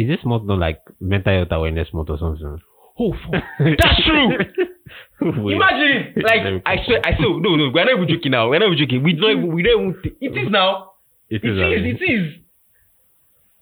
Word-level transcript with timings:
is 0.00 0.08
this 0.08 0.24
month 0.24 0.44
not 0.44 0.58
like 0.58 0.80
mental 1.00 1.32
health 1.32 1.48
awareness 1.50 1.88
month 1.92 2.10
or 2.10 2.18
something? 2.18 2.58
Oh. 2.98 3.12
That's 3.58 4.04
true. 4.04 4.30
Imagine, 5.52 6.14
like 6.22 6.62
I 6.66 6.84
swear, 6.84 7.00
I 7.04 7.16
swear, 7.16 7.38
no, 7.40 7.54
no, 7.56 7.70
we're 7.72 7.84
not 7.84 7.94
even 7.96 8.08
joking 8.08 8.32
now. 8.32 8.48
We're 8.48 8.58
not 8.58 8.66
even 8.72 8.78
joking. 8.78 9.02
We 9.02 9.12
don't 9.12 9.30
even, 9.30 9.54
we 9.54 9.62
don't 9.62 9.80
even. 9.90 10.02
Think, 10.02 10.14
it 10.20 10.36
is 10.36 10.50
now. 10.50 10.92
It 11.28 11.44
it 11.44 11.50
is, 11.50 11.58
is. 11.58 12.00
It 12.00 12.04
is. 12.12 12.34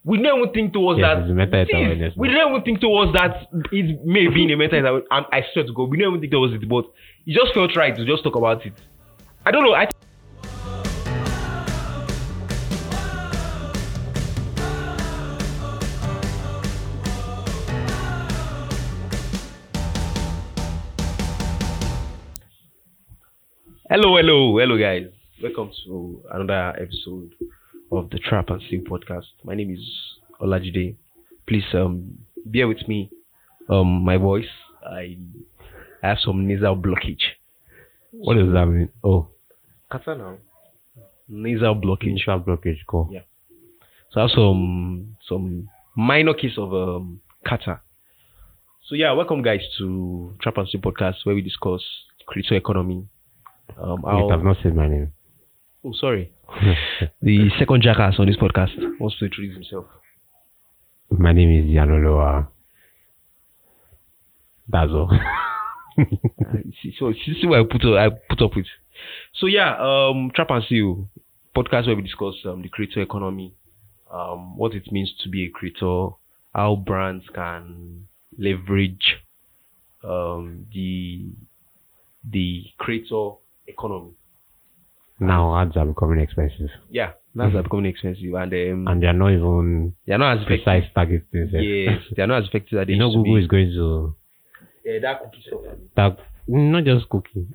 We 0.04 0.22
don't 0.22 0.38
even 0.40 0.52
think 0.54 0.72
towards 0.72 1.00
Yes, 1.00 1.18
that. 1.26 1.34
mental 1.34 1.58
health 1.58 1.68
It 1.70 1.76
is. 1.76 1.84
awareness 1.84 2.14
We 2.16 2.28
don't 2.28 2.50
even 2.50 2.62
think 2.62 2.80
towards 2.80 3.12
that. 3.12 3.48
It 3.72 4.06
may 4.06 4.28
be 4.28 4.44
in 4.44 4.50
a 4.52 4.56
mental 4.56 4.82
health. 4.82 5.02
I 5.10 5.42
swear 5.52 5.66
to 5.66 5.72
God, 5.72 5.90
we 5.90 5.98
don't 5.98 6.08
even 6.14 6.20
think 6.20 6.32
towards 6.32 6.54
it. 6.54 6.66
But 6.68 6.84
it 7.26 7.34
just 7.34 7.52
felt 7.52 7.76
right 7.76 7.94
to 7.94 8.04
just 8.06 8.22
talk 8.24 8.36
about 8.36 8.64
it. 8.64 8.72
I 9.44 9.50
don't 9.50 9.64
know. 9.64 9.74
I 9.74 9.86
Hello, 23.90 24.16
hello, 24.16 24.58
hello, 24.58 24.76
guys. 24.78 25.06
Welcome 25.42 25.70
to 25.86 26.22
another 26.30 26.78
episode 26.80 27.34
of 27.90 28.10
the 28.10 28.18
Trap 28.18 28.50
and 28.50 28.60
Sing 28.68 28.84
podcast. 28.84 29.24
My 29.44 29.54
name 29.54 29.72
is 29.72 29.80
Olajide. 30.40 30.96
Please 31.46 31.64
um 31.74 32.18
bear 32.44 32.68
with 32.68 32.86
me. 32.86 33.10
Um, 33.68 34.04
my 34.04 34.16
voice. 34.16 34.48
I 34.84 35.16
I 36.02 36.08
have 36.08 36.18
some 36.24 36.46
nasal 36.46 36.76
blockage. 36.76 37.22
What 38.10 38.34
does 38.34 38.52
that 38.52 38.66
mean? 38.66 38.90
Oh, 39.02 39.28
Catarrh 39.90 40.18
now. 40.18 40.36
Nasal 41.28 41.74
blockage. 41.74 42.08
initial 42.08 42.40
blockage. 42.40 42.78
Cool. 42.86 43.08
Yeah. 43.10 43.20
So 44.12 44.20
I 44.20 44.24
have 44.24 44.30
some 44.34 45.16
some 45.28 45.68
minor 45.96 46.34
case 46.34 46.58
of 46.58 46.74
um 46.74 47.20
catarrh. 47.46 47.80
So 48.86 48.94
yeah, 48.94 49.12
welcome 49.12 49.42
guys 49.42 49.62
to 49.78 50.34
Trap 50.42 50.58
and 50.58 50.68
Sing 50.68 50.80
podcast 50.80 51.24
where 51.24 51.34
we 51.34 51.42
discuss 51.42 51.82
crypto 52.26 52.54
economy. 52.54 53.06
Um, 53.76 54.02
Wait, 54.02 54.32
I've 54.32 54.42
not 54.44 54.56
said 54.62 54.74
my 54.74 54.88
name. 54.88 55.12
oh 55.84 55.92
sorry. 55.92 56.32
The 57.22 57.50
second 57.58 57.82
jackass 57.82 58.14
on 58.18 58.26
this 58.26 58.36
podcast 58.36 58.70
wants 58.98 59.18
to 59.18 59.26
introduce 59.26 59.54
himself. 59.54 59.84
my 61.10 61.32
name 61.32 61.50
is 61.50 61.66
Yanoloa. 61.66 62.48
That's 64.68 64.90
all. 64.92 65.10
so 66.98 67.12
see, 67.12 67.46
what 67.46 67.60
I 67.60 67.62
put 67.64 67.84
up, 67.84 67.94
I 67.98 68.10
put 68.28 68.42
up 68.42 68.56
with. 68.56 68.66
So 69.34 69.46
yeah, 69.46 69.76
um, 69.78 70.30
Trap 70.34 70.50
and 70.50 70.64
Seal 70.68 71.08
podcast 71.56 71.86
where 71.86 71.96
we 71.96 72.02
discuss 72.02 72.34
um, 72.44 72.62
the 72.62 72.68
creator 72.68 73.02
economy, 73.02 73.54
um, 74.12 74.56
what 74.56 74.74
it 74.74 74.90
means 74.92 75.12
to 75.22 75.28
be 75.28 75.46
a 75.46 75.50
creator, 75.50 76.08
how 76.54 76.76
brands 76.76 77.24
can 77.34 78.06
leverage 78.38 79.16
um, 80.04 80.66
the 80.72 81.26
the 82.30 82.64
creator 82.78 83.30
economy. 83.68 84.12
now 85.20 85.56
ads 85.60 85.76
are 85.76 85.86
becoming 85.86 86.20
expensive, 86.20 86.70
Yeah, 86.90 87.12
that's 87.34 87.54
are 87.54 87.62
becoming 87.62 87.86
expensive, 87.86 88.34
and 88.34 88.52
um, 88.52 88.88
and 88.88 89.02
they 89.02 89.06
are 89.06 89.12
not 89.12 89.32
even 89.32 89.94
they 90.06 90.14
are 90.14 90.18
not 90.18 90.38
as 90.38 90.44
precise 90.46 90.84
target 90.94 91.24
things. 91.32 91.50
eh? 91.54 91.60
Yes, 91.60 92.02
they 92.16 92.22
are 92.22 92.26
not 92.26 92.42
as 92.42 92.48
effective 92.48 92.78
as 92.80 92.86
they 92.86 92.92
you 92.94 92.98
know, 92.98 93.10
Google 93.12 93.36
is 93.36 93.46
going 93.46 93.70
to 93.70 94.14
Yeah, 94.84 94.98
that 95.02 95.20
cookie 95.22 95.42
stuff. 95.46 95.60
that 95.96 96.18
not 96.46 96.84
just 96.84 97.08
cooking. 97.08 97.54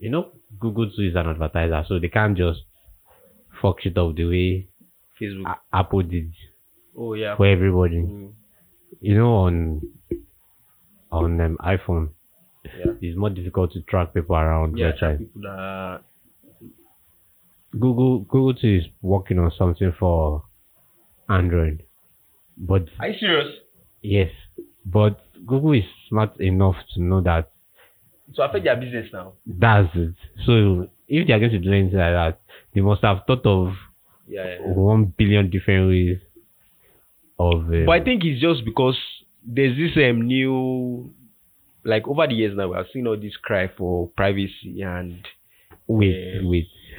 You 0.00 0.10
know, 0.10 0.32
Google 0.58 0.90
too 0.90 1.02
is 1.02 1.14
an 1.14 1.28
advertiser, 1.28 1.84
so 1.88 1.98
they 1.98 2.08
can't 2.08 2.36
just 2.36 2.60
fuck 3.60 3.80
shit 3.80 3.96
up 3.98 4.14
the 4.16 4.24
way 4.24 4.68
Facebook. 5.20 5.46
A- 5.46 5.76
Apple 5.76 6.02
did 6.02 6.32
oh 6.96 7.14
yeah. 7.14 7.36
for 7.36 7.46
everybody. 7.46 8.00
Mm, 8.02 8.32
You 9.00 9.16
know, 9.18 9.32
on 9.46 9.82
on 11.10 11.40
um, 11.40 11.58
iPhone, 11.60 12.10
yeah. 12.64 12.92
it's 13.00 13.16
more 13.16 13.30
difficult 13.30 13.72
to 13.72 13.80
track 13.82 14.14
people 14.14 14.36
around 14.36 14.76
Yeah, 14.78 14.92
websites. 14.92 15.18
people 15.18 15.42
that 15.42 16.00
Google 17.78 18.20
Google 18.20 18.54
too 18.54 18.80
is 18.82 18.84
working 19.00 19.38
on 19.38 19.50
something 19.56 19.92
for 19.98 20.44
Android, 21.28 21.84
but 22.56 22.84
Are 23.00 23.08
you 23.08 23.18
serious? 23.18 23.54
yes, 24.02 24.30
but 24.84 25.18
Google 25.46 25.72
is 25.72 25.84
smart 26.08 26.38
enough 26.40 26.76
to 26.94 27.02
know 27.02 27.20
that 27.22 27.50
To 28.34 28.42
affect 28.42 28.64
their 28.64 28.76
business 28.76 29.08
now. 29.12 29.32
that's 29.46 29.88
it. 29.94 30.14
So 30.44 30.88
if 31.08 31.26
they 31.26 31.32
are 31.32 31.38
going 31.38 31.50
to 31.52 31.58
do 31.58 31.72
anything 31.72 31.98
like 31.98 32.12
that, 32.12 32.40
they 32.74 32.80
must 32.82 33.02
have 33.02 33.20
thought 33.26 33.44
of 33.46 33.74
Yeah. 34.28 34.44
yeah. 34.44 34.58
one 34.66 35.06
billion 35.16 35.48
different 35.50 35.88
ways 35.88 36.18
of. 37.38 37.64
Um, 37.64 37.86
But 37.86 37.92
I 37.92 38.04
think 38.04 38.24
it's 38.24 38.40
just 38.40 38.64
because 38.64 38.98
there's 39.44 39.76
this 39.76 39.96
um, 40.10 40.26
new, 40.26 41.10
like 41.84 42.06
over 42.08 42.26
the 42.26 42.34
years 42.34 42.56
now, 42.56 42.68
we 42.68 42.76
have 42.76 42.86
seen 42.92 43.06
all 43.06 43.16
this 43.16 43.36
cry 43.36 43.68
for 43.76 44.08
privacy 44.16 44.82
and 44.82 45.26
wait, 45.86 46.34
Yeah. 46.34 46.40
wait. 46.48 46.68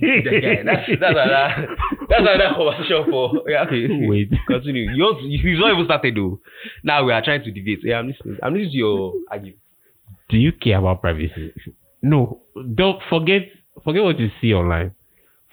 guy. 0.00 0.62
That's 0.64 0.88
that's 1.00 1.16
another 1.16 1.76
that's 2.08 2.20
another 2.20 2.54
conversation 2.54 3.04
for 3.10 3.42
yeah. 3.48 3.64
Okay, 3.64 3.88
Wait. 4.06 4.30
continue. 4.46 4.90
You 4.92 5.02
want 5.02 5.18
to, 5.20 5.26
you've 5.26 5.58
not 5.58 5.72
even 5.72 5.84
started 5.84 6.14
though. 6.16 6.40
Now 6.84 7.04
we 7.04 7.12
are 7.12 7.22
trying 7.22 7.42
to 7.44 7.50
debate. 7.50 7.80
Yeah, 7.82 7.98
I'm 7.98 8.08
listening. 8.08 8.38
I'm 8.42 8.52
listening 8.54 8.70
to 8.72 8.76
your 8.76 9.12
argument. 9.30 9.58
Do 10.28 10.36
you 10.36 10.52
care 10.52 10.78
about 10.78 11.00
privacy? 11.00 11.52
No, 12.02 12.42
don't 12.74 13.00
forget. 13.10 13.42
Forget 13.84 14.02
what 14.04 14.18
you 14.20 14.30
see 14.40 14.54
online. 14.54 14.92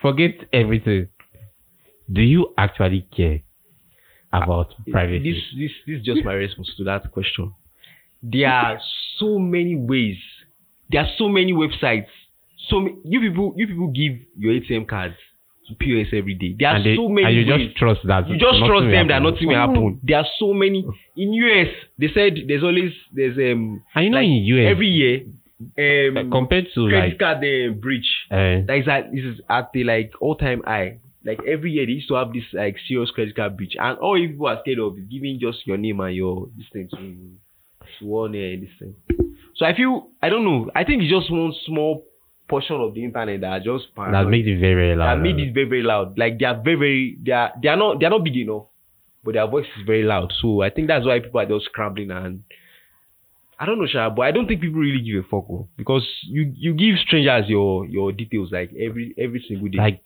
Forget 0.01 0.31
everything. 0.53 1.09
Do 2.11 2.21
you 2.21 2.53
actually 2.57 3.07
care 3.15 3.41
about 4.31 4.71
uh, 4.71 4.91
privacy? 4.91 5.31
This 5.33 5.41
this 5.57 5.71
this 5.87 5.99
is 5.99 6.05
just 6.05 6.23
my 6.23 6.33
response 6.33 6.69
to 6.77 6.83
that 6.83 7.11
question. 7.11 7.53
There 8.31 8.49
are 8.49 8.79
so 9.19 9.39
many 9.39 9.75
ways. 9.75 10.17
There 10.91 11.01
are 11.01 11.09
so 11.17 11.27
many 11.29 11.53
websites. 11.53 12.07
So 12.69 12.81
ma- 12.81 12.89
you 13.03 13.19
people 13.21 13.53
you 13.55 13.67
people 13.67 13.87
give 13.87 14.13
your 14.37 14.53
ATM 14.53 14.87
cards 14.87 15.15
to 15.67 15.75
POS 15.75 16.07
every 16.13 16.33
day. 16.33 16.55
There 16.57 16.69
are 16.69 16.75
and, 16.75 16.85
they, 16.85 16.95
so 16.95 17.09
many 17.09 17.25
and 17.27 17.35
you 17.35 17.53
ways. 17.53 17.67
just 17.67 17.77
trust 17.77 18.01
that 18.05 18.27
you 18.29 18.37
just 18.37 18.59
trust 18.59 18.85
will 18.85 18.91
them 18.91 19.07
that 19.07 19.21
happen. 19.21 19.31
nothing 19.33 19.47
will 19.47 19.55
happen. 19.55 19.99
There 20.03 20.17
are 20.17 20.25
so 20.39 20.53
many 20.53 20.85
in 21.15 21.33
US. 21.33 21.67
They 21.97 22.07
said 22.13 22.37
there's 22.47 22.63
always 22.63 22.91
there's 23.13 23.37
um 23.37 23.83
And 23.95 24.05
you 24.05 24.09
know 24.11 24.17
like, 24.17 24.25
in 24.25 24.43
US, 24.45 24.71
every 24.71 24.87
year 24.87 25.21
uh, 25.77 26.19
um 26.19 26.31
compared 26.31 26.67
to 26.75 26.87
credit 26.87 27.09
like, 27.09 27.19
card 27.19 27.37
uh, 27.37 27.73
breach 27.73 28.07
uh, 28.31 28.61
that 28.67 28.77
is 28.81 28.87
at 28.87 29.11
this 29.11 29.23
is 29.23 29.41
at 29.49 29.71
the 29.73 29.83
like 29.83 30.11
all 30.21 30.35
time 30.35 30.61
high. 30.65 30.99
Like 31.25 31.39
every 31.45 31.71
year 31.71 31.85
they 31.85 31.93
used 31.93 32.07
to 32.07 32.15
have 32.15 32.31
this 32.31 32.45
like 32.53 32.77
serious 32.87 33.11
credit 33.11 33.35
card 33.35 33.57
breach, 33.57 33.75
and 33.77 33.97
all 33.99 34.17
you 34.17 34.29
people 34.29 34.47
are 34.47 34.59
scared 34.61 34.79
of 34.79 34.97
is 34.97 35.05
giving 35.11 35.39
just 35.39 35.67
your 35.67 35.77
name 35.77 35.99
and 35.99 36.15
your 36.15 36.47
this 36.55 36.67
thing 36.71 36.87
to, 36.91 36.95
to 36.95 37.27
one 38.01 38.31
uh, 38.31 38.55
this 38.61 38.69
thing. 38.79 38.95
So 39.55 39.65
I 39.65 39.75
feel 39.75 40.09
I 40.21 40.29
don't 40.29 40.45
know. 40.45 40.69
I 40.75 40.83
think 40.83 41.03
it's 41.03 41.11
just 41.11 41.31
one 41.31 41.53
small 41.65 42.05
portion 42.47 42.77
of 42.77 42.93
the 42.93 43.03
internet 43.03 43.41
that 43.41 43.47
are 43.47 43.59
just 43.59 43.87
that 43.95 44.25
makes 44.27 44.47
it 44.47 44.59
very 44.59 44.75
very 44.75 44.95
that 44.95 45.03
loud. 45.03 45.21
made 45.21 45.39
it 45.39 45.53
very 45.53 45.67
very 45.67 45.83
loud. 45.83 46.17
Like 46.17 46.39
they 46.39 46.45
are 46.45 46.61
very 46.61 46.75
very 46.75 47.17
they 47.23 47.31
are 47.31 47.51
they 47.61 47.69
are 47.69 47.77
not 47.77 47.99
they 47.99 48.05
are 48.05 48.11
not 48.11 48.23
big 48.23 48.37
enough, 48.37 48.65
but 49.23 49.33
their 49.33 49.47
voice 49.47 49.65
is 49.77 49.85
very 49.85 50.03
loud. 50.03 50.33
So 50.41 50.61
I 50.61 50.69
think 50.69 50.87
that's 50.87 51.05
why 51.05 51.19
people 51.19 51.39
are 51.39 51.45
just 51.45 51.65
scrambling 51.65 52.11
and 52.11 52.43
I 53.59 53.65
don't 53.65 53.79
know, 53.79 53.87
Sha, 53.87 54.09
but 54.11 54.21
I 54.21 54.31
don't 54.31 54.47
think 54.47 54.61
people 54.61 54.79
really 54.79 55.01
give 55.01 55.25
a 55.25 55.27
fuck 55.27 55.49
oh, 55.49 55.67
because 55.77 56.07
you 56.23 56.53
you 56.55 56.73
give 56.73 56.95
strangers 56.99 57.49
your 57.49 57.85
your 57.85 58.11
details 58.11 58.51
like 58.51 58.71
every 58.79 59.15
every 59.17 59.43
single 59.47 59.67
day. 59.67 59.79
like 59.79 60.01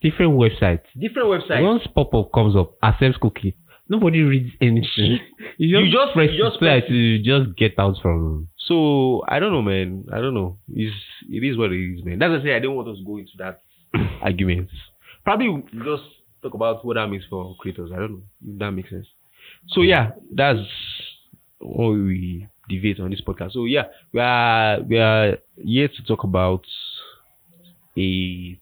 different 0.00 0.32
websites. 0.34 0.86
different 0.98 1.28
websites. 1.28 1.62
Once 1.62 1.82
pop 1.94 2.14
up 2.14 2.30
comes 2.32 2.54
up, 2.54 2.74
accepts 2.82 3.18
cookie. 3.20 3.56
Nobody 3.88 4.22
reads 4.22 4.50
anything. 4.60 5.20
You 5.58 5.70
just, 5.70 5.86
You 5.86 5.92
just- 5.92 6.12
press 6.12 6.28
you 6.32 6.44
just 6.44 6.58
play 6.58 6.80
press 6.80 6.88
to 6.90 7.18
just 7.22 7.56
get 7.56 7.78
out 7.78 7.96
from. 8.02 8.48
So 8.66 9.22
I 9.26 9.38
don't 9.38 9.52
know, 9.52 9.62
man. 9.62 10.04
I 10.12 10.16
don't 10.20 10.34
know. 10.34 10.58
It's 10.74 10.94
it 11.30 11.42
is 11.42 11.56
what 11.56 11.72
it 11.72 11.80
is, 11.94 12.04
man. 12.04 12.18
That's 12.18 12.30
why 12.30 12.38
I 12.40 12.42
say 12.42 12.54
I 12.56 12.58
don't 12.58 12.74
want 12.76 12.88
us 12.88 12.98
to 12.98 13.04
go 13.04 13.16
into 13.16 13.32
that 13.38 13.60
argument. 14.22 14.68
Probably 15.24 15.48
we'll 15.48 15.96
just 15.96 16.08
talk 16.42 16.52
about 16.54 16.84
what 16.84 16.94
that 16.94 17.06
means 17.08 17.24
for 17.30 17.56
creators. 17.58 17.90
I 17.94 17.96
don't 18.00 18.12
know 18.12 18.22
if 18.46 18.58
that 18.58 18.70
makes 18.72 18.90
sense. 18.90 19.06
So 19.68 19.80
yeah, 19.82 20.10
that's 20.30 20.60
what 21.58 21.90
we 21.92 22.46
debate 22.68 23.00
on 23.00 23.10
this 23.10 23.22
podcast. 23.22 23.52
So 23.52 23.64
yeah, 23.64 23.84
we 24.12 24.20
are 24.20 24.82
we 24.82 24.98
are 24.98 25.38
here 25.56 25.88
to 25.88 26.02
talk 26.04 26.24
about 26.24 26.64
a 27.96 28.58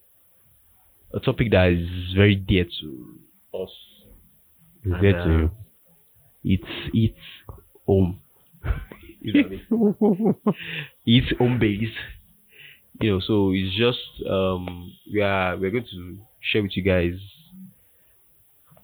a 1.12 1.20
topic 1.20 1.50
that 1.50 1.68
is 1.72 1.88
very 2.14 2.36
dear 2.36 2.66
to 2.80 3.18
us. 3.62 3.70
Is 4.84 4.92
And, 4.92 5.02
there 5.02 5.20
uh, 5.20 5.24
to 5.24 5.50
It's 6.44 6.90
it's 6.92 7.18
home. 7.86 8.20
You 9.20 9.32
know 9.32 9.40
I 9.40 9.48
mean? 9.48 10.34
it's 11.06 11.38
home 11.38 11.58
base. 11.58 11.88
You 13.00 13.12
know, 13.12 13.20
so 13.20 13.50
it's 13.52 13.74
just 13.76 13.98
um 14.30 14.92
we 15.12 15.20
are 15.22 15.56
we're 15.56 15.70
going 15.70 15.86
to 15.90 16.18
share 16.40 16.62
with 16.62 16.76
you 16.76 16.82
guys 16.82 17.14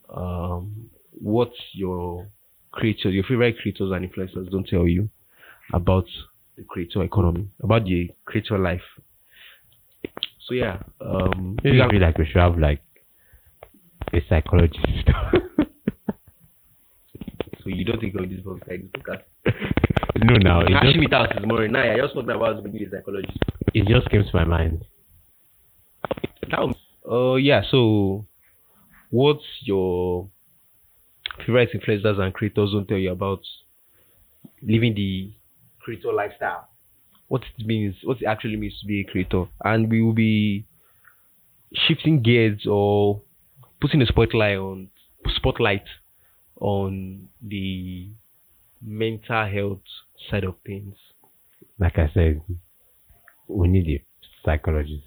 um 0.08 0.91
what 1.20 1.52
your 1.73 2.26
creators, 2.73 3.12
your 3.12 3.25
favorite 3.25 3.58
creators 3.61 3.91
and 3.93 4.11
influencers 4.11 4.50
don't 4.50 4.67
tell 4.67 4.87
you 4.88 5.08
about 5.75 6.06
the 6.56 6.62
creator 6.64 7.02
economy, 7.02 7.49
about 7.62 7.85
the 7.85 8.11
creator 8.25 8.58
life. 8.58 8.81
So 10.47 10.55
yeah, 10.55 10.82
um 11.00 11.58
Maybe 11.62 11.81
I 11.82 11.88
feel 11.91 12.00
like 12.00 12.17
we 12.19 12.26
should 12.26 12.41
have 12.41 12.58
like 12.58 12.82
a 14.12 14.20
psychologist. 14.29 15.11
for 17.62 17.70
you. 17.70 17.76
You 17.76 17.84
don't 17.84 18.00
think 18.00 18.14
of 18.14 18.28
this 18.28 18.40
book 18.40 18.60
like 18.68 18.82
this 18.82 19.02
podcast. 19.02 19.22
No, 20.22 20.34
now 20.34 20.60
it 20.60 20.70
Hashing 20.70 21.00
just, 21.00 21.12
it 21.12 21.14
out 21.14 21.30
this 21.34 21.46
morning. 21.46 21.72
Nah, 21.72 21.94
I 21.94 21.96
just 21.96 22.12
talked 22.12 22.28
about 22.28 22.62
being 22.64 22.86
a 22.86 22.90
psychologist. 22.90 23.38
it 23.72 23.86
just 23.88 24.10
came 24.10 24.22
to 24.22 24.30
my 24.34 24.44
mind. 24.44 24.84
Now, 26.48 26.74
uh, 27.10 27.36
yeah. 27.36 27.62
So, 27.70 28.26
what's 29.08 29.44
your 29.62 30.28
favorite 31.46 31.70
influencers 31.72 32.18
and 32.18 32.34
creators 32.34 32.72
don't 32.72 32.86
tell 32.86 32.98
you 32.98 33.12
about 33.12 33.40
living 34.62 34.94
the 34.94 35.32
creator 35.80 36.12
lifestyle? 36.12 36.68
What 37.28 37.42
it 37.56 37.66
means, 37.66 37.94
what 38.04 38.20
it 38.20 38.26
actually 38.26 38.56
means 38.56 38.78
to 38.80 38.86
be 38.86 39.00
a 39.00 39.04
creator, 39.04 39.46
and 39.64 39.88
we 39.88 40.02
will 40.02 40.12
be 40.12 40.66
shifting 41.72 42.20
gears 42.22 42.66
or 42.68 43.22
putting 43.80 44.02
a 44.02 44.06
spotlight 44.06 44.58
on 44.58 44.90
spotlight 45.36 45.84
on 46.60 47.28
the 47.42 48.08
mental 48.82 49.46
health 49.46 49.80
side 50.30 50.44
of 50.44 50.54
things. 50.64 50.94
Like 51.78 51.98
I 51.98 52.10
said, 52.14 52.42
we 53.48 53.68
need 53.68 53.88
a 53.88 54.04
psychologist. 54.44 55.04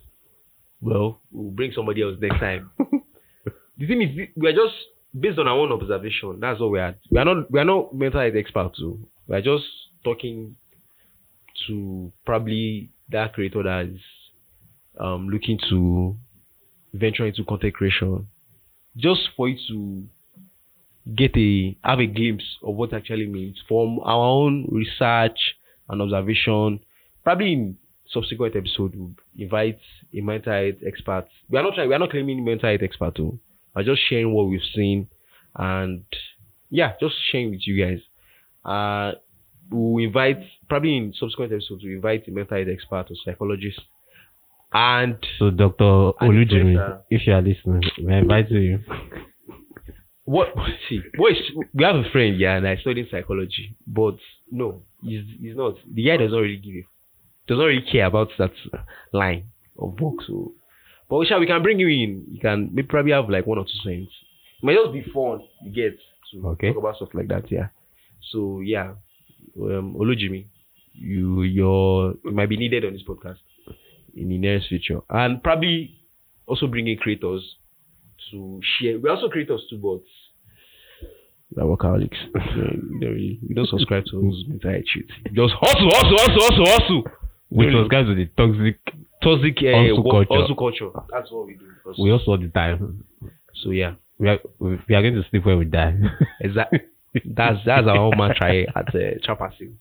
Well, 0.81 1.21
we'll 1.31 1.51
bring 1.51 1.71
somebody 1.73 2.01
else 2.01 2.17
next 2.19 2.39
time. 2.39 2.71
the 3.77 3.87
thing 3.87 4.01
is, 4.01 4.27
we 4.35 4.47
are 4.49 4.53
just 4.53 4.73
based 5.17 5.39
on 5.39 5.47
our 5.47 5.57
own 5.57 5.71
observation. 5.71 6.39
That's 6.41 6.59
what 6.59 6.71
we 6.71 6.79
are. 6.79 6.95
We 7.09 7.19
are 7.19 7.25
not. 7.25 7.51
We 7.51 7.59
are 7.59 7.65
not 7.65 7.95
mental 7.95 8.21
health 8.21 8.33
experts. 8.35 8.79
Too. 8.79 9.07
We 9.27 9.35
are 9.37 9.41
just 9.41 9.63
talking 10.03 10.55
to 11.67 12.11
probably 12.25 12.89
that 13.09 13.33
creator 13.33 13.63
that 13.63 13.93
is 13.93 14.01
um, 14.99 15.29
looking 15.29 15.59
to 15.69 16.17
venture 16.93 17.25
into 17.25 17.43
content 17.45 17.73
creation, 17.73 18.27
just 18.97 19.21
for 19.37 19.47
you 19.47 19.57
to 19.69 20.03
get 21.15 21.35
a 21.37 21.77
have 21.83 21.99
a 21.99 22.05
glimpse 22.05 22.45
of 22.63 22.75
what 22.75 22.93
actually 22.93 23.27
means 23.27 23.61
from 23.67 23.99
our 23.99 24.25
own 24.25 24.67
research 24.71 25.55
and 25.89 26.01
observation. 26.01 26.79
Probably 27.23 27.53
in 27.53 27.77
subsequent 28.09 28.55
episode, 28.55 28.95
we'll 28.95 29.11
invite 29.37 29.79
a 30.13 30.21
mental 30.21 30.53
health 30.53 30.75
expert. 30.85 31.27
We 31.49 31.57
are 31.57 31.63
not 31.63 31.75
trying. 31.75 31.89
We 31.89 31.95
are 31.95 31.99
not 31.99 32.11
claiming 32.11 32.43
mental 32.43 32.69
health 32.69 32.81
expert. 32.83 33.15
Too. 33.15 33.39
We're 33.75 33.83
just 33.83 34.01
sharing 34.07 34.33
what 34.33 34.43
we've 34.49 34.61
seen, 34.75 35.07
and 35.55 36.03
yeah, 36.69 36.93
just 36.99 37.15
sharing 37.31 37.51
with 37.51 37.61
you 37.65 37.85
guys. 37.85 37.99
Uh, 38.63 39.17
we'll 39.71 40.05
invite 40.05 40.37
probably 40.69 40.97
in 40.97 41.13
subsequent 41.17 41.51
episodes. 41.51 41.83
We 41.83 41.95
invite 41.95 42.27
a 42.27 42.31
mental 42.31 42.57
health 42.57 42.69
expert 42.71 43.07
or 43.09 43.15
psychologist, 43.25 43.81
and 44.73 45.17
So, 45.39 45.51
Dr. 45.51 46.13
Olujimi, 46.21 47.01
if 47.09 47.27
you 47.27 47.33
are 47.33 47.41
listening, 47.41 47.83
we 48.03 48.13
invite 48.13 48.49
you? 48.49 48.79
What 50.25 50.47
see 50.89 51.01
what 51.17 51.31
is 51.33 51.37
we 51.73 51.83
have 51.83 51.95
a 51.95 52.09
friend 52.11 52.39
yeah 52.39 52.55
and 52.55 52.67
i 52.67 52.75
studied 52.77 53.07
psychology 53.11 53.75
but 53.85 54.15
no 54.51 54.81
he's 55.01 55.23
he's 55.39 55.55
not 55.55 55.75
the 55.93 56.03
guy 56.05 56.17
does 56.17 56.31
not 56.31 56.39
really 56.39 56.57
give 56.57 56.75
a 56.75 56.83
does 57.47 57.57
not 57.57 57.65
really 57.65 57.81
care 57.91 58.05
about 58.05 58.29
that 58.37 58.51
line 59.11 59.45
of 59.77 59.99
work 59.99 60.15
so. 60.25 60.53
But 61.09 61.17
we 61.17 61.25
shall 61.25 61.39
we 61.39 61.45
can 61.47 61.61
bring 61.61 61.79
you 61.79 61.87
in 61.87 62.25
you 62.31 62.39
can 62.39 62.69
maybe 62.73 62.87
probably 62.87 63.11
have 63.11 63.29
like 63.29 63.45
one 63.45 63.57
or 63.57 63.65
two 63.65 63.79
cents 63.83 64.11
it 64.61 64.65
might 64.65 64.75
just 64.75 64.93
be 64.93 65.03
fun 65.13 65.41
you 65.63 65.71
get 65.71 65.97
to 66.31 66.47
Okay. 66.47 66.69
talk 66.69 66.77
about 66.77 66.95
stuff 66.95 67.09
like 67.13 67.27
that 67.27 67.51
yeah. 67.51 67.67
So 68.31 68.61
yeah 68.61 68.93
um 69.61 69.95
olujimi 69.99 70.45
you 70.93 71.41
your 71.43 72.13
you 72.23 72.31
might 72.31 72.49
be 72.49 72.57
needed 72.57 72.85
on 72.85 72.93
this 72.93 73.03
podcast 73.03 73.37
in 74.15 74.29
the 74.29 74.37
nearest 74.37 74.69
future. 74.69 75.01
And 75.09 75.41
probably 75.43 75.97
also 76.45 76.67
bringing 76.67 76.97
creators 76.97 77.43
to 78.31 78.59
share. 78.79 78.99
We're 78.99 79.11
also 79.11 79.29
creators 79.29 79.61
too, 79.69 79.77
but 79.77 80.01
we're 81.55 81.75
workaholics. 81.75 82.17
we, 82.33 83.39
don't 83.53 83.63
we 83.63 83.67
subscribe 83.69 84.05
to 84.05 84.21
those 84.21 84.43
health 84.63 84.83
shit. 84.87 85.05
Just 85.33 85.53
hustle, 85.59 85.89
hustle, 85.93 86.17
hustle, 86.17 86.41
hustle, 86.41 86.65
hustle. 86.65 87.03
We 87.49 87.71
subscribe 87.71 88.05
to 88.07 88.15
the 88.15 88.25
toxic. 88.37 88.79
Toxic 89.21 89.55
uh, 89.59 89.77
Hustle 89.77 90.03
culture. 90.11 90.41
hustle 90.41 90.55
culture. 90.55 90.89
That's 91.09 91.31
what 91.31 91.47
we 91.47 91.53
do. 91.53 91.65
We 91.97 92.11
also 92.11 92.31
all 92.31 92.37
the 92.37 92.49
time. 92.49 93.05
so 93.63 93.69
yeah, 93.71 93.93
We 94.17 94.27
are, 94.27 94.39
we 94.59 94.77
we 94.89 94.95
are 94.95 95.01
going 95.01 95.13
to 95.15 95.23
sleep 95.29 95.45
when 95.45 95.59
we 95.59 95.65
die. 95.65 95.95
exactly. 96.41 96.81
that's 97.23 97.59
that's 97.65 97.87
our 97.87 97.97
own 97.97 98.17
mantra 98.17 98.63
at 98.75 98.89
uh, 98.89 98.99
Chapasil. 99.25 99.71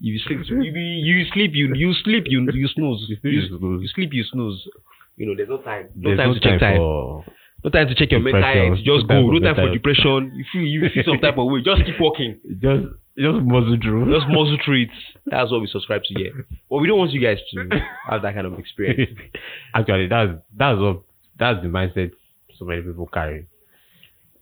You 0.00 0.18
sleep, 0.26 0.40
you, 0.48 0.60
you 0.62 1.24
sleep, 1.32 1.52
you 1.54 1.72
you 1.74 1.92
sleep, 2.02 2.24
you 2.26 2.48
you 2.52 2.66
snooze. 2.74 3.06
You, 3.08 3.16
You 3.22 3.88
sleep, 3.94 4.10
you 4.12 4.24
snooze. 4.24 4.66
You 5.16 5.26
know, 5.26 5.36
there's 5.36 5.48
no 5.48 5.58
time. 5.58 5.90
No 5.94 6.08
There's 6.10 6.18
time 6.18 6.28
no 6.30 6.34
to 6.34 6.40
check 6.40 6.58
time. 6.58 6.76
for. 6.78 7.24
No 7.64 7.70
time 7.70 7.88
to 7.88 7.94
check 7.94 8.10
your 8.10 8.20
mental 8.20 8.42
health. 8.42 8.78
Just 8.84 9.08
No 9.08 9.24
go. 9.24 9.30
No 9.32 9.40
time 9.40 9.56
for 9.56 9.72
depression. 9.72 10.32
You 10.36 10.44
feel 10.52 10.62
you 10.62 10.88
feel 10.92 11.02
some 11.06 11.18
type 11.18 11.38
of 11.38 11.46
way. 11.50 11.62
Just 11.64 11.84
keep 11.86 11.98
walking. 11.98 12.38
Just, 12.60 12.84
just 13.16 13.40
muscle 13.42 13.78
through. 13.80 14.12
Just 14.14 14.28
muscle 14.28 14.58
through 14.64 14.82
it. 14.82 14.88
That's 15.26 15.50
what 15.50 15.62
we 15.62 15.68
subscribe 15.68 16.02
to 16.04 16.14
here. 16.14 16.46
But 16.68 16.78
we 16.78 16.88
don't 16.88 16.98
want 16.98 17.12
you 17.12 17.20
guys 17.20 17.38
to 17.52 17.68
have 18.10 18.22
that 18.22 18.34
kind 18.34 18.46
of 18.46 18.58
experience. 18.58 19.18
Actually, 19.74 20.08
that's 20.08 20.32
that's 20.54 20.78
what 20.78 21.02
that's 21.38 21.62
the 21.62 21.68
mindset 21.68 22.10
so 22.58 22.64
many 22.66 22.82
people 22.82 23.06
carry. 23.06 23.46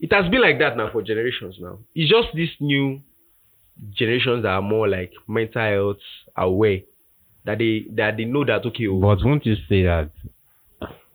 It 0.01 0.13
has 0.13 0.29
been 0.29 0.43
like 0.43 0.59
that 0.59 0.77
now 0.77 0.91
for 0.91 1.01
generations 1.01 1.57
now. 1.61 1.79
It's 1.95 2.11
just 2.11 2.29
these 2.35 2.51
new 2.59 3.01
generations 3.93 4.43
that 4.43 4.49
are 4.49 4.63
more 4.63 4.89
like 4.89 5.13
mental 5.29 5.63
health 5.63 6.03
aware. 6.37 6.81
That 7.45 7.59
they 7.59 7.87
that 7.97 8.17
they 8.17 8.25
know 8.25 8.45
that 8.45 8.65
okay, 8.67 8.87
oh, 8.89 9.01
But 9.01 9.25
won't 9.25 9.47
you 9.47 9.55
say 9.69 9.83
that? 9.85 10.11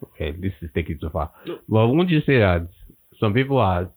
Okay, 0.04 0.32
this 0.32 0.54
is 0.62 0.70
taking 0.76 1.00
too 1.00 1.10
far. 1.10 1.32
No. 1.46 1.60
But 1.68 1.88
won't 1.88 2.10
you 2.10 2.22
say 2.22 2.40
that 2.40 2.68
some 3.20 3.34
people 3.34 3.58
are 3.58 3.90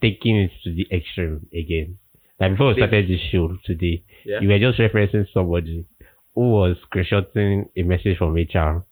taking 0.00 0.36
it 0.36 0.50
to 0.64 0.74
the 0.74 0.86
extreme 0.92 1.46
again? 1.52 1.98
Like 2.40 2.52
before 2.52 2.68
we 2.68 2.74
started 2.74 3.08
this 3.08 3.20
show 3.30 3.56
today, 3.64 4.04
yeah. 4.24 4.40
you 4.40 4.48
were 4.48 4.58
just 4.58 4.78
referencing 4.78 5.26
somebody 5.32 5.86
who 6.34 6.50
was 6.50 6.76
screenshotting 6.90 7.68
a 7.76 7.82
message 7.82 8.18
from 8.18 8.34
HR. 8.34 8.84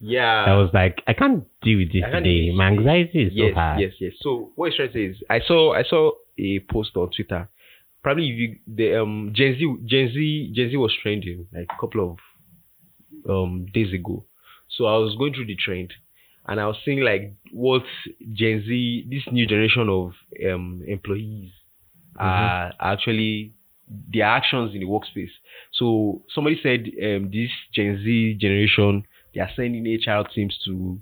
yeah. 0.00 0.44
I 0.46 0.56
was 0.56 0.70
like, 0.74 1.02
I 1.06 1.12
can't 1.12 1.44
deal 1.62 1.78
with 1.78 1.92
this 1.92 2.02
I 2.06 2.10
can't 2.10 2.24
deal 2.24 2.46
today. 2.46 2.56
My 2.56 2.68
anxiety 2.68 3.22
is 3.22 3.32
yes, 3.34 3.50
so 3.50 3.54
high. 3.54 3.76
yes, 3.78 3.92
yes. 4.00 4.12
So 4.20 4.52
what 4.56 4.70
he's 4.70 4.76
trying 4.76 4.88
to 4.88 4.94
say 4.94 5.04
is, 5.04 5.22
I 5.30 5.40
saw 5.46 5.74
I 5.74 5.84
saw 5.84 6.12
a 6.38 6.60
post 6.70 6.96
on 6.96 7.10
Twitter. 7.14 7.48
Probably 8.02 8.30
if 8.30 8.38
you, 8.38 8.56
the 8.66 9.00
um 9.00 9.32
Gen 9.34 9.56
Z 9.58 9.76
Gen 9.86 10.10
Z 10.12 10.52
Gen 10.54 10.70
Z 10.70 10.76
was 10.76 10.92
trending 11.02 11.46
like 11.52 11.68
a 11.70 11.80
couple 11.80 12.18
of 13.26 13.30
um 13.30 13.66
days 13.72 13.92
ago. 13.92 14.24
So 14.78 14.86
I 14.86 14.96
was 14.96 15.16
going 15.16 15.34
through 15.34 15.46
the 15.46 15.56
trend, 15.56 15.92
and 16.46 16.60
I 16.60 16.66
was 16.66 16.76
seeing 16.84 17.00
like 17.00 17.34
what 17.52 17.82
Gen 18.32 18.64
Z, 18.64 19.06
this 19.10 19.24
new 19.32 19.46
generation 19.46 19.88
of 19.88 20.12
um 20.50 20.82
employees, 20.86 21.50
are 22.18 22.72
actually 22.80 23.52
their 24.12 24.26
actions 24.26 24.74
in 24.74 24.80
the 24.80 24.86
workspace. 24.86 25.34
So 25.72 26.22
somebody 26.34 26.60
said 26.62 26.86
um 27.02 27.30
this 27.30 27.50
Gen 27.74 28.00
Z 28.04 28.38
generation 28.40 29.04
they 29.34 29.40
are 29.40 29.50
sending 29.56 29.84
HR 29.84 30.22
teams 30.34 30.56
to 30.64 31.00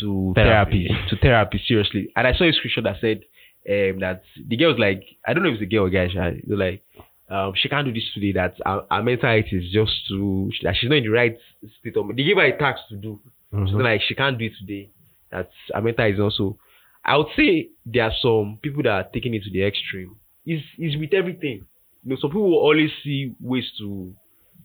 to 0.00 0.32
Therapy. 0.34 0.88
therapy, 0.88 1.08
to 1.10 1.16
therapy 1.16 1.62
seriously. 1.66 2.12
And 2.16 2.26
I 2.26 2.34
saw 2.34 2.44
a 2.44 2.52
screenshot 2.52 2.84
that 2.84 3.00
said 3.00 3.22
um, 3.68 4.00
that 4.00 4.22
the 4.46 4.56
girl 4.56 4.70
was 4.70 4.78
like, 4.78 5.02
I 5.26 5.32
don't 5.32 5.42
know 5.42 5.48
if 5.50 5.54
it's 5.54 5.62
a 5.62 5.66
girl 5.66 5.86
or 5.86 5.90
guy, 5.90 6.08
she 6.08 6.18
were 6.18 6.56
like, 6.56 6.82
um, 7.28 7.52
she 7.56 7.68
can't 7.68 7.86
do 7.86 7.92
this 7.92 8.04
today. 8.14 8.32
That 8.32 8.54
our, 8.64 8.86
our 8.90 9.02
mental 9.02 9.28
health 9.28 9.46
is 9.52 9.70
just 9.72 9.92
to 10.08 10.50
that 10.62 10.74
she's 10.76 10.88
not 10.88 10.98
in 10.98 11.04
the 11.04 11.10
right 11.10 11.36
state 11.80 11.96
of. 11.96 12.08
They 12.16 12.22
give 12.24 12.38
her 12.38 12.44
a 12.44 12.56
task 12.58 12.80
to 12.90 12.96
do. 12.96 13.18
Mhm. 13.52 13.70
So 13.70 13.76
like 13.78 14.00
she 14.06 14.14
can't 14.14 14.38
do 14.38 14.44
it 14.46 14.52
today. 14.58 14.90
That 15.30 15.50
our 15.74 15.82
mental 15.82 16.06
is 16.06 16.20
also. 16.20 16.58
I 17.04 17.16
would 17.16 17.28
say 17.36 17.68
there 17.84 18.04
are 18.04 18.12
some 18.20 18.58
people 18.62 18.82
that 18.82 18.90
are 18.90 19.04
taking 19.12 19.34
it 19.34 19.42
to 19.44 19.50
the 19.50 19.62
extreme. 19.64 20.16
Is 20.46 20.60
is 20.78 20.96
with 20.96 21.12
everything. 21.14 21.64
You 22.04 22.10
know, 22.10 22.16
some 22.20 22.30
people 22.30 22.50
will 22.50 22.58
always 22.58 22.90
see 23.02 23.34
ways 23.40 23.70
to 23.78 24.14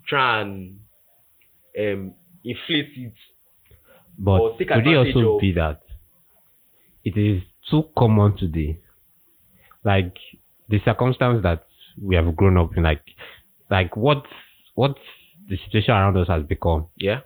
try 0.08 0.41
and 0.41 0.80
um 1.80 2.13
inflate 2.44 2.89
it 2.98 3.13
But 4.18 4.39
or 4.41 4.58
take 4.58 4.68
could 4.70 4.86
it 4.88 4.96
also 4.98 5.36
of- 5.36 5.41
be 5.41 5.51
that 5.53 5.82
it 7.03 7.18
is 7.18 7.41
too 7.70 7.86
common 7.98 8.38
today? 8.38 8.80
Like 9.84 10.15
the 10.70 10.80
circumstance 10.86 11.41
that 11.44 11.65
we 12.01 12.15
have 12.15 12.36
grown 12.36 12.58
up 12.58 12.75
in, 12.77 12.84
like 12.84 13.03
like 13.70 13.96
what 13.96 14.24
what 14.75 14.96
the 15.50 15.58
situation 15.65 15.93
around 15.93 16.17
us 16.17 16.27
has 16.27 16.43
become 16.43 16.88
Yeah. 16.98 17.22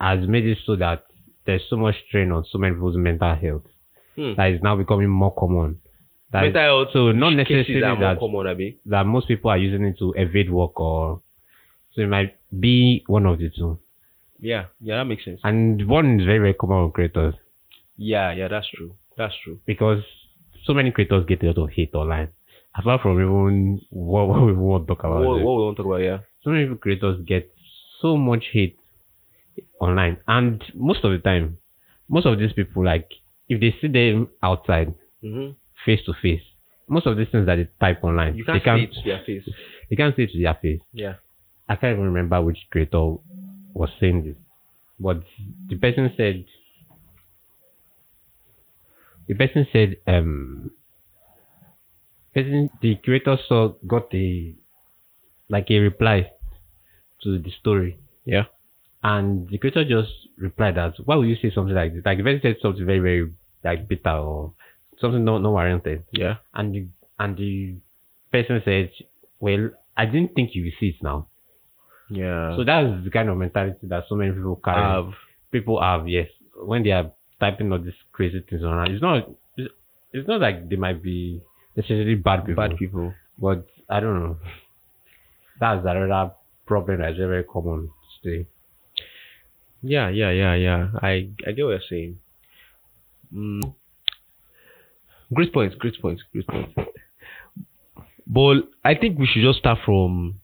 has 0.00 0.26
made 0.28 0.46
it 0.46 0.58
so 0.66 0.76
that 0.76 1.04
there's 1.44 1.62
so 1.70 1.76
much 1.76 1.94
strain 2.08 2.32
on 2.32 2.44
so 2.50 2.58
many 2.58 2.74
people's 2.74 2.96
mental 2.96 3.34
health 3.34 3.62
Hmm. 4.16 4.32
that 4.36 4.50
is 4.52 4.62
now 4.62 4.74
becoming 4.76 5.08
more 5.08 5.34
common. 5.34 5.80
That 6.32 6.42
mental 6.42 6.62
health 6.62 6.88
so 6.92 7.12
not 7.12 7.30
necessarily 7.34 7.80
that 7.80 8.18
common, 8.18 8.46
Abi. 8.46 8.78
that 8.86 9.04
most 9.06 9.28
people 9.28 9.50
are 9.50 9.58
using 9.58 9.84
it 9.84 9.98
to 9.98 10.12
evade 10.16 10.50
work 10.50 10.78
or 10.80 11.20
so 11.94 12.02
it 12.02 12.08
might 12.08 12.36
be 12.60 13.04
one 13.06 13.26
of 13.26 13.38
the 13.38 13.50
two. 13.50 13.78
Yeah, 14.38 14.66
yeah, 14.80 14.96
that 14.98 15.04
makes 15.04 15.24
sense. 15.24 15.40
And 15.44 15.86
one 15.88 16.20
is 16.20 16.26
very, 16.26 16.38
very 16.38 16.52
common 16.54 16.84
with 16.84 16.92
creators. 16.94 17.34
Yeah, 17.96 18.32
yeah, 18.32 18.48
that's 18.48 18.68
true. 18.74 18.94
That's 19.16 19.34
true. 19.42 19.60
because 19.66 20.02
so 20.64 20.74
many 20.74 20.90
creators 20.90 21.24
get 21.26 21.42
a 21.42 21.46
lot 21.46 21.58
of 21.58 21.70
hate 21.70 21.94
online. 21.94 22.28
Apart 22.78 23.00
from 23.02 23.18
even 23.20 23.80
what, 23.90 24.28
what 24.28 24.42
we 24.44 24.52
want 24.52 24.86
to 24.86 24.94
talk 24.94 25.04
about, 25.04 25.20
What, 25.24 25.28
what 25.28 25.38
we 25.38 25.44
want 25.44 25.76
to 25.76 25.82
talk 25.82 25.90
about, 25.90 26.02
yeah. 26.02 26.18
so 26.42 26.50
many 26.50 26.74
creators 26.76 27.18
get 27.26 27.50
so 28.02 28.16
much 28.16 28.44
hate 28.52 28.78
online, 29.80 30.18
and 30.28 30.62
most 30.74 31.02
of 31.04 31.12
the 31.12 31.18
time, 31.18 31.58
most 32.08 32.26
of 32.26 32.38
these 32.38 32.52
people 32.52 32.84
like 32.84 33.10
if 33.48 33.60
they 33.60 33.74
see 33.80 33.88
them 33.88 34.28
outside 34.42 34.92
face 35.84 36.00
to 36.06 36.12
face, 36.20 36.42
most 36.88 37.06
of 37.06 37.16
these 37.16 37.28
things 37.32 37.46
that 37.46 37.56
they 37.56 37.68
type 37.80 38.02
online, 38.04 38.36
You 38.36 38.44
they 38.44 38.52
can't 38.52 38.62
say 38.62 38.64
can't 38.64 38.80
it 38.82 38.92
to 38.92 39.02
their 39.04 39.22
face. 39.24 39.42
they 39.90 39.96
can't 39.96 40.14
see 40.16 40.22
it 40.24 40.30
to 40.32 40.42
their 40.42 40.54
face. 40.60 40.80
Yeah. 40.92 41.14
I 41.68 41.76
can't 41.76 41.94
even 41.94 42.04
remember 42.12 42.40
which 42.42 42.58
creator 42.70 43.14
was 43.74 43.88
saying 44.00 44.24
this, 44.24 44.36
but 45.00 45.22
the 45.68 45.76
person 45.76 46.12
said 46.16 46.44
the 49.26 49.34
person 49.34 49.66
said 49.72 49.96
um 50.06 50.70
person 52.36 52.70
the 52.82 52.92
creator 53.04 53.36
saw 53.48 53.60
got 53.94 54.12
a 54.14 54.54
like 55.54 55.68
a 55.70 55.78
reply 55.78 56.18
to 57.22 57.38
the 57.38 57.50
story 57.60 57.92
Yeah. 58.24 58.44
and 59.02 59.48
the 59.48 59.58
creator 59.58 59.84
just 59.84 60.12
replied 60.46 60.74
that 60.76 60.94
why 61.06 61.16
would 61.16 61.28
you 61.28 61.36
say 61.42 61.50
something 61.54 61.74
like 61.74 61.94
this 61.94 62.04
like 62.04 62.18
the 62.18 62.24
person 62.24 62.40
said 62.42 62.56
something 62.62 62.84
very 62.92 62.98
very 63.08 63.22
like 63.64 63.88
bitter 63.88 64.10
or 64.30 64.52
something 65.00 65.24
no 65.24 65.38
no 65.38 65.50
warranted 65.52 66.04
Yeah. 66.12 66.36
and 66.54 66.74
the 66.74 66.82
and 67.18 67.36
the 67.36 67.76
person 68.32 68.60
said 68.64 68.90
well 69.40 69.70
I 69.96 70.04
didn't 70.06 70.34
think 70.34 70.54
you 70.54 70.64
would 70.64 70.74
see 70.80 70.90
it 70.94 71.02
now 71.02 71.18
Yeah. 72.10 72.54
so 72.56 72.64
that's 72.64 73.04
the 73.04 73.10
kind 73.10 73.28
of 73.30 73.36
mentality 73.38 73.86
that 73.92 74.04
so 74.08 74.14
many 74.14 74.32
people 74.32 74.60
carry. 74.64 74.82
have 74.82 75.12
people 75.50 75.80
have, 75.80 76.06
yes, 76.08 76.28
when 76.70 76.82
they 76.82 76.90
are 76.90 77.10
typing 77.40 77.72
all 77.72 77.78
these 77.78 77.94
crazy 78.12 78.40
things 78.48 78.62
around. 78.62 78.90
It's 78.92 79.00
not, 79.00 79.30
it's, 79.56 79.72
it's 80.12 80.28
not 80.28 80.40
like 80.40 80.68
they 80.68 80.76
might 80.76 81.02
be 81.02 81.40
necessarily 81.76 82.14
bad 82.14 82.44
people, 82.46 82.68
bad 82.68 82.76
people. 82.76 83.14
but 83.38 83.66
I 83.88 84.00
don't 84.00 84.20
know. 84.22 84.36
That's 85.60 85.80
another 85.86 86.32
problem 86.66 87.00
that's 87.00 87.16
very, 87.16 87.44
common 87.44 87.90
today. 88.22 88.46
Yeah, 89.82 90.08
yeah, 90.08 90.30
yeah, 90.30 90.54
yeah. 90.54 90.88
I 91.00 91.28
I 91.46 91.52
get 91.52 91.64
what 91.64 91.70
you're 91.70 91.80
saying. 91.88 92.18
Mm. 93.34 93.74
Great 95.32 95.52
points, 95.52 95.74
great 95.76 96.00
points, 96.00 96.22
great 96.32 96.46
points. 96.46 96.72
But 98.26 98.68
I 98.84 98.94
think 98.94 99.18
we 99.18 99.26
should 99.26 99.42
just 99.42 99.58
start 99.60 99.78
from 99.84 100.40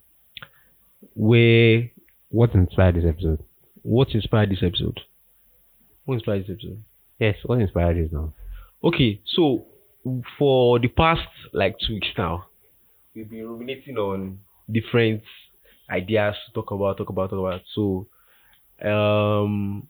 where 1.15 1.91
What 2.31 2.55
inspired 2.55 2.97
this 2.97 3.05
episode? 3.07 3.43
what 3.83 4.09
inspired 4.15 4.51
this 4.51 4.62
episode. 4.62 5.01
What 6.05 6.15
inspired 6.15 6.45
this 6.45 6.51
episode? 6.51 6.83
Yes, 7.19 7.37
what 7.45 7.61
inspired 7.61 7.97
this 7.97 8.12
now? 8.12 8.33
Okay, 8.83 9.21
so 9.27 9.67
for 10.38 10.78
the 10.78 10.88
past 10.88 11.28
like 11.52 11.76
two 11.87 11.94
weeks 11.94 12.09
now, 12.18 12.47
we've 13.14 13.28
been 13.30 13.47
ruminating 13.49 13.97
on 13.97 14.38
different 14.71 15.23
ideas 15.90 16.35
to 16.47 16.52
talk 16.52 16.71
about, 16.71 16.97
talk 16.99 17.09
about, 17.09 17.30
talk 17.30 17.38
about. 17.38 17.61
So, 17.75 18.06
um, 18.85 19.87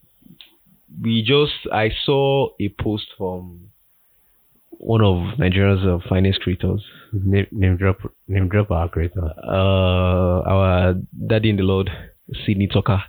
we 1.00 1.22
just 1.22 1.52
I 1.72 1.90
saw 2.04 2.48
a 2.60 2.68
post 2.68 3.06
from 3.16 3.70
one 4.70 5.00
of 5.00 5.38
Nigeria's 5.38 5.80
uh, 5.86 5.98
finest 6.08 6.40
creators, 6.40 6.82
Name, 7.12 7.46
name 7.52 7.76
drop, 7.76 7.98
name 8.26 8.48
drop 8.48 8.70
our 8.70 8.88
creator, 8.88 9.30
uh, 9.46 10.42
our 10.42 10.94
daddy 11.26 11.50
in 11.50 11.56
the 11.56 11.62
Lord, 11.62 11.90
Sydney 12.44 12.66
Talker. 12.66 13.02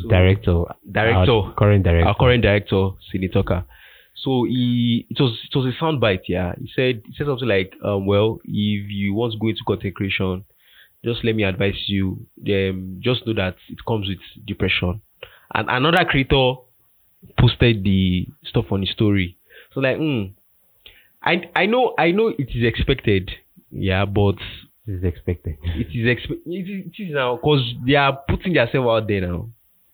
So- 0.00 0.08
director, 0.08 0.62
Director. 0.90 1.52
current 1.58 1.82
director. 1.84 2.08
our 2.08 2.14
current 2.14 2.42
director, 2.42 2.90
Sydney 3.10 3.28
Talker. 3.28 3.64
So 4.14 4.44
he 4.44 5.06
it 5.10 5.20
was 5.20 5.38
it 5.50 5.56
was 5.56 5.66
a 5.74 5.82
soundbite, 5.82 6.22
yeah. 6.28 6.54
He 6.60 6.70
said 6.74 7.02
he 7.06 7.14
said 7.16 7.26
something 7.26 7.48
like, 7.48 7.74
um, 7.84 8.06
well, 8.06 8.40
if 8.44 8.90
you 8.90 9.14
want 9.14 9.32
to 9.32 9.38
go 9.38 9.48
into 9.48 9.62
content 9.66 9.94
creation, 9.94 10.44
just 11.04 11.24
let 11.24 11.34
me 11.34 11.42
advise 11.42 11.88
you, 11.88 12.26
um, 12.48 13.00
just 13.00 13.26
know 13.26 13.34
that 13.34 13.56
it 13.68 13.78
comes 13.86 14.08
with 14.08 14.18
depression. 14.46 15.00
And 15.54 15.68
another 15.68 16.04
creator 16.04 16.54
posted 17.38 17.84
the 17.84 18.26
stuff 18.44 18.66
on 18.70 18.82
his 18.82 18.90
story. 18.90 19.36
So 19.74 19.80
like, 19.80 19.96
hmm, 19.96 20.24
I 21.22 21.42
I 21.54 21.66
know 21.66 21.94
I 21.98 22.10
know 22.12 22.28
it 22.28 22.48
is 22.54 22.64
expected, 22.64 23.30
yeah, 23.70 24.04
but 24.04 24.36
it 24.86 24.94
is 24.94 25.04
expected. 25.04 25.56
it 25.62 25.88
is 25.88 26.06
expe- 26.06 26.46
it 26.46 26.68
is, 26.68 26.86
it 26.86 27.02
is 27.02 27.14
now 27.14 27.36
because 27.36 27.74
they 27.86 27.94
are 27.94 28.18
putting 28.28 28.52
themselves 28.52 28.86
out 28.88 29.08
there 29.08 29.20
now. 29.26 29.48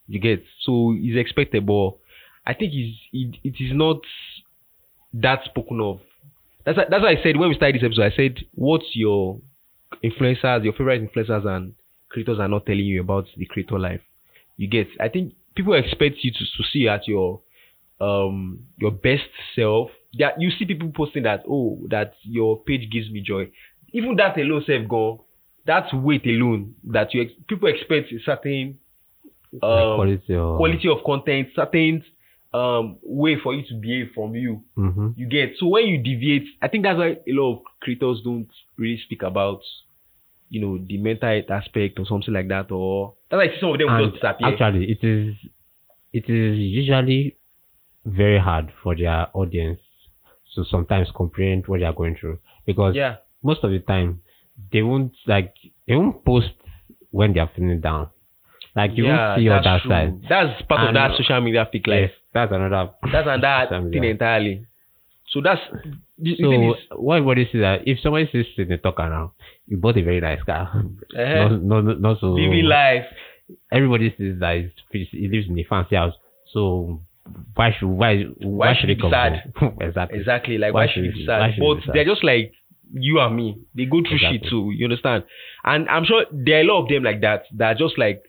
You 0.06 0.20
get 0.20 0.42
so 0.60 0.94
it's 0.96 1.18
expected, 1.18 1.66
but 1.66 1.96
I 2.48 2.54
think 2.54 2.72
it 2.72 3.36
it 3.44 3.54
is 3.60 3.72
not 3.74 4.00
that 5.12 5.44
spoken 5.44 5.80
of. 5.82 6.00
That's 6.64 6.78
that's 6.90 7.02
why 7.02 7.10
I 7.10 7.22
said 7.22 7.36
when 7.36 7.50
we 7.50 7.54
started 7.54 7.76
this 7.76 7.84
episode, 7.86 8.12
I 8.12 8.16
said 8.16 8.38
what's 8.54 8.96
your 8.96 9.38
influencers, 10.02 10.64
your 10.64 10.72
favorite 10.72 11.06
influencers 11.06 11.46
and 11.46 11.74
creators 12.08 12.38
are 12.38 12.48
not 12.48 12.64
telling 12.64 12.86
you 12.86 13.02
about 13.02 13.26
the 13.36 13.44
creator 13.44 13.78
life. 13.78 14.00
You 14.56 14.66
get. 14.66 14.88
I 14.98 15.10
think 15.10 15.34
people 15.54 15.74
expect 15.74 16.16
you 16.22 16.32
to, 16.32 16.38
to 16.38 16.62
see 16.72 16.88
at 16.88 17.06
your 17.06 17.42
um 18.00 18.60
your 18.78 18.92
best 18.92 19.28
self. 19.54 19.90
That 20.18 20.40
you 20.40 20.50
see 20.50 20.64
people 20.64 20.90
posting 20.96 21.24
that 21.24 21.42
oh 21.46 21.78
that 21.90 22.14
your 22.22 22.62
page 22.62 22.90
gives 22.90 23.10
me 23.10 23.20
joy. 23.20 23.50
Even 23.92 24.16
that 24.16 24.38
alone 24.38 24.64
self 24.66 24.88
go. 24.88 25.24
That's 25.66 25.92
weight 25.92 26.24
alone 26.24 26.76
that 26.84 27.12
you 27.12 27.22
ex- 27.22 27.32
people 27.46 27.68
expect 27.68 28.10
a 28.10 28.18
certain 28.24 28.78
um, 29.62 29.96
quality 29.96 30.34
or 30.34 30.56
quality 30.56 30.88
of 30.88 31.04
content, 31.04 31.48
certain 31.54 32.04
um 32.58 32.98
way 33.02 33.34
for 33.42 33.54
you 33.54 33.62
to 33.68 33.74
behave 33.74 34.08
from 34.14 34.34
you. 34.34 34.52
hmm 34.74 35.08
You 35.16 35.26
get 35.28 35.48
so 35.58 35.66
when 35.74 35.84
you 35.86 35.98
deviate, 36.10 36.46
I 36.62 36.68
think 36.68 36.82
that's 36.84 36.98
why 36.98 37.10
a 37.30 37.32
lot 37.38 37.48
of 37.52 37.58
creators 37.80 38.20
don't 38.24 38.48
really 38.76 39.00
speak 39.04 39.22
about, 39.22 39.60
you 40.48 40.60
know, 40.62 40.78
the 40.88 40.96
mental 40.98 41.28
health 41.34 41.50
aspect 41.50 41.98
or 41.98 42.06
something 42.06 42.34
like 42.38 42.48
that. 42.48 42.70
Or 42.70 43.14
that's 43.30 43.40
why 43.40 43.60
some 43.60 43.70
of 43.72 43.78
them 43.78 43.88
And 43.88 44.04
just 44.12 44.14
disappear. 44.22 44.48
actually, 44.48 44.84
it 44.94 45.02
is 45.04 45.34
it 46.12 46.24
is 46.28 46.58
usually 46.80 47.36
very 48.04 48.38
hard 48.38 48.72
for 48.82 48.96
their 48.96 49.28
audience 49.34 49.80
to 50.54 50.64
sometimes 50.64 51.08
comprehend 51.14 51.66
what 51.66 51.80
they 51.80 51.86
are 51.86 51.92
going 51.92 52.16
through 52.18 52.38
because 52.66 52.94
yeah, 52.96 53.16
most 53.42 53.62
of 53.64 53.70
the 53.70 53.78
time 53.80 54.20
they 54.72 54.82
won't 54.82 55.12
like 55.26 55.54
they 55.86 55.94
won't 55.94 56.24
post 56.24 56.50
when 57.10 57.32
they 57.34 57.40
are 57.40 57.50
feeling 57.54 57.80
down. 57.80 58.08
Like 58.74 58.92
you 58.96 59.04
yeah, 59.04 59.28
won't 59.28 59.40
see 59.40 59.48
that's 59.48 59.64
that 59.64 59.82
true. 59.82 59.90
side. 59.90 60.22
That's 60.28 60.62
part 60.62 60.80
And- 60.80 60.88
of 60.88 60.94
that 60.94 61.16
social 61.18 61.40
media 61.40 61.68
fake 61.70 61.86
life. 61.86 62.10
Yes, 62.10 62.17
that's 62.34 62.52
another. 62.52 62.90
That's 63.12 63.28
another 63.28 63.90
thing 63.92 64.04
entirely. 64.04 64.66
So 65.30 65.40
that's 65.42 65.60
the, 66.18 66.36
So 66.36 66.50
thing 66.50 66.70
is, 66.70 66.76
what 66.96 67.16
everybody 67.16 67.44
sees 67.52 67.60
that 67.60 67.86
if 67.86 68.00
somebody 68.00 68.28
sits 68.32 68.48
in 68.56 68.68
the 68.68 68.78
talk 68.78 68.98
around, 68.98 69.30
you 69.66 69.76
bought 69.76 69.98
a 69.98 70.02
very 70.02 70.20
nice 70.20 70.42
car. 70.42 70.82
eh, 71.16 71.48
no, 71.48 71.80
no, 71.80 71.94
not 71.94 72.20
so. 72.20 72.28
living 72.28 72.64
life. 72.64 73.04
Everybody 73.72 74.14
says 74.18 74.38
that 74.40 74.70
he 74.90 75.28
lives 75.28 75.48
in 75.48 75.58
a 75.58 75.64
fancy 75.64 75.96
house. 75.96 76.14
So 76.52 77.00
why 77.54 77.74
should 77.78 77.88
why 77.88 78.22
why, 78.38 78.72
should 78.74 78.80
should 78.80 78.88
he 78.88 78.94
he 78.94 78.94
be 78.96 79.00
come 79.02 79.10
sad? 79.10 79.52
exactly. 79.80 80.18
Exactly. 80.18 80.58
Like 80.58 80.74
Why 80.74 80.86
why, 80.86 80.92
should 80.92 81.04
it 81.04 81.08
it 81.08 81.14
be 81.14 81.26
sad? 81.26 81.40
why 81.40 81.52
should 81.52 81.60
But 81.60 81.74
be 81.74 81.80
sad? 81.86 81.94
they're 81.94 82.04
just 82.04 82.24
like 82.24 82.52
you 82.92 83.20
and 83.20 83.36
me. 83.36 83.58
They 83.74 83.84
go 83.84 84.00
through 84.00 84.18
shit 84.18 84.44
too. 84.48 84.72
You 84.74 84.86
understand? 84.86 85.24
And 85.64 85.88
I'm 85.88 86.04
sure 86.04 86.24
there 86.32 86.58
are 86.58 86.60
a 86.62 86.64
lot 86.64 86.82
of 86.82 86.88
them 86.88 87.02
like 87.04 87.20
that. 87.20 87.44
That 87.56 87.76
are 87.76 87.78
just 87.78 87.98
like 87.98 88.22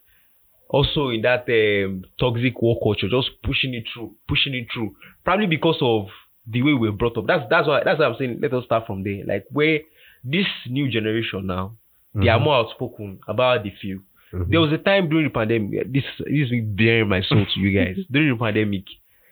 also 0.70 1.10
in 1.10 1.22
that 1.24 1.46
um, 1.50 2.04
toxic 2.20 2.62
work 2.62 2.78
culture, 2.84 3.10
just 3.10 3.30
pushing 3.44 3.74
it 3.74 3.84
through, 3.94 4.16
pushing 4.28 4.54
it 4.54 4.68
through. 4.74 4.96
Probably 5.26 5.48
because 5.48 5.78
of 5.82 6.08
the 6.48 6.62
way 6.62 6.74
we're 6.74 6.92
brought 6.92 7.18
up. 7.18 7.26
That's 7.28 7.44
that's 7.50 7.68
why 7.68 7.82
that's 7.84 8.00
why 8.00 8.06
I'm 8.06 8.16
saying 8.18 8.40
let 8.42 8.54
us 8.54 8.66
start 8.66 8.86
from 8.88 9.04
there. 9.04 9.26
Like 9.26 9.46
where 9.52 9.80
this 10.24 10.48
new 10.68 10.90
generation 10.90 11.48
now, 11.48 11.76
they 12.14 12.28
are 12.30 12.40
Mhm. 12.40 12.44
more 12.44 12.56
outspoken 12.56 13.20
about 13.28 13.64
the 13.64 13.72
feel. 13.82 14.00
Mhm. 14.34 14.50
There 14.50 14.62
was 14.62 14.72
a 14.72 14.78
time 14.78 15.10
during 15.10 15.26
the 15.26 15.32
pandemic. 15.32 15.92
This, 15.92 16.04
this 16.20 16.52
is 16.52 16.64
bearing 16.66 17.10
my 17.10 17.22
soul 17.22 17.46
to 17.46 17.60
you 17.60 17.72
guys. 17.78 17.98
during 18.12 18.30
the 18.30 18.36
pandemic, 18.38 18.84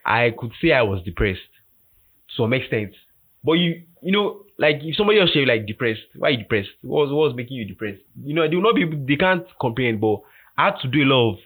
I 0.05 0.31
could 0.37 0.51
say 0.61 0.71
I 0.71 0.81
was 0.83 1.03
depressed 1.03 1.51
to 2.29 2.33
some 2.35 2.53
extent. 2.53 2.93
But 3.43 3.53
you, 3.53 3.83
you 4.01 4.11
know, 4.11 4.43
like 4.57 4.77
if 4.83 4.95
somebody 4.95 5.19
else 5.19 5.33
say 5.33 5.45
like 5.45 5.65
depressed, 5.67 6.01
why 6.15 6.29
you 6.29 6.37
depressed? 6.37 6.69
What 6.81 7.01
was, 7.07 7.09
what 7.11 7.27
was 7.29 7.35
making 7.35 7.57
you 7.57 7.65
depressed? 7.65 8.01
You 8.23 8.33
know, 8.33 8.47
they 8.47 8.55
will 8.55 8.63
not 8.63 8.75
be, 8.75 8.85
they 8.85 9.15
can't 9.17 9.45
comprehend. 9.61 10.01
But 10.01 10.21
I 10.57 10.65
had 10.65 10.75
to 10.81 10.87
do 10.87 11.03
a 11.03 11.05
lot 11.05 11.31
of 11.33 11.37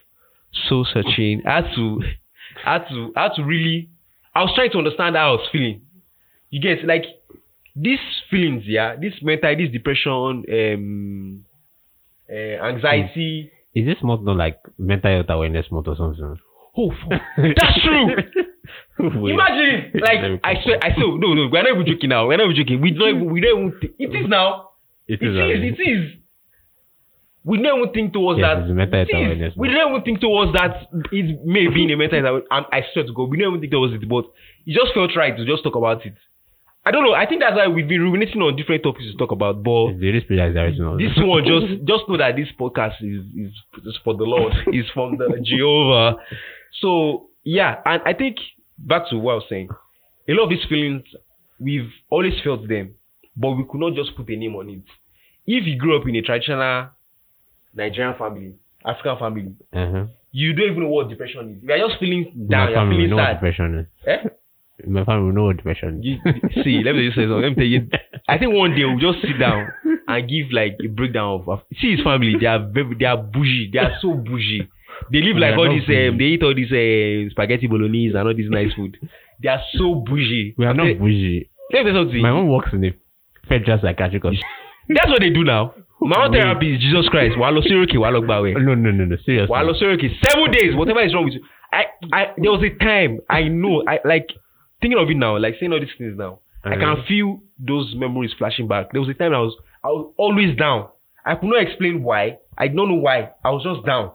soul 0.67 0.85
searching. 0.93 1.41
I 1.45 1.55
had 1.61 1.73
to, 1.75 2.01
I 2.65 2.73
had 2.73 2.87
to, 2.89 3.13
I 3.15 3.23
had 3.23 3.31
to 3.35 3.43
really. 3.43 3.89
I 4.33 4.43
was 4.43 4.53
trying 4.55 4.71
to 4.71 4.77
understand 4.77 5.15
how 5.15 5.29
I 5.29 5.31
was 5.31 5.47
feeling. 5.51 5.81
You 6.49 6.61
get 6.61 6.85
like 6.85 7.03
these 7.75 7.99
feelings, 8.29 8.63
yeah, 8.65 8.95
this 8.95 9.13
mental, 9.21 9.55
this 9.57 9.71
depression, 9.71 10.43
um, 10.49 11.45
uh, 12.29 12.33
anxiety. 12.65 13.51
Is 13.73 13.85
this 13.85 13.97
month 14.03 14.23
not 14.23 14.35
like 14.37 14.59
mental 14.77 15.11
health 15.11 15.27
awareness 15.29 15.65
month 15.71 15.87
or 15.87 15.95
something? 15.95 16.37
Oh. 16.77 16.91
That's 17.37 17.81
true. 17.83 18.07
Imagine, 18.99 19.91
like 19.95 20.39
I 20.43 20.61
swear, 20.63 20.79
I 20.81 20.93
swear, 20.93 21.17
no, 21.17 21.33
no, 21.33 21.49
we're 21.51 21.63
not 21.63 21.71
even 21.73 21.85
joking 21.85 22.09
now. 22.09 22.27
We're 22.27 22.37
not 22.37 22.45
even 22.51 22.55
joking. 22.55 22.81
We 22.81 22.91
don't, 22.91 23.25
we 23.31 23.41
don't 23.41 23.73
it 23.99 24.15
is 24.15 24.27
now. 24.29 24.69
It 25.07 25.21
It 25.21 25.27
is. 25.27 25.35
is. 25.73 25.79
It 25.79 25.89
is. 25.89 26.11
We 27.43 27.57
don't 27.61 27.79
even 27.79 27.93
think 27.93 28.13
towards 28.13 28.39
Yes, 28.39 28.57
that. 28.69 28.69
it's 28.69 29.09
awareness 29.13 29.53
We 29.57 29.69
don't 29.69 29.89
even 29.91 30.03
think 30.03 30.21
towards 30.21 30.53
that. 30.53 30.87
It 31.11 31.43
may 31.45 31.67
be 31.67 31.83
in 31.83 31.89
a 31.91 31.97
health. 32.03 32.13
awareness. 32.13 32.47
I 32.71 32.81
swear 32.93 33.05
to 33.05 33.13
God, 33.13 33.29
we 33.29 33.37
don't 33.37 33.49
even 33.49 33.61
think 33.61 33.71
towards 33.73 33.93
it, 33.95 34.07
but 34.07 34.25
it 34.65 34.73
just 34.79 34.93
felt 34.93 35.15
right 35.15 35.35
to 35.35 35.45
just 35.45 35.63
talk 35.63 35.75
about 35.75 36.05
it. 36.05 36.13
I 36.85 36.91
don't 36.91 37.03
know. 37.03 37.13
I 37.13 37.25
think 37.27 37.41
that's 37.41 37.55
why 37.55 37.67
we've 37.67 37.87
been 37.87 38.01
ruminating 38.01 38.41
on 38.41 38.55
different 38.55 38.81
topics 38.83 39.05
to 39.11 39.17
talk 39.17 39.31
about, 39.31 39.61
but 39.63 39.89
It's 39.93 39.99
the 40.01 40.07
Holy 40.11 40.21
Spirit 40.21 40.37
that 40.39 40.47
is 40.49 40.55
directing 40.77 40.85
us. 40.85 40.97
this 40.97 41.23
one 41.25 41.43
just 41.45 41.85
just 41.91 42.09
know 42.09 42.17
that 42.17 42.35
this 42.35 42.47
podcast 42.59 42.95
is 43.01 43.21
is, 43.37 43.53
is 43.85 43.97
for 44.03 44.15
the 44.15 44.23
Lord. 44.23 44.53
is 44.73 44.85
from 44.93 45.17
the 45.17 45.39
Jehovah. 45.43 46.17
So 46.81 47.29
yeah, 47.43 47.81
and 47.85 48.01
I 48.05 48.13
think 48.13 48.37
back 48.77 49.09
to 49.09 49.17
what 49.17 49.31
I 49.33 49.35
was 49.35 49.45
saying. 49.49 49.69
A 50.29 50.33
lot 50.33 50.43
of 50.45 50.49
these 50.49 50.65
feelings 50.69 51.03
we've 51.59 51.89
always 52.09 52.33
felt 52.43 52.67
them, 52.67 52.95
but 53.35 53.51
we 53.51 53.63
could 53.69 53.79
not 53.81 53.93
just 53.93 54.15
put 54.15 54.29
a 54.29 54.35
name 54.35 54.55
on 54.55 54.69
it. 54.69 54.81
If 55.45 55.65
you 55.67 55.77
grew 55.77 55.97
up 55.99 56.07
in 56.07 56.15
a 56.15 56.21
traditional 56.21 56.89
Nigerian 57.75 58.15
family, 58.17 58.53
African 58.85 59.17
family, 59.17 59.55
Uh-huh. 59.73 60.05
you 60.31 60.53
don't 60.53 60.71
even 60.71 60.83
know 60.83 60.89
what 60.89 61.09
depression 61.09 61.57
is. 61.57 61.63
You 61.63 61.73
are 61.73 61.87
just 61.89 61.99
feeling 61.99 62.31
My 62.35 62.47
down, 62.49 62.69
you're 62.69 62.77
family, 62.79 62.95
feeling 62.97 63.09
know 63.11 63.15
what 63.17 63.33
depression 63.33 63.79
is. 63.79 64.07
Eh? 64.07 64.29
My 64.87 65.05
family, 65.05 65.27
we 65.27 65.31
know 65.35 65.43
what 65.45 65.57
depression 65.57 65.99
is. 66.03 66.05
You, 66.05 66.63
see, 66.63 66.81
let 66.83 66.95
me 66.95 67.05
just 67.05 67.15
say 67.15 67.23
something. 67.23 67.41
Let 67.41 67.49
me 67.49 67.55
tell 67.55 67.65
you. 67.65 67.87
I 68.27 68.37
think 68.39 68.53
one 68.53 68.75
day 68.75 68.83
we'll 68.85 68.97
just 68.99 69.21
sit 69.21 69.37
down 69.39 69.67
and 70.07 70.29
give 70.29 70.51
like 70.51 70.77
a 70.83 70.87
breakdown 70.87 71.41
of. 71.41 71.49
of 71.49 71.59
see 71.79 71.95
his 71.95 72.03
family. 72.03 72.35
They 72.39 72.47
are 72.47 72.59
very, 72.59 72.95
they 72.97 73.05
are 73.05 73.17
bougie. 73.17 73.69
They 73.71 73.79
are 73.79 73.93
so 74.01 74.13
bougie. 74.15 74.67
They 75.11 75.21
live 75.21 75.37
like 75.37 75.55
all 75.57 75.69
these. 75.69 75.87
Um, 75.87 76.17
they 76.17 76.25
eat 76.35 76.43
all 76.43 76.55
these 76.55 76.71
uh, 76.71 77.29
spaghetti 77.31 77.67
bolognese 77.67 78.15
and 78.15 78.27
all 78.27 78.33
this 78.35 78.49
nice 78.49 78.73
food. 78.73 78.97
They 79.41 79.49
are 79.49 79.61
so 79.73 79.95
bougie. 79.95 80.55
We 80.57 80.65
are 80.65 80.73
not 80.73 80.97
bougie. 80.97 81.49
Let 81.71 81.85
me 81.85 81.91
tell 81.91 82.01
you 82.01 82.05
something. 82.07 82.21
My 82.21 82.31
mom 82.31 82.49
works 82.49 82.69
in 82.73 82.81
the 82.81 82.93
federal 83.47 83.79
psychiatric 83.79 84.23
hospital. 84.23 84.43
That's 84.89 85.09
what 85.09 85.21
they 85.21 85.29
do 85.29 85.43
now. 85.43 85.75
My 86.01 86.25
own 86.25 86.31
Wait. 86.31 86.41
therapy 86.41 86.75
is 86.75 86.81
Jesus 86.81 87.07
Christ. 87.09 87.37
Walo 87.37 87.61
Siroki, 87.61 87.97
Walo 87.97 88.21
Gbawe. 88.21 88.53
No, 88.63 88.73
no, 88.73 88.91
no, 88.91 89.05
no. 89.05 89.15
Seriously. 89.25 89.47
Walo 89.51 89.73
Siroki. 89.73 90.09
Seven 90.27 90.51
days, 90.51 90.75
whatever 90.75 91.01
is 91.01 91.13
wrong 91.13 91.25
with 91.25 91.35
you. 91.35 91.43
I, 91.71 91.83
I, 92.11 92.25
there 92.37 92.51
was 92.51 92.63
a 92.63 92.83
time 92.83 93.19
I 93.29 93.43
know, 93.43 93.83
I 93.87 93.99
like 94.03 94.27
thinking 94.81 94.99
of 94.99 95.09
it 95.09 95.15
now, 95.15 95.37
like 95.37 95.55
saying 95.59 95.71
all 95.71 95.79
these 95.79 95.89
things 95.97 96.17
now. 96.17 96.39
I 96.63 96.71
can 96.75 96.83
Uh-huh. 96.83 97.03
feel 97.07 97.39
those 97.59 97.93
memories 97.95 98.31
flashing 98.37 98.67
back. 98.67 98.91
There 98.91 98.99
was 99.01 99.09
a 99.09 99.13
time 99.13 99.33
I 99.33 99.39
was, 99.39 99.55
I 99.83 99.87
was 99.87 100.11
always 100.17 100.57
down. 100.57 100.89
I 101.25 101.35
could 101.35 101.49
not 101.49 101.61
explain 101.61 102.03
why. 102.03 102.37
I 102.57 102.67
don't 102.67 102.89
know 102.89 102.95
why. 102.95 103.29
I 103.43 103.51
was 103.51 103.63
just 103.63 103.85
down. 103.85 104.11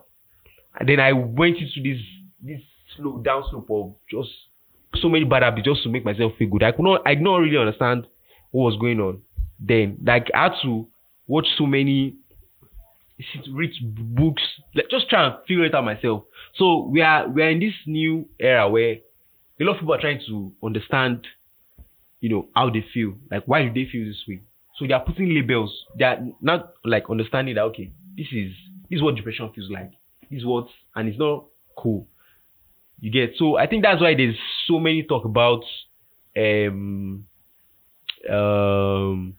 And 0.79 0.87
then 0.87 0.99
I 0.99 1.13
went 1.13 1.57
into 1.57 1.81
this, 1.81 1.99
this 2.43 2.61
slow 2.95 3.19
down 3.19 3.43
slope 3.49 3.69
of 3.71 3.95
just 4.11 4.29
so 5.01 5.09
many 5.09 5.25
bad 5.25 5.43
habits 5.43 5.65
just 5.65 5.83
to 5.83 5.89
make 5.89 6.05
myself 6.05 6.33
feel 6.37 6.49
good. 6.49 6.63
I 6.63 6.71
could 6.73 6.83
not, 6.83 7.01
I 7.05 7.15
did 7.15 7.23
not 7.23 7.37
really 7.37 7.57
understand 7.57 8.07
what 8.51 8.71
was 8.71 8.79
going 8.79 8.99
on. 8.99 9.21
Then, 9.59 9.97
like, 10.05 10.27
I 10.35 10.43
had 10.43 10.53
to 10.63 10.87
watch 11.27 11.47
so 11.57 11.65
many 11.65 12.15
read 13.51 13.71
books, 14.15 14.43
like 14.75 14.89
just 14.89 15.09
try 15.09 15.25
and 15.25 15.35
figure 15.47 15.65
it 15.65 15.73
out 15.75 15.83
myself. 15.83 16.23
So 16.55 16.87
we 16.87 17.01
are 17.01 17.27
we 17.27 17.41
are 17.41 17.49
in 17.49 17.59
this 17.59 17.73
new 17.85 18.27
era 18.39 18.69
where 18.69 18.97
a 19.59 19.63
lot 19.63 19.73
of 19.73 19.79
people 19.79 19.93
are 19.93 20.01
trying 20.01 20.21
to 20.27 20.53
understand, 20.63 21.25
you 22.19 22.29
know, 22.29 22.47
how 22.55 22.69
they 22.69 22.85
feel. 22.93 23.13
Like 23.31 23.43
why 23.45 23.63
do 23.63 23.73
they 23.73 23.89
feel 23.89 24.05
this 24.05 24.23
way? 24.27 24.41
So 24.77 24.85
they 24.85 24.93
are 24.93 25.03
putting 25.03 25.33
labels. 25.33 25.73
They 25.97 26.05
are 26.05 26.19
not 26.41 26.73
like 26.85 27.09
understanding 27.09 27.55
that 27.55 27.63
okay, 27.63 27.91
this 28.15 28.27
is 28.31 28.51
this 28.89 28.97
is 28.97 29.03
what 29.03 29.15
depression 29.15 29.51
feels 29.53 29.69
like. 29.69 29.91
This 30.29 30.39
is 30.39 30.45
what 30.45 30.67
and 30.95 31.09
it's 31.09 31.19
not 31.19 31.45
cool. 31.77 32.07
You 32.99 33.11
get 33.11 33.35
so 33.37 33.57
I 33.57 33.67
think 33.67 33.83
that's 33.83 34.01
why 34.01 34.15
there's 34.15 34.37
so 34.67 34.79
many 34.79 35.03
talk 35.03 35.25
about 35.25 35.63
um 36.35 37.25
um 38.29 39.35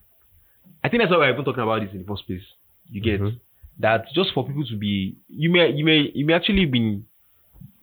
I 0.82 0.88
think 0.88 1.02
that's 1.02 1.11
why 1.11 1.18
we're 1.18 1.32
even 1.32 1.44
talking 1.44 1.62
about 1.62 1.80
this 1.82 1.90
in 1.92 1.99
the 1.99 2.04
first 2.04 2.26
place. 2.26 2.42
You 2.90 3.00
get 3.00 3.20
Mhm. 3.20 3.38
that 3.80 4.06
just 4.14 4.32
for 4.32 4.47
people 4.47 4.64
to 4.66 4.76
be 4.76 5.16
you 5.28 5.50
may 5.50 5.70
you 5.70 5.85
may 5.85 6.11
you 6.14 6.25
may 6.26 6.32
actually 6.35 6.66
been 6.66 7.04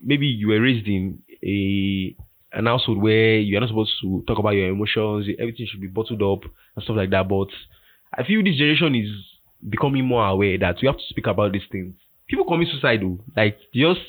maybe 0.02 0.28
you 0.28 0.48
were 0.50 0.62
raised 0.62 0.88
in 0.88 1.20
a 1.44 2.16
an 2.54 2.66
household 2.68 3.00
where 3.02 3.38
you're 3.40 3.60
not 3.60 3.70
supposed 3.70 3.92
to 4.02 4.24
talk 4.28 4.40
about 4.40 4.52
your 4.52 4.70
emotions, 4.70 5.28
everything 5.40 5.66
should 5.68 5.82
be 5.82 5.88
bottled 5.88 6.22
up 6.24 6.44
and 6.76 6.84
stuff 6.84 6.96
like 6.96 7.10
that. 7.10 7.28
But 7.28 7.50
I 8.14 8.24
feel 8.24 8.42
this 8.44 8.56
generation 8.56 8.96
is 8.96 9.10
becoming 9.70 10.06
more 10.06 10.26
aware 10.26 10.58
that 10.58 10.78
we 10.82 10.88
have 10.88 10.98
to 10.98 11.04
speak 11.10 11.28
about 11.28 11.52
these 11.52 11.68
things. 11.72 11.94
People 12.28 12.46
commit 12.46 12.70
suicide 12.70 13.02
though. 13.02 13.20
Like 13.36 13.58
just 13.74 14.00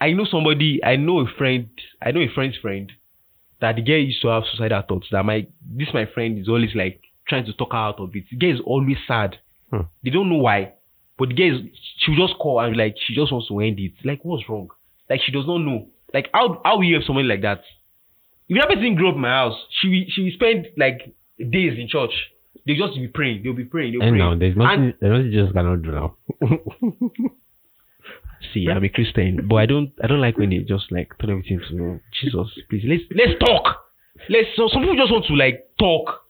I 0.00 0.12
know 0.12 0.24
somebody, 0.26 0.82
I 0.84 0.96
know 0.96 1.20
a 1.20 1.26
friend, 1.26 1.68
I 2.00 2.12
know 2.12 2.20
a 2.20 2.28
friend's 2.28 2.56
friend 2.58 2.92
that 3.60 3.76
the 3.76 3.82
girl 3.82 3.98
used 3.98 4.22
to 4.22 4.28
have 4.28 4.44
suicidal 4.52 4.82
thoughts. 4.82 5.08
That 5.10 5.24
my 5.24 5.46
this 5.66 5.88
my 5.92 6.06
friend 6.06 6.38
is 6.38 6.48
always 6.48 6.74
like 6.74 7.00
trying 7.28 7.44
to 7.46 7.52
talk 7.52 7.72
her 7.72 7.78
out 7.78 8.00
of 8.00 8.10
it. 8.14 8.24
The 8.30 8.36
girl 8.36 8.54
is 8.54 8.60
always 8.64 8.96
sad. 9.06 9.36
Hmm. 9.70 9.82
They 10.02 10.10
don't 10.10 10.30
know 10.30 10.38
why, 10.38 10.72
but 11.18 11.28
the 11.30 11.34
girl 11.34 11.56
is 11.56 11.60
she'll 11.98 12.16
just 12.26 12.38
call 12.38 12.60
and 12.60 12.72
be 12.74 12.78
like 12.82 12.94
she 13.06 13.14
just 13.14 13.32
wants 13.32 13.48
to 13.48 13.60
end 13.60 13.78
it. 13.78 13.92
Like 14.04 14.20
what's 14.24 14.48
wrong? 14.48 14.68
Like 15.10 15.20
she 15.24 15.32
does 15.32 15.46
not 15.46 15.58
know. 15.58 15.88
Like 16.14 16.28
how 16.32 16.60
how 16.64 16.76
will 16.76 16.84
you 16.84 16.94
have 16.96 17.04
somebody 17.04 17.28
like 17.28 17.42
that? 17.42 17.62
If 18.48 18.58
that 18.58 18.68
person 18.68 18.94
grew 18.94 19.10
up 19.10 19.16
in 19.16 19.20
my 19.20 19.28
house, 19.28 19.58
she 19.80 19.88
will- 19.88 20.06
she 20.08 20.22
will 20.22 20.32
spend 20.32 20.68
like 20.78 21.14
days 21.38 21.78
in 21.78 21.88
church. 21.88 22.12
They 22.66 22.74
just 22.74 22.94
be 22.96 23.08
praying. 23.08 23.42
They'll 23.42 23.52
be 23.54 23.64
praying. 23.64 23.92
They'll 23.92 24.02
And 24.02 24.12
pray. 24.12 24.18
now 24.18 24.36
there's 24.38 24.56
nothing, 24.56 24.94
there's 25.00 25.12
nothing 25.12 25.32
you 25.32 25.42
just 25.42 25.54
cannot 25.54 25.82
do 25.82 25.90
now. 25.92 26.16
See, 28.54 28.68
I'm 28.70 28.84
a 28.84 28.88
Christian, 28.88 29.46
but 29.48 29.56
I 29.56 29.66
don't 29.66 29.92
I 30.02 30.06
don't 30.06 30.20
like 30.20 30.38
when 30.38 30.50
they 30.50 30.58
just 30.58 30.90
like 30.92 31.12
turn 31.20 31.30
everything 31.30 31.60
to 31.68 32.00
Jesus. 32.20 32.46
Please 32.70 32.84
let's 32.86 33.02
let's 33.14 33.38
talk. 33.40 33.84
Let's 34.30 34.48
so 34.56 34.68
some 34.72 34.82
people 34.82 34.96
just 34.96 35.10
want 35.12 35.26
to 35.26 35.34
like 35.34 35.66
talk. 35.78 36.22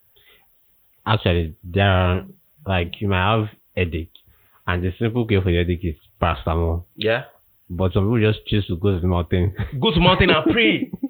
Actually, 1.09 1.57
there 1.65 1.91
are 1.91 2.27
like 2.67 3.01
you 3.01 3.09
might 3.09 3.31
have 3.37 3.49
headache, 3.77 4.13
and 4.67 4.83
the 4.83 4.93
simple 4.99 5.27
cure 5.27 5.43
for 5.43 5.51
the 5.51 5.57
headache 5.57 5.85
is 5.85 5.97
paracetamol. 6.21 6.85
Yeah. 6.97 7.25
But 7.71 7.93
some 7.93 8.05
people 8.05 8.21
just 8.33 8.47
choose 8.47 8.67
to 8.67 8.77
go 8.77 8.95
to 8.95 9.01
the 9.01 9.07
mountain. 9.07 9.55
Go 9.81 9.93
to 9.93 10.01
mountain 10.01 10.31
and 10.31 10.53
pray. 10.53 10.91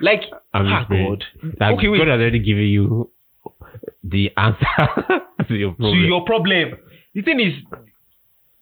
Like 0.00 0.22
and 0.52 0.68
ah. 0.68 0.86
God. 0.88 1.24
Like 1.58 1.78
Okay, 1.78 1.88
wait. 1.88 1.98
God 1.98 2.08
has 2.08 2.20
already 2.20 2.38
given 2.38 2.64
you 2.64 3.10
the 4.04 4.30
answer 4.36 4.66
to 5.48 5.54
your 5.54 5.72
problem. 5.72 5.94
to 5.94 6.06
your 6.06 6.24
problem. 6.24 6.74
The 7.14 7.22
thing 7.22 7.40
is, 7.40 7.54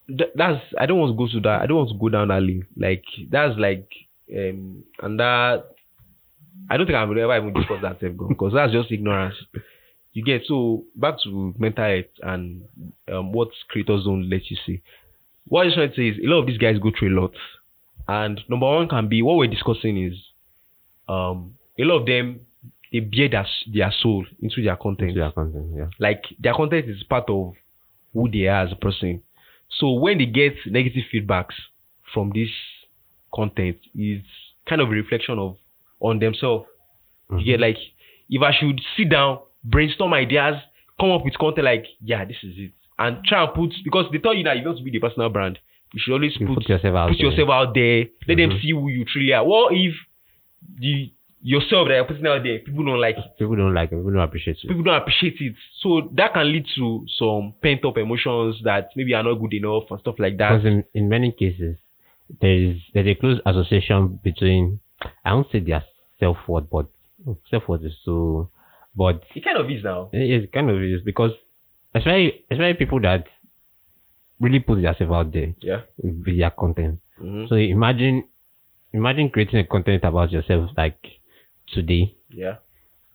th- 0.06 0.30
that's 0.36 0.62
I 0.78 0.86
don't 0.86 0.98
want 1.00 1.12
to 1.12 1.16
go 1.16 1.26
to 1.32 1.40
that. 1.40 1.62
I 1.62 1.66
don't 1.66 1.78
want 1.78 1.90
to 1.90 1.98
go 1.98 2.08
down 2.08 2.28
that 2.28 2.40
lane. 2.42 2.66
Like 2.76 3.04
that's 3.30 3.58
like 3.58 3.88
um 4.30 4.84
and 5.02 5.18
that 5.18 5.64
I 6.70 6.76
don't 6.76 6.86
think 6.86 6.96
I 6.96 7.04
will 7.04 7.18
ever 7.20 7.36
even 7.36 7.52
discuss 7.52 7.82
that 7.82 7.98
because 8.00 8.52
that's 8.54 8.72
just 8.72 8.92
ignorance. 8.92 9.34
You 10.14 10.24
get 10.24 10.42
so 10.46 10.84
back 10.94 11.16
to 11.24 11.54
mental 11.58 11.84
health 11.84 12.06
and 12.22 12.62
um, 13.12 13.32
what 13.32 13.48
creators 13.68 14.04
don't 14.04 14.30
let 14.30 14.48
you 14.50 14.56
see. 14.64 14.80
What 15.46 15.66
I'm 15.66 15.72
trying 15.72 15.90
to 15.90 15.96
say 15.96 16.08
is 16.08 16.18
a 16.24 16.26
lot 16.26 16.40
of 16.40 16.46
these 16.46 16.58
guys 16.58 16.78
go 16.78 16.90
through 16.96 17.18
a 17.18 17.20
lot, 17.20 17.34
and 18.08 18.40
number 18.48 18.66
one 18.66 18.88
can 18.88 19.08
be 19.08 19.22
what 19.22 19.36
we're 19.36 19.50
discussing 19.50 20.02
is 20.02 20.14
um 21.08 21.54
a 21.78 21.84
lot 21.84 22.00
of 22.00 22.06
them 22.06 22.40
they 22.92 23.00
bear 23.00 23.28
their, 23.28 23.46
their 23.72 23.92
soul 24.00 24.24
into 24.40 24.62
their 24.62 24.76
content 24.76 25.10
Into 25.10 25.20
their 25.20 25.32
content, 25.32 25.66
yeah. 25.76 25.86
like 25.98 26.22
their 26.38 26.54
content 26.54 26.88
is 26.88 27.02
part 27.02 27.28
of 27.28 27.54
who 28.12 28.30
they 28.30 28.46
are 28.46 28.64
as 28.64 28.72
a 28.72 28.76
person. 28.76 29.20
So 29.80 29.92
when 29.94 30.18
they 30.18 30.26
get 30.26 30.54
negative 30.66 31.02
feedbacks 31.12 31.54
from 32.12 32.30
this 32.32 32.50
content, 33.34 33.78
it's 33.96 34.26
kind 34.68 34.80
of 34.80 34.88
a 34.88 34.92
reflection 34.92 35.40
of 35.40 35.56
on 35.98 36.20
themselves. 36.20 36.66
Mm-hmm. 37.28 37.38
You 37.40 37.44
get 37.44 37.60
like 37.60 37.78
if 38.30 38.42
I 38.42 38.52
should 38.52 38.80
sit 38.96 39.10
down, 39.10 39.40
brainstorm 39.64 40.12
ideas, 40.14 40.56
come 41.00 41.10
up 41.12 41.24
with 41.24 41.36
content 41.38 41.64
like, 41.64 41.86
yeah, 42.02 42.24
this 42.24 42.36
is 42.42 42.54
it. 42.56 42.72
And 42.98 43.24
try 43.24 43.42
and 43.44 43.52
put 43.54 43.72
because 43.82 44.06
they 44.12 44.18
tell 44.18 44.34
you 44.34 44.44
that 44.44 44.56
you 44.58 44.64
want 44.64 44.78
to 44.78 44.84
be 44.84 44.90
the 44.90 45.00
personal 45.00 45.28
brand. 45.28 45.58
You 45.92 46.00
should 46.02 46.12
always 46.14 46.36
You 46.38 46.46
put 46.46 46.58
put 46.58 46.68
yourself 46.68 46.94
out 46.94 47.08
put 47.10 47.18
there. 47.18 47.30
yourself 47.30 47.50
out 47.50 47.74
there. 47.74 48.04
Let 48.28 48.36
them 48.36 48.50
Mhm. 48.50 48.60
see 48.62 48.70
who 48.70 48.88
you 48.88 49.04
truly 49.04 49.32
are. 49.32 49.44
What 49.44 49.72
if 49.74 49.94
the 50.78 51.10
yourself 51.42 51.88
that 51.88 51.94
you're 51.96 52.04
putting 52.04 52.26
out 52.26 52.42
there, 52.42 52.58
people 52.60 52.84
don't 52.84 53.00
like 53.00 53.18
it 53.18 53.24
People 53.38 53.56
don't 53.56 53.74
like 53.74 53.92
it. 53.92 53.96
People 53.96 54.12
don't 54.12 54.22
appreciate 54.22 54.56
it. 54.62 54.68
people 54.68 54.82
don't 54.82 54.94
appreciate 54.96 55.40
it. 55.40 55.54
So 55.80 56.08
that 56.14 56.32
can 56.34 56.50
lead 56.50 56.66
to 56.76 57.04
some 57.18 57.52
pent 57.60 57.84
up 57.84 57.98
emotions 57.98 58.60
that 58.64 58.90
maybe 58.96 59.14
are 59.14 59.22
not 59.22 59.34
good 59.34 59.52
enough 59.54 59.90
and 59.90 60.00
stuff 60.00 60.18
like 60.18 60.36
that. 60.38 60.50
Because 60.50 60.64
in, 60.66 60.84
in 60.94 61.08
many 61.08 61.32
cases, 61.32 61.76
there 62.40 62.54
is 62.54 62.76
there's 62.94 63.06
a 63.08 63.14
close 63.14 63.40
association 63.44 64.18
between 64.22 64.80
I 65.24 65.34
won't 65.34 65.50
say 65.50 65.58
their 65.60 65.84
self 66.18 66.38
worth, 66.48 66.70
but 66.70 66.86
self 67.50 67.68
worth 67.68 67.84
is 67.84 67.94
so. 68.04 68.48
But 68.96 69.22
It 69.34 69.44
kind 69.44 69.58
of 69.58 69.70
is 69.70 69.82
now. 69.82 70.10
it 70.12 70.52
kind 70.52 70.70
of 70.70 70.80
is 70.82 71.00
because 71.02 71.32
especially 71.94 72.44
especially 72.50 72.74
people 72.74 73.00
that 73.00 73.26
really 74.40 74.60
put 74.60 74.80
themselves 74.82 75.12
out 75.12 75.32
there 75.32 75.54
Yeah. 75.60 75.82
with 76.02 76.36
their 76.38 76.50
content. 76.50 77.00
hmm 77.18 77.46
So 77.48 77.56
imagine 77.56 78.24
imagine 78.92 79.30
creating 79.30 79.58
a 79.60 79.64
content 79.64 80.04
about 80.04 80.30
yourself 80.30 80.70
like 80.76 80.98
today 81.72 82.14
Yeah. 82.30 82.56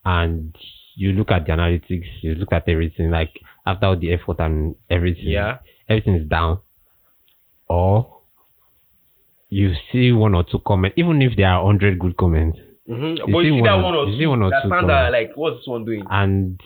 and 0.05 0.55
you 0.95 1.13
look 1.13 1.31
at 1.31 1.45
the 1.45 1.53
analytics, 1.53 2.07
you 2.21 2.35
look 2.35 2.51
at 2.51 2.67
everything, 2.67 3.09
like 3.11 3.39
after 3.65 3.85
all 3.85 3.95
the 3.97 4.11
effort 4.11 4.39
and 4.39 4.75
everything, 4.89 5.29
Yeah. 5.29 5.59
everything 5.87 6.15
is 6.15 6.27
down. 6.27 6.59
Or 7.69 8.17
you 9.49 9.73
see 9.91 10.11
one 10.11 10.35
or 10.35 10.43
two 10.43 10.59
comments, 10.59 10.97
even 10.97 11.21
if 11.21 11.35
there 11.37 11.47
are 11.49 11.65
hundred 11.65 11.99
good 11.99 12.17
comments, 12.17 12.59
hmm 12.89 13.03
You 13.17 13.25
But 13.33 13.39
you 13.39 13.43
see 13.43 13.51
one 13.61 13.63
that 13.63 13.75
one 13.83 13.95
or 13.95 14.05
two, 14.07 14.29
one 14.29 14.41
or 14.41 14.49
that 14.49 14.63
two 14.63 14.69
stand 14.69 14.89
there 14.89 15.11
like, 15.11 15.31
what's 15.35 15.57
this 15.59 15.67
one 15.67 15.85
doing? 15.85 16.03
and 16.09 16.59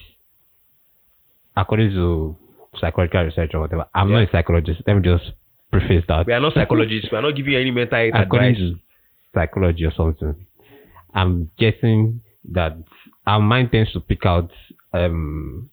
according 1.55 1.91
to 1.91 2.36
psychological 2.79 3.23
research 3.25 3.51
or 3.53 3.59
whatever, 3.62 3.86
I'm 3.93 4.09
Yeah. 4.09 4.19
not 4.21 4.29
a 4.29 4.31
psychologist. 4.31 4.81
Let 4.88 4.95
me 4.95 5.01
just 5.03 5.31
preface 5.71 6.03
that. 6.07 6.25
We 6.25 6.33
are 6.33 6.39
not 6.39 6.53
psychologists. 6.53 7.12
we 7.12 7.17
are 7.17 7.21
not 7.21 7.36
giving 7.36 7.55
any 7.55 7.71
mental 7.71 7.97
health 7.99 8.13
according 8.15 8.49
advice. 8.55 8.73
to 8.73 8.79
psychology 9.33 9.86
or 9.86 9.91
something, 9.91 10.36
I'm 11.13 11.51
guessing 11.57 12.21
that 12.51 12.77
our 13.27 13.39
mind 13.39 13.71
tends 13.71 13.91
to 13.93 13.99
pick 13.99 14.25
out 14.25 14.51
um 14.93 15.69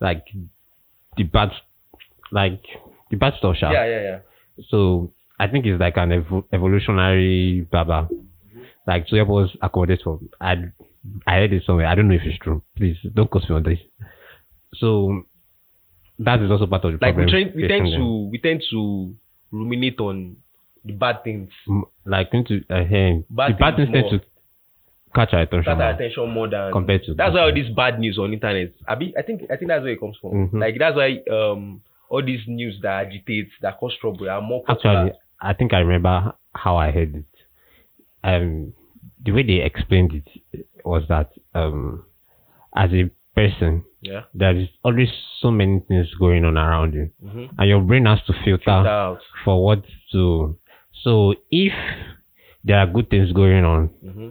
like 0.00 0.24
the 1.16 1.22
bad 1.24 1.50
like 2.32 2.62
the 3.10 3.16
bad 3.16 3.34
stuff. 3.38 3.56
Yeah, 3.60 3.72
yeah, 3.86 4.02
yeah. 4.02 4.18
So 4.68 5.12
I 5.38 5.46
think 5.48 5.66
it's 5.66 5.80
like 5.80 5.96
an 5.96 6.10
evo- 6.10 6.44
evolutionary 6.52 7.66
blah 7.70 7.84
blah. 7.84 8.08
Like 8.86 9.06
to 9.08 9.16
help 9.16 9.30
us 9.30 9.56
accommodate 9.62 10.00
for 10.04 10.20
I 10.40 10.54
I 11.26 11.34
heard 11.36 11.52
it 11.52 11.62
somewhere. 11.66 11.86
I 11.86 11.94
don't 11.94 12.08
know 12.08 12.14
if 12.14 12.22
it's 12.24 12.38
true. 12.38 12.62
Please 12.76 12.96
don't 13.14 13.30
quote 13.30 13.48
me 13.48 13.56
on 13.56 13.62
this. 13.62 13.78
so 14.74 15.22
that 16.18 16.40
is 16.40 16.50
also 16.50 16.66
part 16.66 16.84
of 16.84 16.92
the 16.92 16.98
Like 17.04 17.14
we, 17.16 17.24
problem. 17.24 17.28
train, 17.28 17.52
we 17.54 17.68
tend 17.68 17.84
facing 17.84 17.98
them. 17.98 18.00
to 18.00 18.28
we 18.30 18.38
tend 18.38 18.62
to 18.70 19.14
ruminate 19.52 20.00
on 20.00 20.36
the 20.84 20.92
bad 20.92 21.22
things, 21.24 21.50
like 22.06 22.28
into 22.32 22.62
uh, 22.70 22.84
hey, 22.84 23.24
Bad 23.28 23.52
the 23.52 23.58
bad 23.58 23.76
things 23.76 23.90
things 23.90 24.08
tend 24.10 24.20
to 24.22 24.26
catch 25.14 25.34
our 25.34 25.40
attention. 25.42 25.72
our 25.72 25.76
more. 25.76 25.90
attention 25.90 26.30
more 26.30 26.48
than 26.48 26.72
Compared 26.72 27.04
to 27.04 27.14
that's 27.14 27.34
why 27.34 27.40
all 27.42 27.52
this 27.54 27.68
bad 27.74 27.98
news 27.98 28.18
on 28.18 28.32
internet. 28.32 28.72
I 28.88 28.94
be, 28.94 29.14
I 29.18 29.22
think 29.22 29.42
I 29.50 29.56
think 29.56 29.68
that's 29.68 29.82
where 29.82 29.92
it 29.92 30.00
comes 30.00 30.16
from. 30.20 30.48
Mhm. 30.48 30.60
Like 30.60 30.76
that's 30.78 30.96
why 30.96 31.20
um 31.30 31.82
all 32.08 32.22
these 32.24 32.40
news 32.46 32.78
that 32.82 33.06
agitate 33.06 33.48
that 33.62 33.78
cause 33.78 33.94
trouble 34.00 34.30
are 34.30 34.40
more 34.40 34.62
popular. 34.64 34.96
Actually, 34.96 35.18
I 35.40 35.52
think 35.54 35.74
I 35.74 35.80
remember 35.80 36.32
how 36.54 36.76
I 36.76 36.90
heard 36.92 37.14
it. 37.16 37.24
Um, 38.30 38.72
the 39.24 39.32
way 39.32 39.42
they 39.42 39.60
explained 39.64 40.12
it 40.52 40.66
was 40.84 41.02
that 41.08 41.30
um, 41.54 42.04
as 42.74 42.90
a 42.92 43.10
person, 43.34 43.84
yeah. 44.00 44.22
there 44.34 44.56
is 44.56 44.68
always 44.84 45.08
so 45.40 45.50
many 45.50 45.80
things 45.88 46.08
going 46.18 46.44
on 46.44 46.56
around 46.56 46.94
you, 46.94 47.10
Mm-hmm. 47.24 47.44
and 47.58 47.68
your 47.68 47.80
brain 47.80 48.06
has 48.06 48.18
to 48.26 48.32
filter 48.44 48.70
out. 48.70 49.20
for 49.44 49.64
what 49.64 49.82
to. 50.12 50.56
So 51.02 51.34
if 51.50 51.72
there 52.64 52.78
are 52.78 52.86
good 52.86 53.08
things 53.10 53.32
going 53.32 53.64
on, 53.64 53.90
Mm-hmm. 54.04 54.28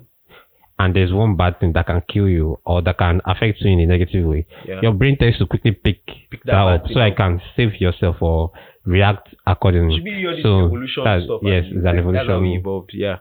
and 0.79 0.95
there's 0.95 1.13
one 1.13 1.35
bad 1.37 1.59
thing 1.59 1.71
that 1.73 1.85
can 1.87 2.01
kill 2.11 2.27
you 2.27 2.59
or 2.65 2.81
that 2.81 2.97
can 2.97 3.21
affect 3.25 3.61
you 3.61 3.71
in 3.71 3.79
a 3.79 3.85
negative 3.85 4.25
way, 4.25 4.45
Yeah. 4.67 4.79
your 4.81 4.93
brain 4.93 5.17
tends 5.17 5.37
to 5.39 5.45
quickly 5.45 5.71
pick, 5.71 6.05
Pick 6.31 6.43
that, 6.43 6.51
that 6.53 6.67
up 6.67 6.87
so 6.93 6.99
I 6.99 7.11
can 7.11 7.41
save 7.55 7.79
yourself 7.79 8.17
or 8.21 8.51
react 8.85 9.33
accordingly. 9.47 9.95
Should 9.97 10.03
be 10.05 10.25
all 10.27 10.33
this 10.35 10.43
So, 10.43 10.65
evolution 10.65 11.03
that's- 11.03 11.23
stuff. 11.25 11.41
yes, 11.43 11.63
it's 11.67 11.75
an 11.77 11.83
That's 11.83 11.97
how 11.97 12.39
we 12.39 12.55
evolution. 12.55 12.59
evolved. 12.59 12.91
Yeah. 12.93 13.17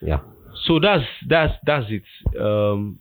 Yeah. 0.00 0.20
So 0.64 0.78
that's 0.80 1.04
that's 1.28 1.54
that's 1.64 1.86
it. 1.88 2.02
Um, 2.40 2.98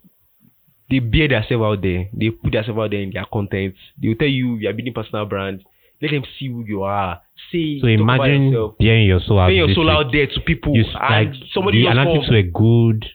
they 0.89 0.99
bear 0.99 1.27
themselves 1.27 1.63
out 1.63 1.81
there. 1.81 2.09
They 2.13 2.29
put 2.29 2.51
themselves 2.51 2.79
out 2.79 2.91
there 2.91 3.01
in 3.01 3.11
their 3.11 3.25
content. 3.31 3.75
They 4.01 4.09
will 4.09 4.15
tell 4.15 4.27
you 4.27 4.55
you 4.55 4.69
are 4.69 4.73
building 4.73 4.93
personal 4.93 5.25
brand. 5.25 5.63
Let 6.01 6.11
them 6.11 6.23
see 6.37 6.49
who 6.49 6.63
you 6.65 6.83
are. 6.83 7.21
Say 7.51 7.79
So 7.79 7.87
imagine 7.87 8.73
bearing 8.79 9.07
your 9.07 9.19
soul 9.21 9.39
out. 9.39 9.47
Your 9.47 9.73
soul 9.73 9.89
out 9.89 10.11
there 10.11 10.27
to 10.27 10.39
people. 10.41 10.75
You 10.75 10.83
like 10.93 11.29
somebody 11.53 11.83
the 11.83 11.89
analytics 11.89 12.29
were 12.31 12.43
good. 12.43 13.05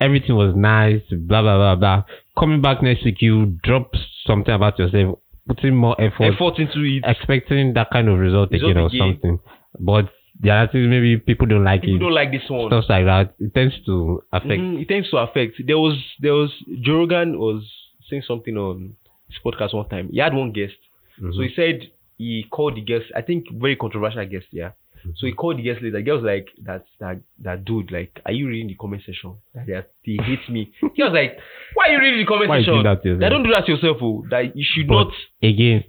Everything 0.00 0.36
was 0.36 0.54
nice. 0.56 1.02
Blah 1.10 1.42
blah 1.42 1.56
blah 1.56 1.76
blah. 1.76 2.04
Coming 2.38 2.62
back 2.62 2.82
next 2.82 3.04
week, 3.04 3.20
you 3.20 3.58
drop 3.62 3.92
something 4.26 4.54
about 4.54 4.78
yourself, 4.78 5.18
putting 5.46 5.76
more 5.76 6.00
effort, 6.00 6.32
effort 6.34 6.58
into 6.58 6.80
it. 6.80 7.04
expecting 7.06 7.74
that 7.74 7.90
kind 7.90 8.08
of 8.08 8.18
result 8.18 8.50
Result 8.50 8.70
again 8.70 8.82
or 8.82 8.90
something. 8.90 9.38
But 9.78 10.10
the 10.42 10.48
analytics 10.48 10.88
maybe 10.88 11.16
people 11.18 11.46
don't 11.46 11.64
like 11.64 11.82
People 11.82 11.96
it. 11.96 12.00
don't 12.00 12.14
like 12.14 12.30
this 12.32 12.48
one. 12.48 12.68
Stuff 12.68 12.84
like 12.88 13.04
that. 13.04 13.34
It 13.38 13.52
tends 13.54 13.74
to 13.86 14.22
affect. 14.32 14.60
Mhm, 14.60 14.80
it 14.82 14.88
tends 14.88 15.10
to 15.10 15.18
affect. 15.18 15.60
There 15.66 15.78
was 15.78 15.96
there 16.20 16.34
was 16.34 16.50
Joe 16.80 16.98
Rogan 16.98 17.38
was 17.38 17.62
saying 18.08 18.22
something 18.26 18.56
on 18.56 18.94
his 19.28 19.38
podcast 19.44 19.74
one 19.74 19.88
time. 19.88 20.08
He 20.10 20.18
had 20.18 20.34
one 20.34 20.52
guest. 20.52 20.74
Mhm. 21.20 21.34
So 21.34 21.42
he 21.42 21.50
said 21.54 21.90
he 22.18 22.44
called 22.50 22.76
the 22.76 22.80
guest, 22.82 23.06
I 23.16 23.22
think 23.22 23.50
very 23.52 23.76
controversial 23.76 24.24
guest, 24.26 24.46
yeah. 24.52 24.70
So 25.16 25.26
he 25.26 25.32
called 25.32 25.56
the 25.56 25.62
guest 25.62 25.80
later. 25.80 25.96
The 25.96 26.02
girl 26.02 26.16
was 26.16 26.24
like, 26.24 26.48
that 26.64 26.84
that 26.98 27.20
that 27.38 27.64
dude, 27.64 27.90
like, 27.90 28.20
are 28.26 28.32
you 28.32 28.48
reading 28.48 28.68
the 28.68 28.74
comment 28.74 29.02
section? 29.06 29.34
That 29.54 29.66
they, 29.66 29.82
he 30.02 30.18
hates 30.22 30.46
me. 30.48 30.72
He 30.94 31.02
was 31.02 31.12
like, 31.14 31.38
Why 31.74 31.88
are 31.88 31.92
you 31.92 32.00
reading 32.00 32.20
the 32.20 32.26
comment 32.26 32.50
Why 32.50 32.58
section? 32.60 32.82
that 32.82 33.04
yourself? 33.04 33.20
That 33.20 33.28
don't 33.30 33.42
do 33.44 33.52
that 33.54 33.66
yourself, 33.68 33.96
oh. 34.02 34.24
That 34.30 34.54
you 34.56 34.64
should 34.70 34.88
But 34.88 35.04
not 35.04 35.12
again, 35.42 35.84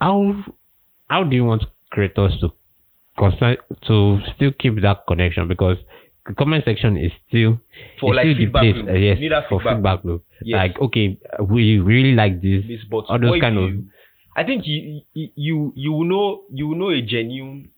how 0.00 0.44
how 1.08 1.22
do 1.24 1.36
you 1.36 1.44
want 1.44 1.64
creators 1.90 2.36
to 2.40 2.52
constant 3.18 3.58
to 3.86 4.20
still 4.34 4.52
keep 4.58 4.80
that 4.82 4.98
connection 5.08 5.48
because 5.48 5.76
the 6.26 6.34
comment 6.34 6.64
section 6.64 6.96
is 6.96 7.12
still 7.28 7.58
For, 8.00 8.10
it's 8.12 8.16
like, 8.16 8.24
still 8.24 8.34
the 8.34 8.44
feedback 8.46 8.62
place 8.62 8.88
uh, 8.88 8.92
yes 8.98 9.18
You 9.20 9.28
that 9.30 9.48
for 9.48 9.60
feedback 9.60 9.76
feedback 9.76 10.04
loop. 10.04 10.24
Yes. 10.42 10.56
Like 10.58 10.80
okay, 10.80 11.18
we 11.48 11.78
really 11.78 12.12
like 12.14 12.40
this. 12.42 12.64
this 12.66 12.80
but 12.90 13.04
all 13.08 13.18
those 13.18 13.40
kind 13.40 13.58
of 13.58 13.70
I 14.36 14.44
think 14.44 14.66
you 14.66 15.00
you 15.14 15.28
you 15.36 15.72
you 15.76 15.92
will 15.92 16.04
know 16.04 16.42
you 16.52 16.68
will 16.68 16.76
know 16.76 16.90
a 16.90 17.00
genuine 17.02 17.70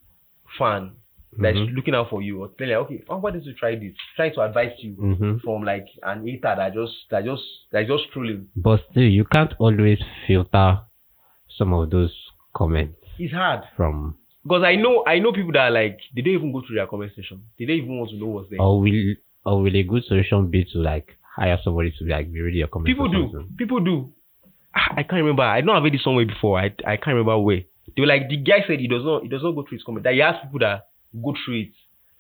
fan 0.59 0.93
that's 1.39 1.57
Mhm. 1.59 1.75
looking 1.77 1.95
out 1.95 2.09
for 2.11 2.21
you 2.23 2.41
or 2.43 2.49
telling 2.59 2.71
you, 2.73 2.79
okay, 2.79 3.03
why 3.07 3.31
don't 3.31 3.45
you 3.45 3.53
try 3.55 3.77
this? 3.77 3.93
Trying 4.17 4.35
to 4.35 4.41
advise 4.41 4.73
you 4.79 4.95
hmm 4.95 5.37
from 5.45 5.63
like 5.63 5.87
an 6.03 6.27
hater 6.27 6.55
that 6.57 6.75
just 6.75 6.95
that 7.11 7.25
just 7.25 7.43
that 7.71 7.87
just 7.87 8.11
trolling. 8.13 8.49
But 8.57 8.81
still, 8.91 9.05
you 9.05 9.25
can't 9.25 9.53
always 9.59 10.01
filter 10.27 10.81
some 11.57 11.73
of 11.73 11.91
those 11.91 12.13
comments 12.55 12.97
It's 13.19 13.33
hard 13.33 13.65
from. 13.77 14.17
Because 14.49 14.65
I 14.65 14.77
know 14.77 15.05
I 15.07 15.19
know 15.19 15.33
people 15.33 15.53
that 15.53 15.69
are 15.69 15.71
like 15.71 16.01
they 16.15 16.23
don't 16.23 16.35
even 16.35 16.53
go 16.53 16.63
through 16.67 16.77
their 16.77 16.87
comment 16.87 17.13
section. 17.15 17.43
They 17.59 17.67
don't 17.67 17.77
even 17.77 17.99
want 17.99 18.11
to 18.11 18.17
know 18.17 18.27
what's 18.27 18.51
there. 18.51 18.61
Or 18.61 18.81
will 18.81 19.15
or 19.45 19.63
will 19.63 19.77
a 19.77 19.83
good 19.83 20.05
solution 20.05 20.51
be 20.51 20.65
to 20.73 20.79
like 20.79 21.17
hire 21.37 21.59
somebody 21.63 21.93
to 21.99 22.05
like 22.05 22.33
be 22.33 22.41
reading 22.41 22.61
your 22.61 22.69
comments? 22.69 22.91
people 22.91 23.09
do. 23.09 23.31
something? 23.33 23.57
People 23.57 23.81
do. 23.81 24.13
Ah, 24.75 24.95
I 24.97 25.03
can't 25.03 25.21
remember. 25.21 25.43
I 25.43 25.61
know 25.61 25.73
I've 25.73 25.83
heard 25.83 25.95
it 25.95 26.01
somewhere 26.03 26.27
before. 26.27 26.59
I 26.59 26.67
I 26.87 26.97
can't 26.97 27.09
remember 27.09 27.39
where. 27.39 27.63
They 27.95 28.01
were 28.03 28.07
like 28.07 28.29
the 28.29 28.37
guy 28.37 28.65
said 28.67 28.81
he 28.81 28.89
does 28.89 29.05
not 29.05 29.23
he 29.23 29.29
does 29.29 29.43
not 29.43 29.53
go 29.53 29.63
through 29.63 29.79
his 29.79 29.85
comment. 29.85 30.05
That 30.05 30.15
he 30.15 30.21
has 30.21 30.37
people 30.43 30.61
that 30.61 30.89
go 31.13 31.35
through 31.45 31.61
it. 31.61 31.73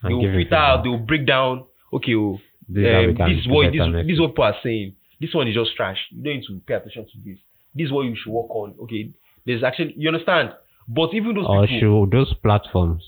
They 0.02 0.08
And 0.08 0.18
will 0.18 0.32
filter 0.32 0.54
out. 0.54 0.82
They 0.82 0.90
will 0.90 0.98
break 0.98 1.26
down. 1.26 1.64
Okay, 1.92 2.14
oh, 2.14 2.38
This 2.68 2.84
is 2.84 3.18
um, 3.18 3.28
this 3.28 3.38
is 3.40 3.48
what 3.48 3.72
this, 3.72 4.06
this 4.06 4.14
is 4.14 4.20
what 4.20 4.30
people 4.30 4.44
are 4.44 4.56
saying. 4.62 4.94
This 5.20 5.34
one 5.34 5.48
is 5.48 5.54
just 5.54 5.74
trash. 5.76 5.98
You 6.10 6.22
don't 6.22 6.34
need 6.34 6.46
to 6.46 6.60
pay 6.66 6.74
attention 6.74 7.04
to 7.04 7.18
this. 7.24 7.38
This 7.74 7.86
is 7.86 7.92
what 7.92 8.02
you 8.02 8.14
should 8.16 8.32
work 8.32 8.50
on. 8.50 8.74
Okay, 8.84 9.10
there's 9.46 9.64
actually 9.64 9.94
you 9.96 10.08
understand. 10.08 10.52
But 10.88 11.12
even 11.12 11.34
those 11.34 11.46
or 11.46 11.66
people, 11.66 12.06
should 12.06 12.10
those 12.18 12.34
platforms 12.42 13.02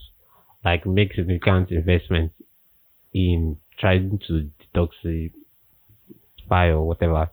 like 0.64 0.86
make 0.86 1.14
significant 1.14 1.70
investments 1.70 2.34
in 3.14 3.56
trying 3.78 4.20
to 4.28 4.50
detoxify 4.74 5.32
or 6.50 6.86
whatever, 6.86 7.30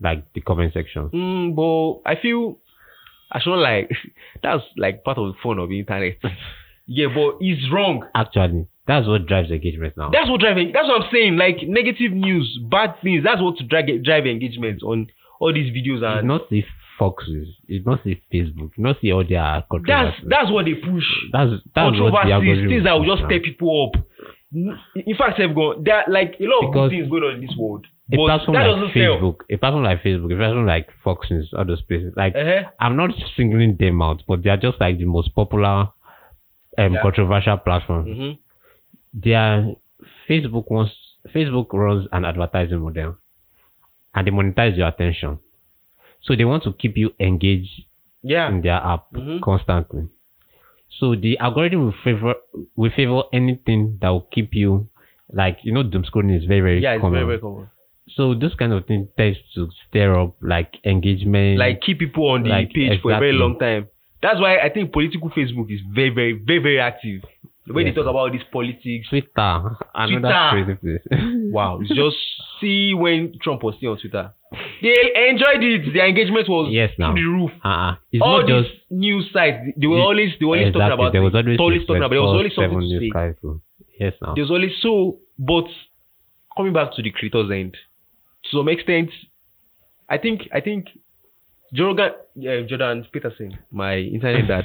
like 0.00 0.32
the 0.32 0.40
comment 0.40 0.72
section? 0.72 1.10
mm, 1.10 1.54
but 1.54 2.10
I 2.10 2.20
feel 2.20 2.58
I 3.30 3.40
should 3.40 3.56
like 3.56 3.90
that's 4.42 4.62
like 4.76 5.04
part 5.04 5.18
of 5.18 5.32
the 5.32 5.38
fun 5.42 5.58
of 5.58 5.68
the 5.68 5.80
internet. 5.80 6.16
yeah, 6.86 7.08
but 7.14 7.36
it's 7.40 7.70
wrong. 7.70 8.06
Actually, 8.14 8.66
that's 8.86 9.06
what 9.06 9.26
drives 9.26 9.50
engagement 9.50 9.96
now. 9.96 10.10
That's 10.10 10.28
what 10.30 10.40
driving. 10.40 10.72
That's 10.72 10.88
what 10.88 11.02
I'm 11.02 11.08
saying. 11.12 11.36
Like 11.36 11.58
negative 11.62 12.12
news, 12.12 12.58
bad 12.70 12.94
things. 13.02 13.22
That's 13.22 13.42
what 13.42 13.58
to 13.58 13.64
drive 13.64 13.86
drive 14.02 14.26
engagement 14.26 14.82
on 14.82 15.08
all 15.38 15.52
these 15.52 15.72
videos 15.72 16.02
it's 16.02 16.20
and 16.20 16.28
not 16.28 16.42
Foxes, 17.00 17.48
it's 17.66 17.86
not 17.86 18.04
the 18.04 18.14
Facebook, 18.32 18.70
it's 18.76 18.78
not 18.78 18.96
the 19.00 19.12
all 19.12 19.24
their 19.26 19.40
that's 19.40 19.66
controversies. 19.70 20.24
that's 20.28 20.50
what 20.52 20.64
they 20.66 20.74
push. 20.74 21.04
that's 21.32 21.50
that's 21.74 21.98
what 21.98 22.12
the 22.12 22.30
controversies, 22.30 22.32
algorithm 22.32 22.68
things 22.68 22.84
that 22.84 22.92
will 22.92 23.00
push 23.04 23.08
just 23.10 23.22
now. 23.22 23.28
stir 23.28 23.40
people 23.40 23.70
up. 23.94 24.04
In 24.52 25.16
fact, 25.16 25.38
they've 25.38 25.54
gone. 25.54 25.82
There 25.84 25.94
are 25.96 26.04
like 26.08 26.34
a 26.40 26.44
lot 26.44 26.64
of 26.64 26.70
Because 26.72 26.90
good 26.90 26.90
things 26.96 27.08
going 27.10 27.22
on 27.24 27.34
in 27.36 27.40
this 27.40 27.56
world, 27.56 27.86
A 28.12 28.16
but 28.16 28.26
that 28.26 28.48
like 28.48 28.66
doesn't 28.66 28.92
sell. 28.92 29.16
Facebook, 29.16 29.36
a 29.50 29.56
platform 29.56 29.84
like 29.84 30.02
Facebook, 30.02 30.32
a 30.34 30.36
platform 30.36 30.66
like 30.66 30.88
Fox 31.04 31.30
News, 31.30 31.50
all 31.56 31.64
those 31.64 31.82
places. 31.82 32.12
Like 32.16 32.34
Uh-huh. 32.36 32.68
I'm 32.80 32.96
not 32.96 33.10
singling 33.36 33.76
them 33.78 34.02
out, 34.02 34.22
but 34.28 34.42
they 34.42 34.50
are 34.50 34.56
just 34.56 34.78
like 34.80 34.98
the 34.98 35.04
most 35.06 35.34
popular, 35.34 35.88
um, 36.78 36.92
Yeah. 36.94 37.02
controversial 37.02 37.56
platform. 37.58 38.04
Mhm. 38.06 38.38
their 39.14 39.74
Facebook 40.28 40.70
wants 40.70 40.94
Facebook 41.34 41.72
runs 41.72 42.06
an 42.12 42.24
advertising 42.24 42.78
model 42.80 43.16
and 44.14 44.26
they 44.26 44.30
monetize 44.30 44.76
your 44.76 44.88
attention. 44.88 45.38
So 46.22 46.36
they 46.36 46.44
want 46.44 46.62
to 46.64 46.72
keep 46.72 46.96
you 46.96 47.12
engaged 47.18 47.84
Yeah. 48.22 48.48
in 48.50 48.60
their 48.62 48.74
app 48.92 49.12
Mhm. 49.14 49.40
constantly. 49.40 50.08
So 50.98 51.14
the 51.14 51.38
algorithm 51.38 51.84
will 51.84 51.92
favor 52.04 52.34
will 52.76 52.90
favor 52.90 53.22
anything 53.32 53.98
that 54.00 54.10
will 54.10 54.28
keep 54.32 54.54
you 54.54 54.88
like 55.32 55.58
you 55.62 55.72
know 55.72 55.82
doom 55.82 56.02
scrolling 56.04 56.36
is 56.36 56.44
very 56.44 56.60
very 56.60 56.80
Yeah, 56.82 56.94
it's 56.94 57.00
common. 57.00 57.14
very 57.20 57.26
very 57.26 57.38
common. 57.38 57.68
So 58.16 58.34
this 58.34 58.54
kind 58.54 58.72
of 58.72 58.86
thing 58.86 59.08
tends 59.16 59.38
to 59.54 59.68
stir 59.88 60.18
up 60.18 60.34
like 60.42 60.78
engagement. 60.84 61.58
Like 61.58 61.80
keep 61.80 62.00
people 62.00 62.26
on 62.28 62.42
the 62.42 62.50
Like, 62.50 62.72
page 62.72 63.00
for 63.00 63.12
a 63.12 63.18
very 63.20 63.32
long 63.32 63.58
time. 63.58 63.86
That's 64.20 64.40
why 64.40 64.58
I 64.58 64.68
think 64.68 64.92
political 64.92 65.30
Facebook 65.30 65.70
is 65.70 65.80
very 65.94 66.10
very 66.10 66.32
very 66.32 66.58
very 66.58 66.80
active. 66.80 67.22
The 67.66 67.74
way 67.74 67.84
Yes. 67.84 67.94
they 67.94 68.02
talk 68.02 68.10
about 68.10 68.32
this 68.32 68.42
politics. 68.52 69.08
Twitter, 69.08 69.76
another 69.94 70.20
Twitter. 70.20 70.48
crazy 70.50 70.74
place. 70.80 71.20
Wow, 71.52 71.80
just 71.86 72.16
see 72.60 72.94
when 72.94 73.38
Trump 73.42 73.62
was 73.62 73.74
still 73.76 73.92
on 73.92 73.98
Twitter. 73.98 74.32
They 74.82 74.96
enjoyed 75.28 75.62
it. 75.62 75.92
Their 75.94 76.06
engagement 76.08 76.48
was 76.48 76.72
Yes, 76.72 76.90
now. 76.98 77.12
through 77.12 77.22
the 77.22 77.28
roof. 77.30 77.50
uh-uh. 77.64 77.94
It's 78.12 78.22
all 78.22 78.38
not 78.40 78.46
these 78.46 78.64
just 78.70 78.90
news 78.90 79.30
sites, 79.32 79.58
they 79.76 79.86
were 79.86 80.00
always 80.00 80.30
they 80.40 80.46
were 80.46 80.56
always 80.56 80.72
talking 80.72 80.80
exactly. 80.82 81.04
about 81.04 81.12
there 81.12 81.22
was 81.22 81.34
it. 81.34 81.36
always 81.38 81.58
always 81.60 81.86
talking 81.86 82.02
about. 82.02 82.10
There 82.10 82.22
was 82.22 82.36
always 82.38 82.54
something 82.54 82.78
24/7 82.80 82.90
to 82.90 82.98
say. 82.98 83.10
cycle. 83.12 83.60
Yes, 84.00 84.14
now. 84.22 84.34
There's 84.34 84.50
always 84.50 84.72
so 84.80 85.18
but 85.38 85.66
coming 86.56 86.72
back 86.72 86.94
to 86.96 87.02
the 87.02 87.10
creator's 87.10 87.50
end, 87.50 87.74
to 88.44 88.56
some 88.56 88.68
extent, 88.68 89.10
I 90.08 90.18
think 90.18 90.48
I 90.52 90.60
think 90.60 90.86
Jordan 91.74 92.10
uh, 92.38 92.62
Jordan 92.66 93.06
Peterson, 93.12 93.58
my 93.70 93.96
internet 93.98 94.48
dad, 94.48 94.64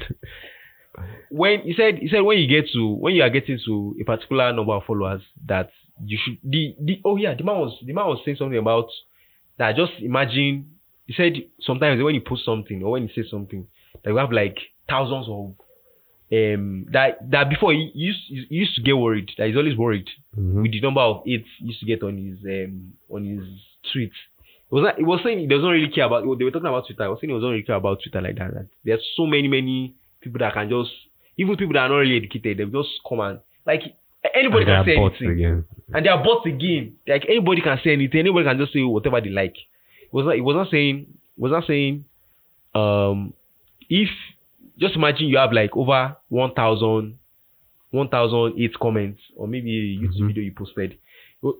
when 1.30 1.62
he 1.62 1.74
said 1.74 1.98
he 1.98 2.08
said 2.08 2.22
when 2.22 2.38
you 2.38 2.48
get 2.48 2.70
to 2.74 2.88
when 2.96 3.14
you 3.16 3.24
are 3.24 3.30
getting 3.30 3.60
to 3.66 3.96
a 4.00 4.04
particular 4.04 4.52
number 4.54 4.74
of 4.74 4.84
followers 4.86 5.22
that 5.48 5.70
you 6.04 6.18
should 6.24 6.38
the 6.44 6.76
the 6.80 7.02
oh 7.06 7.16
yeah 7.18 7.34
the 7.34 7.44
man 7.44 7.56
was 7.58 7.78
the 7.86 7.94
man 7.94 8.06
was 8.06 8.20
saying 8.26 8.38
something 8.38 8.58
about 8.58 8.88
that 9.58 9.76
just 9.76 9.94
imagine 10.02 10.70
he 11.08 11.14
said 11.14 11.34
sometimes 11.62 12.02
when 12.04 12.16
you 12.16 12.22
post 12.22 12.44
something 12.46 12.84
or 12.84 12.92
when 12.92 13.04
you 13.04 13.10
say 13.16 13.28
something 13.30 13.66
that 14.04 14.10
you 14.12 14.18
have 14.18 14.32
like 14.32 14.58
thousands 14.90 15.28
of 15.30 15.54
um 16.32 16.86
that 16.92 17.18
that 17.30 17.50
before 17.50 17.72
he 17.72 17.92
used 17.94 18.20
he 18.30 18.46
used 18.50 18.76
to 18.76 18.82
get 18.82 18.98
worried 18.98 19.30
that 19.38 19.48
he's 19.48 19.56
always 19.58 19.78
worried 19.78 20.08
Mhm. 20.38 20.64
with 20.64 20.72
the 20.72 20.82
number 20.82 21.02
of 21.02 21.24
hits 21.26 21.48
he 21.60 21.68
used 21.68 21.80
to 21.80 21.86
get 21.86 22.02
on 22.04 22.18
his 22.18 22.40
um 22.46 22.94
on 23.10 23.24
his 23.26 23.44
tweets 23.94 24.18
it 24.68 24.74
was 24.74 24.84
not, 24.84 25.00
it 25.00 25.04
was 25.04 25.20
saying 25.24 25.38
he 25.40 25.46
doesn't 25.46 25.70
really 25.70 25.90
care 25.90 26.06
about. 26.06 26.24
They 26.40 26.44
were 26.44 26.50
talking 26.50 26.66
about 26.66 26.88
Twitter. 26.88 27.04
I 27.04 27.08
was 27.10 27.20
saying 27.22 27.30
he 27.30 27.36
doesn't 27.38 27.48
really 27.52 27.62
care 27.64 27.76
about 27.76 28.00
Twitter 28.02 28.20
like 28.20 28.36
that. 28.40 28.52
that 28.56 28.68
there's 28.84 29.06
so 29.16 29.28
many 29.28 29.48
many 29.48 29.94
people 30.26 30.40
that 30.40 30.54
can 30.54 30.68
just 30.70 30.92
even 31.38 31.56
people 31.56 31.74
that 31.74 31.80
are 31.82 31.90
not 31.90 31.98
really 31.98 32.18
educated. 32.18 32.58
They 32.58 32.66
just 32.66 32.90
come 33.08 33.20
and 33.22 33.40
like 33.66 33.82
anybody 34.34 34.66
And 34.66 34.86
can 34.86 34.86
say 34.86 34.98
anything 34.98 35.30
again. 35.32 35.66
and 35.94 36.06
they 36.06 36.10
are 36.10 36.24
bots 36.24 36.46
again. 36.46 36.96
Like 37.08 37.26
anybody 37.30 37.62
can 37.62 37.80
say 37.84 37.94
anything. 37.94 38.20
Anybody 38.20 38.46
can 38.46 38.58
just 38.58 38.74
say 38.74 38.82
whatever 38.84 39.22
they 39.22 39.30
like. 39.30 39.56
It 39.56 40.12
was 40.12 40.26
not. 40.26 40.36
It 40.36 40.42
was 40.42 40.56
not 40.56 40.70
saying. 40.72 41.06
it 41.38 41.42
Was 41.42 41.52
not 41.52 41.66
saying. 41.68 42.06
Um, 42.74 43.34
if 43.90 44.10
just 44.78 44.96
imagine 44.96 45.28
you 45.28 45.38
have 45.38 45.54
like 45.54 45.76
over 45.78 46.18
1,000, 46.30 47.18
1,008 47.92 48.80
comments 48.80 49.22
or 49.36 49.48
maybe 49.48 49.72
a 49.72 50.04
YouTube 50.04 50.22
Mhm. 50.24 50.28
video 50.28 50.44
you 50.44 50.52
posted. 50.52 50.98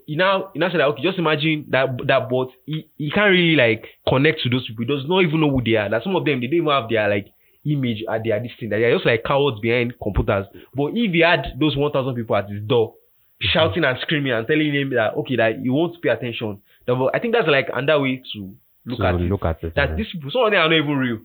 You 0.08 0.18
now, 0.18 0.50
you 0.54 0.60
now 0.60 0.70
say 0.72 0.78
that 0.80 0.88
okay. 0.88 1.04
Just 1.04 1.20
imagine 1.20 1.66
that 1.70 1.96
that 2.08 2.28
bot. 2.30 2.50
He, 2.66 2.88
he 2.98 3.12
can't 3.12 3.30
really 3.32 3.56
like 3.56 3.86
connect 4.08 4.42
to 4.42 4.50
those 4.50 4.66
people. 4.68 4.84
He 4.84 4.88
does 4.88 5.08
not 5.08 5.22
even 5.22 5.40
know 5.40 5.50
who 5.50 5.62
they 5.64 5.76
are. 5.76 5.88
That 5.90 6.04
some 6.04 6.16
of 6.16 6.26
them 6.26 6.42
they 6.42 6.48
don't 6.48 6.56
even 6.56 6.70
have 6.70 6.90
their 6.90 7.08
like 7.08 7.28
image 7.66 8.04
at 8.10 8.24
their 8.24 8.40
this 8.40 8.52
thing. 8.60 8.70
That 8.70 8.78
they 8.78 8.86
are 8.86 8.96
just 8.96 9.06
like 9.06 9.24
cowards 9.24 9.60
behind 9.60 9.94
computers. 10.02 10.46
But 10.74 10.92
if 10.94 11.12
he 11.12 11.20
had 11.22 11.54
those 11.60 11.76
1,000 11.76 12.16
people 12.16 12.36
at 12.36 12.50
his 12.50 12.64
door 12.64 12.96
shouting 13.42 13.84
and 13.84 13.98
screaming 14.02 14.32
and 14.32 14.48
telling 14.48 14.74
him 14.74 14.92
that 14.92 15.14
okay 15.16 15.36
that 15.36 15.64
you 15.64 15.74
won't 15.74 16.02
pay 16.02 16.10
attention. 16.10 16.62
That, 16.88 16.94
I 17.14 17.20
think 17.20 17.34
that's 17.34 17.48
like 17.48 17.68
another 17.74 18.02
way 18.02 18.22
to 18.34 18.56
look 18.86 19.00
at 19.02 19.16
it. 19.16 19.30
at 19.44 19.64
it. 19.64 19.76
that 19.76 19.90
yeah. 19.90 19.96
these 19.96 20.08
people, 20.12 20.32
some 20.32 20.46
of 20.46 20.52
them 20.52 20.62
are 20.62 20.70
not 20.70 20.76
even 20.78 20.96
real. 20.96 21.20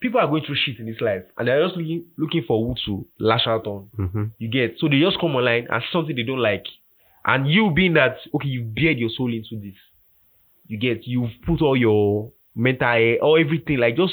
People 0.00 0.20
are 0.20 0.28
going 0.28 0.44
through 0.44 0.56
shit 0.56 0.78
in 0.78 0.86
this 0.86 1.00
life 1.00 1.22
and 1.36 1.48
they're 1.48 1.64
just 1.64 1.76
looking 1.76 2.04
looking 2.16 2.44
for 2.46 2.64
who 2.64 2.74
to 2.86 3.06
lash 3.18 3.46
out 3.46 3.66
on. 3.66 3.88
Mhm. 3.98 4.30
You 4.38 4.48
get 4.48 4.78
so 4.78 4.88
they 4.88 5.00
just 5.00 5.18
come 5.20 5.34
online 5.34 5.66
and 5.70 5.82
something 5.92 6.14
they 6.14 6.22
don't 6.22 6.38
like, 6.42 6.66
and 7.24 7.48
you 7.48 7.72
being 7.74 7.94
that 7.94 8.16
okay, 8.34 8.48
you've 8.48 8.74
bared 8.74 8.98
your 8.98 9.10
soul 9.10 9.32
into 9.32 9.56
this. 9.60 9.78
You 10.66 10.78
get 10.78 11.06
you've 11.06 11.30
put 11.46 11.62
all 11.62 11.76
your 11.76 12.30
mental 12.54 13.16
or 13.22 13.38
everything 13.38 13.78
like 13.78 13.96
just 13.96 14.12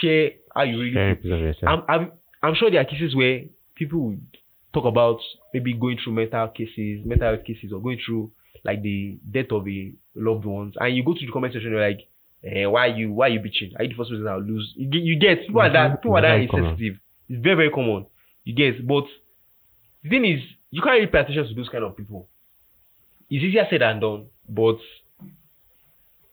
share 0.00 0.30
how 0.54 0.62
you 0.62 0.80
really 0.80 0.94
feel. 0.94 1.16
piece 1.16 1.32
of 1.32 1.40
yourself. 1.40 1.84
I'm, 1.88 2.00
I'm 2.00 2.12
I'm 2.42 2.54
sure 2.54 2.70
there 2.70 2.80
are 2.80 2.84
cases 2.84 3.14
where 3.14 3.42
people 3.74 4.00
would 4.00 4.38
talk 4.72 4.84
about 4.84 5.18
maybe 5.52 5.72
going 5.72 5.98
through 6.02 6.12
mental 6.14 6.48
cases, 6.48 7.00
mental 7.04 7.28
health 7.34 7.44
cases, 7.44 7.72
or 7.72 7.80
going 7.80 7.98
through 8.04 8.30
like 8.64 8.82
the 8.82 9.18
death 9.30 9.50
of 9.50 9.66
a 9.68 9.92
loved 10.14 10.44
ones, 10.44 10.74
and 10.78 10.96
you 10.96 11.04
go 11.04 11.14
to 11.14 11.20
the 11.20 11.32
comment 11.32 11.52
section, 11.52 11.70
you're 11.70 11.88
like, 11.88 12.06
eh, 12.44 12.66
"Why 12.66 12.86
you 12.86 13.12
why 13.12 13.28
you 13.28 13.40
bitching? 13.40 13.78
Are 13.78 13.84
you 13.84 13.90
the 13.90 13.94
first 13.94 14.10
person 14.10 14.24
that 14.24 14.34
will 14.34 14.42
lose?" 14.42 14.72
You 14.76 14.88
get, 14.88 15.02
you 15.02 15.18
get 15.18 15.46
people 15.46 15.60
are 15.60 15.72
that 15.72 16.02
people 16.02 16.16
are 16.16 16.22
that 16.22 16.40
insensitive. 16.40 16.98
It's 17.28 17.42
very 17.42 17.56
very 17.56 17.70
common. 17.70 18.06
You 18.44 18.54
get, 18.54 18.86
but 18.86 19.04
the 20.02 20.10
thing 20.10 20.24
is, 20.24 20.40
you 20.70 20.82
can't 20.82 20.94
really 20.94 21.06
pay 21.06 21.20
attention 21.20 21.48
to 21.48 21.54
those 21.54 21.68
kind 21.68 21.84
of 21.84 21.96
people. 21.96 22.28
It's 23.30 23.42
easier 23.42 23.66
said 23.70 23.80
than 23.80 24.00
done, 24.00 24.26
but 24.48 24.76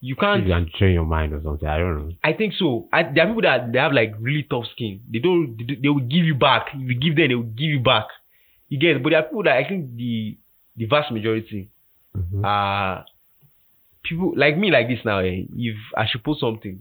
you 0.01 0.15
can't. 0.15 0.43
you 0.45 0.51
can 0.53 0.69
train 0.77 0.93
your 0.93 1.05
mind 1.05 1.31
or 1.33 1.41
something. 1.43 1.67
I 1.67 1.77
don't 1.77 1.97
know. 2.09 2.13
I 2.23 2.33
think 2.33 2.53
so. 2.57 2.87
I, 2.91 3.03
there 3.03 3.23
are 3.23 3.27
people 3.27 3.43
that 3.43 3.71
they 3.71 3.79
have 3.79 3.93
like 3.93 4.13
really 4.19 4.43
tough 4.49 4.65
skin. 4.71 5.01
They 5.11 5.19
don't. 5.19 5.55
They, 5.57 5.75
they 5.81 5.89
will 5.89 6.01
give 6.01 6.25
you 6.25 6.35
back. 6.35 6.67
If 6.73 6.89
you 6.89 6.99
give 6.99 7.15
them, 7.15 7.27
they 7.29 7.35
will 7.35 7.43
give 7.43 7.69
you 7.69 7.79
back. 7.79 8.07
You 8.69 8.79
get. 8.79 9.01
But 9.03 9.09
there 9.11 9.19
are 9.19 9.23
people 9.23 9.43
that 9.43 9.57
I 9.57 9.67
think 9.67 9.95
the 9.95 10.37
the 10.75 10.85
vast 10.85 11.11
majority 11.11 11.69
Mhm. 12.17 12.43
are 12.43 13.05
people 14.03 14.33
like 14.35 14.57
me 14.57 14.71
like 14.71 14.87
this 14.87 14.99
now. 15.05 15.19
Eh, 15.19 15.45
if 15.55 15.77
I 15.95 16.05
should 16.07 16.23
post 16.23 16.41
something 16.41 16.79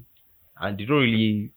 and 0.60 0.78
they 0.78 0.84
don't 0.84 0.98
really 1.02 1.52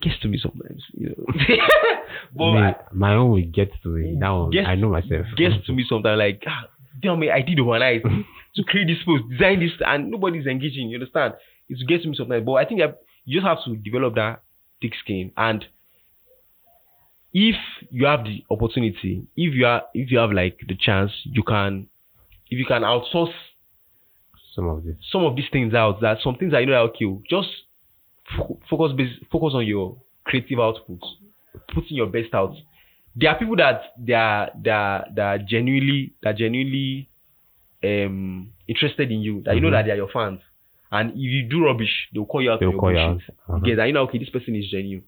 gets 0.00 0.18
to 0.20 0.28
me 0.28 0.38
sometimes, 0.38 0.82
you 0.94 1.08
know. 1.10 1.26
but 2.34 2.44
I- 2.44 2.76
my 2.92 3.14
own 3.14 3.30
will 3.32 3.42
get 3.50 3.70
to 3.82 3.88
me. 3.88 4.12
Now 4.12 4.50
I 4.66 4.74
know 4.76 4.90
myself. 4.90 5.26
gets 5.36 5.64
to 5.66 5.72
me 5.72 5.84
sometimes 5.88 6.18
like 6.18 6.42
ah, 6.46 6.68
damn 7.02 7.18
me, 7.18 7.30
I 7.30 7.42
did 7.42 7.58
overnight 7.60 8.02
to 8.56 8.62
create 8.64 8.86
this 8.86 9.02
post, 9.04 9.24
design 9.30 9.60
this, 9.60 9.72
and 9.86 10.10
nobody's 10.10 10.46
engaging. 10.46 10.88
You 10.90 10.96
understand? 10.96 11.34
It 11.68 11.86
gets 11.88 12.04
me 12.04 12.14
sometimes, 12.16 12.44
but 12.44 12.54
I 12.54 12.64
think 12.64 12.80
that 12.80 12.98
you 13.24 13.40
just 13.40 13.46
have 13.46 13.64
to 13.64 13.76
develop 13.76 14.14
that 14.16 14.42
thick 14.80 14.92
skin. 15.02 15.32
And 15.36 15.64
if 17.32 17.56
you 17.90 18.06
have 18.06 18.24
the 18.24 18.44
opportunity, 18.50 19.22
if 19.36 19.54
you 19.54 19.66
are, 19.66 19.82
if 19.94 20.10
you 20.10 20.18
have 20.18 20.32
like 20.32 20.58
the 20.68 20.74
chance, 20.76 21.12
you 21.24 21.42
can, 21.42 21.86
if 22.50 22.58
you 22.58 22.66
can 22.66 22.82
outsource 22.82 23.32
Some 24.54 24.68
of 24.68 24.84
this. 24.84 24.96
some 25.10 25.24
of 25.24 25.34
these 25.36 25.46
things 25.50 25.72
out. 25.72 26.00
That 26.02 26.18
some 26.22 26.36
things 26.36 26.52
that 26.52 26.60
you 26.60 26.66
know 26.66 26.86
that 26.86 26.92
okay, 26.94 27.06
just 27.30 27.48
fo- 28.36 28.58
focus 28.68 28.92
base, 28.96 29.12
focus 29.30 29.52
on 29.54 29.66
your 29.66 29.96
creative 30.24 30.60
output, 30.60 31.00
putting 31.74 31.96
your 31.96 32.06
best 32.08 32.34
out. 32.34 32.54
There 33.16 33.30
are 33.30 33.38
people 33.38 33.56
that 33.56 33.80
they 33.98 34.12
are 34.14 34.50
they 34.62 34.70
are, 34.70 35.06
that 35.14 35.22
are 35.24 35.38
genuinely 35.38 36.12
that 36.22 36.30
are 36.34 36.38
genuinely 36.38 37.08
um 37.84 38.48
interested 38.68 39.10
in 39.10 39.20
you. 39.20 39.42
That 39.44 39.54
you 39.54 39.60
know 39.60 39.68
Mhm. 39.68 39.72
that 39.72 39.84
they 39.86 39.90
are 39.92 39.96
your 39.96 40.08
fans. 40.10 40.40
And 40.90 41.10
if 41.12 41.16
you 41.18 41.48
do 41.48 41.64
rubbish, 41.64 42.08
they'll 42.12 42.26
call 42.26 42.42
you 42.42 42.50
out. 42.52 42.60
They'll 42.60 42.78
call 42.78 42.92
you 42.92 42.98
out. 42.98 43.16
Uh-huh. 43.16 43.56
You 43.56 43.62
get 43.64 43.76
that? 43.76 43.86
You 43.86 43.92
know, 43.94 44.02
okay, 44.02 44.18
this 44.18 44.28
person 44.30 44.54
is 44.54 44.68
genuine. 44.70 45.04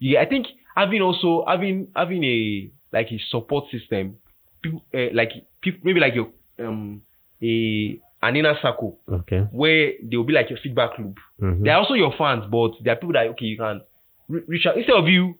Yeah, 0.00 0.20
I 0.22 0.26
think 0.26 0.46
having 0.74 1.02
also 1.02 1.44
having 1.46 1.88
having 1.94 2.24
a 2.24 2.70
like 2.92 3.12
a 3.12 3.18
support 3.30 3.64
system, 3.70 4.16
people 4.62 4.82
uh, 4.94 5.08
like 5.12 5.32
people 5.60 5.80
maybe 5.84 6.00
like 6.00 6.14
a 6.16 6.24
um 6.66 7.02
a 7.42 7.98
an 8.22 8.34
inner 8.36 8.56
circle 8.62 8.98
Okay. 9.08 9.40
where 9.52 9.92
they 10.02 10.16
will 10.16 10.24
be 10.24 10.32
like 10.32 10.48
your 10.50 10.58
feedback 10.60 10.98
loop. 10.98 11.18
Mhm. 11.40 11.62
They 11.64 11.70
are 11.70 11.78
also 11.80 11.94
your 11.94 12.12
fans, 12.16 12.44
but 12.50 12.72
there 12.82 12.94
are 12.94 12.96
people 12.96 13.12
that 13.12 13.28
okay 13.28 13.46
you 13.46 13.56
can 13.58 13.80
re- 14.28 14.42
reach 14.48 14.66
out 14.66 14.76
instead 14.76 14.96
of 14.96 15.06
you 15.08 15.34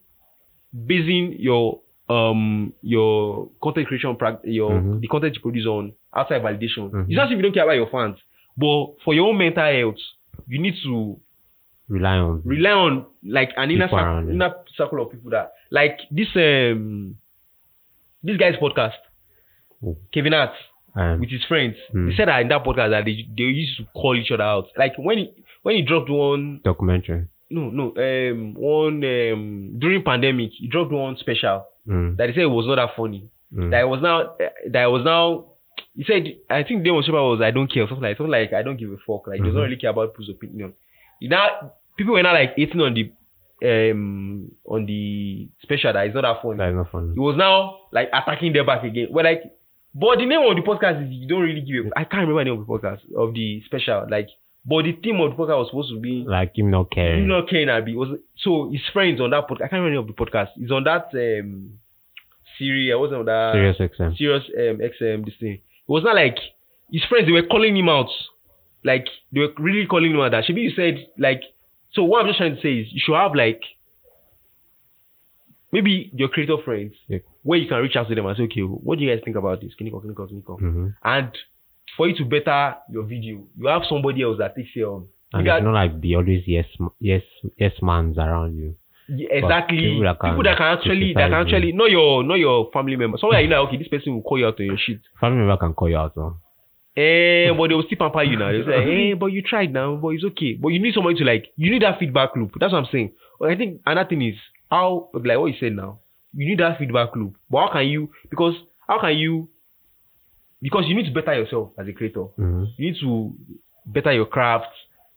basing 0.86 1.34
your 1.38 1.80
um 2.08 2.72
your 2.82 3.48
content 3.62 3.86
creation 3.86 4.16
prac- 4.16 4.40
your 4.44 4.70
Mhm. 4.70 5.00
the 5.00 5.06
content 5.08 5.34
you 5.34 5.40
produce 5.42 5.66
on 5.66 5.92
outside 6.14 6.42
validation. 6.42 6.90
Mhm. 6.90 7.04
It's 7.08 7.16
not 7.16 7.26
as 7.26 7.32
if 7.32 7.36
you 7.36 7.42
don't 7.42 7.52
care 7.52 7.64
about 7.64 7.76
your 7.76 7.88
fans, 7.90 8.16
but 8.56 8.94
for 9.04 9.14
your 9.14 9.28
own 9.28 9.36
mental 9.38 9.64
health, 9.64 9.98
you 10.46 10.58
need 10.60 10.74
to 10.84 11.18
Rely 11.88 12.16
on. 12.18 12.42
rely 12.44 12.70
on 12.72 13.06
like 13.24 13.50
an 13.56 13.70
inner 13.70 13.88
circle, 13.88 14.30
inner 14.30 14.54
circle 14.74 15.02
of 15.02 15.10
people 15.12 15.30
that 15.30 15.52
like 15.70 15.98
this 16.10 16.28
um 16.36 17.16
this 18.22 18.36
guy's 18.36 18.56
podcast, 18.56 18.94
Oh. 19.84 19.96
Kevin 20.12 20.32
Hart 20.32 20.52
um, 20.96 21.20
with 21.20 21.30
his 21.30 21.44
friends. 21.44 21.76
Hmm. 21.92 22.08
He 22.10 22.16
said 22.16 22.28
that 22.28 22.40
in 22.42 22.48
that 22.48 22.64
podcast 22.64 22.90
that 22.90 23.04
they, 23.04 23.26
they 23.36 23.44
used 23.44 23.76
to 23.78 23.84
call 23.94 24.16
each 24.16 24.30
other 24.32 24.42
out. 24.44 24.66
Like 24.76 24.94
when 24.98 25.18
he 25.18 25.30
when 25.62 25.76
he 25.76 25.82
dropped 25.82 26.10
one 26.10 26.60
documentary. 26.64 27.26
no 27.50 27.70
no 27.70 27.92
um 27.96 28.54
one 28.54 29.04
um 29.04 29.78
during 29.78 30.02
pandemic 30.02 30.50
he 30.58 30.66
dropped 30.68 30.90
one 30.92 31.16
special 31.16 31.64
Mm. 31.88 32.16
that 32.18 32.28
he 32.28 32.34
said 32.34 32.42
it 32.42 32.46
was 32.46 32.66
not 32.66 32.76
that 32.76 32.94
funny. 32.96 33.28
Mm. 33.54 33.70
That 33.70 33.80
it 33.80 33.88
was 33.88 34.02
now 34.02 34.34
that 34.38 34.82
it 34.84 34.90
was 34.90 35.04
now 35.04 35.46
he 35.96 36.04
said 36.04 36.36
I 36.50 36.62
think 36.64 36.84
the 36.84 36.90
special 37.02 37.30
was 37.30 37.40
I 37.40 37.50
don't 37.50 37.72
care 37.72 37.86
something 37.88 38.02
like 38.02 38.16
something 38.18 38.30
like 38.30 38.52
I 38.52 38.62
don't 38.62 38.76
give 38.76 38.90
a 38.92 38.96
fuck 39.06 39.26
like 39.26 39.38
he 39.38 39.44
doesn't 39.46 39.58
Mhm. 39.58 39.64
really 39.64 39.76
care 39.76 39.90
about 39.90 40.12
people's 40.12 40.30
opinion. 40.30 40.74
You 41.20 41.30
know 41.30 41.72
people 41.96 42.14
were 42.14 42.22
not 42.22 42.34
like 42.34 42.54
hating 42.56 42.80
on 42.80 42.94
the 42.94 43.10
um 43.64 44.50
on 44.66 44.86
the 44.86 45.48
special 45.62 45.92
that 45.92 46.06
is 46.06 46.14
not 46.14 46.22
that 46.22 46.42
funny. 46.42 46.58
That 46.58 46.70
is 46.70 46.76
not 46.76 46.90
funny. 46.92 47.14
He 47.14 47.20
was 47.20 47.36
now 47.36 47.78
like 47.92 48.08
attacking 48.12 48.52
them 48.52 48.66
back 48.66 48.84
again. 48.84 49.08
We're 49.10 49.24
like, 49.24 49.42
but 49.94 50.18
the 50.18 50.26
name 50.26 50.40
of 50.48 50.54
the 50.56 50.62
podcast 50.62 51.02
is 51.04 51.10
you 51.10 51.26
don't 51.26 51.42
really 51.42 51.60
give 51.62 51.86
it. 51.86 51.92
I 51.96 52.04
can't 52.04 52.28
remember 52.28 52.44
the 52.44 52.50
name 52.50 52.60
of 52.60 52.66
the 52.66 52.72
podcast 52.72 53.00
of 53.16 53.34
the 53.34 53.62
special. 53.66 54.06
Like, 54.10 54.28
but 54.66 54.84
the 54.84 54.92
theme 55.02 55.20
of 55.20 55.30
the 55.30 55.36
podcast 55.36 55.58
was 55.58 55.68
supposed 55.70 55.90
to 55.94 56.00
be 56.00 56.24
Like 56.26 56.56
him 56.58 56.70
not 56.70 56.90
caring. 56.90 57.20
you 57.22 57.26
know 57.26 57.42
Kane 57.48 57.68
Abbey 57.68 57.96
was 57.96 58.18
so 58.36 58.70
his 58.70 58.82
friends 58.92 59.20
on 59.20 59.30
that 59.30 59.48
podcast. 59.48 59.64
I 59.64 59.68
can't 59.68 59.82
remember 59.82 60.12
the 60.12 60.16
podcast. 60.24 60.48
He's 60.56 60.70
on 60.70 60.84
that 60.84 61.08
um 61.14 61.78
series. 62.58 62.92
I 62.92 62.96
wasn't 62.96 63.20
on 63.20 63.26
that 63.26 63.52
Sirius 63.54 63.78
XM. 63.78 64.16
Sirius 64.16 64.44
um 64.58 64.78
XM 64.78 65.24
this 65.24 65.34
thing. 65.40 65.52
It 65.54 65.62
was 65.92 66.04
not 66.04 66.14
like 66.16 66.36
his 66.90 67.02
friends 67.04 67.26
they 67.26 67.32
were 67.32 67.42
calling 67.46 67.76
him 67.76 67.88
out. 67.88 68.10
Like 68.84 69.06
they 69.32 69.40
were 69.40 69.52
really 69.58 69.86
calling 69.86 70.10
him 70.12 70.20
out 70.20 70.30
that 70.32 70.44
Shabi 70.44 70.62
you 70.62 70.70
said 70.76 71.06
like 71.18 71.42
so 71.92 72.04
what 72.04 72.20
I'm 72.22 72.26
just 72.28 72.38
trying 72.38 72.56
to 72.56 72.60
say 72.62 72.74
is 72.80 72.88
you 72.92 73.00
should 73.04 73.14
have 73.16 73.34
like 73.34 73.62
maybe 75.72 76.10
your 76.14 76.28
creator 76.28 76.56
friends 76.64 76.94
Yeah. 77.08 77.18
where 77.42 77.58
you 77.58 77.68
can 77.68 77.78
reach 77.82 77.96
out 77.96 78.08
to 78.08 78.14
them 78.14 78.26
and 78.26 78.36
say, 78.36 78.44
okay, 78.44 78.60
what 78.62 78.98
do 78.98 79.04
you 79.04 79.14
guys 79.14 79.22
think 79.24 79.36
about 79.36 79.60
this? 79.60 79.74
Can 79.74 79.86
you 79.86 79.92
come, 79.92 80.00
can 80.00 80.10
you 80.10 80.16
come, 80.16 80.26
can 80.28 80.36
you 80.36 80.42
come? 80.42 80.56
Mhm. 80.58 80.94
And 81.04 81.30
for 81.96 82.08
you 82.08 82.16
to 82.16 82.24
better 82.24 82.76
your 82.90 83.04
video, 83.04 83.46
you 83.56 83.66
have 83.66 83.82
somebody 83.88 84.22
else 84.22 84.38
that 84.38 84.56
takes 84.56 84.72
care 84.72 84.86
of. 84.86 85.06
And 85.32 85.46
You 85.46 85.52
it's 85.52 85.64
not 85.64 85.74
like 85.74 86.00
be 86.00 86.16
always 86.16 86.42
yes, 86.46 86.66
yes, 87.00 87.22
yes 87.58 87.72
man's 87.82 88.16
around 88.18 88.56
you. 88.56 88.76
Yeah, 89.08 89.28
exactly. 89.32 89.78
people 89.78 90.02
that 90.02 90.20
can 90.20 90.30
people 90.30 90.44
that 90.44 90.56
can 90.58 90.66
actually 90.66 91.12
that 91.14 91.20
can 91.20 91.32
criticize 91.32 91.50
you. 91.50 91.56
actually 91.56 91.72
not 91.72 91.90
your 91.90 92.22
not 92.22 92.34
your 92.34 92.70
family 92.72 92.96
member. 92.96 93.18
Somewhere 93.18 93.40
you 93.40 93.48
know, 93.48 93.66
okay, 93.66 93.76
this 93.78 93.88
person 93.88 94.14
will 94.14 94.22
call 94.22 94.38
you 94.38 94.46
out 94.46 94.60
on 94.60 94.66
your 94.66 94.76
shit. 94.78 95.00
Family 95.20 95.38
member 95.38 95.56
can 95.56 95.72
call 95.72 95.88
you 95.88 95.96
out. 95.96 96.12
Huh? 96.14 96.30
Eh, 96.98 97.52
but 97.56 97.68
they 97.68 97.74
will 97.74 97.84
still 97.84 97.98
pamper 97.98 98.22
you 98.22 98.36
now. 98.36 98.50
They 98.52 98.64
say, 98.64 99.12
eh, 99.12 99.14
but 99.14 99.26
you 99.26 99.42
tried 99.42 99.72
now, 99.72 99.96
but 99.96 100.08
it's 100.08 100.24
okay. 100.24 100.54
But 100.54 100.68
you 100.68 100.80
need 100.80 100.94
somebody 100.94 101.16
to 101.18 101.24
like, 101.24 101.46
you 101.56 101.70
need 101.70 101.82
that 101.82 101.98
feedback 101.98 102.34
loop. 102.36 102.52
That's 102.58 102.72
what 102.72 102.80
I'm 102.80 102.88
saying. 102.90 103.12
But 103.38 103.50
I 103.50 103.56
think 103.56 103.80
another 103.86 104.08
thing 104.08 104.22
is 104.22 104.34
how, 104.70 105.10
like 105.14 105.38
what 105.38 105.46
you 105.46 105.54
said 105.60 105.72
now, 105.72 106.00
you 106.34 106.46
need 106.48 106.58
that 106.58 106.78
feedback 106.78 107.14
loop. 107.14 107.36
But 107.50 107.68
how 107.68 107.72
can 107.74 107.86
you? 107.86 108.10
Because 108.28 108.54
how 108.86 109.00
can 109.00 109.16
you? 109.16 109.48
Because 110.60 110.86
you 110.88 110.94
need 110.94 111.06
to 111.06 111.12
better 111.12 111.34
yourself 111.34 111.70
as 111.78 111.86
a 111.88 111.92
creator. 111.92 112.24
Mhm. 112.38 112.66
You 112.76 112.90
need 112.90 113.00
to 113.00 113.32
better 113.86 114.12
your 114.12 114.26
craft. 114.26 114.66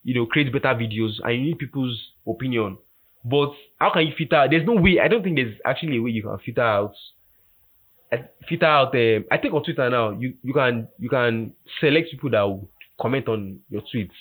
You 0.03 0.15
know, 0.15 0.25
create 0.25 0.51
better 0.51 0.73
videos, 0.75 1.19
and 1.23 1.33
you 1.35 1.41
need 1.41 1.59
people's 1.59 1.97
opinion. 2.25 2.77
But 3.23 3.53
how 3.79 3.91
can 3.91 4.07
you 4.07 4.13
filter? 4.17 4.47
There's 4.49 4.65
no 4.65 4.73
way. 4.81 4.99
I 4.99 5.07
don't 5.07 5.23
think 5.23 5.35
there's 5.35 5.55
actually 5.63 5.97
a 5.97 6.01
way 6.01 6.09
you 6.11 6.23
can 6.23 6.37
filter 6.39 6.61
out. 6.61 6.93
uh, 8.11 8.17
Filter 8.49 8.65
out. 8.65 8.95
Um, 8.95 9.25
I 9.31 9.37
think 9.37 9.53
on 9.53 9.63
Twitter 9.63 9.89
now, 9.89 10.09
you 10.11 10.33
you 10.43 10.53
can 10.53 10.87
you 10.99 11.09
can 11.09 11.53
select 11.79 12.09
people 12.11 12.29
that 12.31 12.41
will 12.41 12.67
comment 12.99 13.27
on 13.29 13.59
your 13.69 13.81
tweets. 13.83 14.11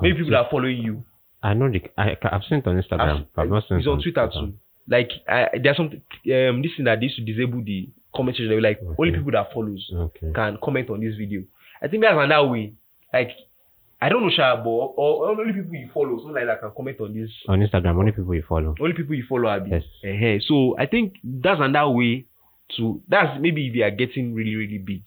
Maybe 0.00 0.16
people 0.18 0.30
that 0.30 0.44
are 0.46 0.50
following 0.50 0.78
you. 0.78 1.04
I 1.42 1.52
know 1.54 1.70
the 1.70 1.82
I 1.98 2.16
I've 2.22 2.42
seen 2.44 2.58
it 2.58 2.66
on 2.66 2.80
Instagram. 2.80 3.00
I've- 3.00 3.26
I've 3.36 3.50
not 3.50 3.68
seen 3.68 3.78
It's 3.78 3.86
it 3.86 3.90
on 3.90 4.00
Twitter 4.02 4.30
too. 4.32 4.54
Like 4.88 5.10
I, 5.28 5.48
there's 5.62 5.76
some 5.76 5.86
um 5.86 6.62
this 6.62 6.72
thing 6.76 6.84
that 6.84 7.00
they 7.00 7.06
used 7.06 7.16
to 7.16 7.22
disable 7.24 7.62
the 7.62 7.88
comment 8.14 8.36
section. 8.36 8.50
They 8.50 8.60
like 8.60 8.80
only 8.98 9.12
people 9.12 9.32
that 9.32 9.52
follows 9.52 9.90
Okay. 9.94 10.32
can 10.34 10.58
comment 10.62 10.90
on 10.90 11.00
this 11.00 11.14
video. 11.16 11.42
I 11.82 11.88
think 11.88 12.02
that's 12.02 12.14
another 12.18 12.48
way. 12.48 12.72
Like 13.12 13.30
I 14.02 14.08
don't 14.08 14.22
know, 14.22 14.30
Sha, 14.30 14.56
but 14.56 14.68
or, 14.68 14.94
or 14.96 15.28
only 15.30 15.52
people 15.52 15.74
you 15.74 15.88
follow, 15.94 16.18
so 16.18 16.26
like 16.28 16.46
that 16.46 16.60
can 16.60 16.70
comment 16.76 17.00
on 17.00 17.14
this. 17.14 17.30
On 17.48 17.58
Instagram, 17.60 17.96
only 17.98 18.12
people 18.12 18.34
you 18.34 18.42
follow. 18.46 18.74
Only 18.80 18.92
people 18.94 19.14
you 19.14 19.24
follow, 19.28 19.48
Abi. 19.48 19.70
Yes. 19.70 19.84
uh 20.04 20.44
So 20.46 20.76
I 20.78 20.86
think 20.86 21.14
that's 21.22 21.60
another 21.60 21.90
way 21.90 22.26
to. 22.76 23.00
That's 23.08 23.40
maybe 23.40 23.66
if 23.68 23.74
you 23.74 23.84
are 23.84 23.90
getting 23.90 24.34
really 24.34 24.56
really 24.56 24.78
big, 24.78 25.02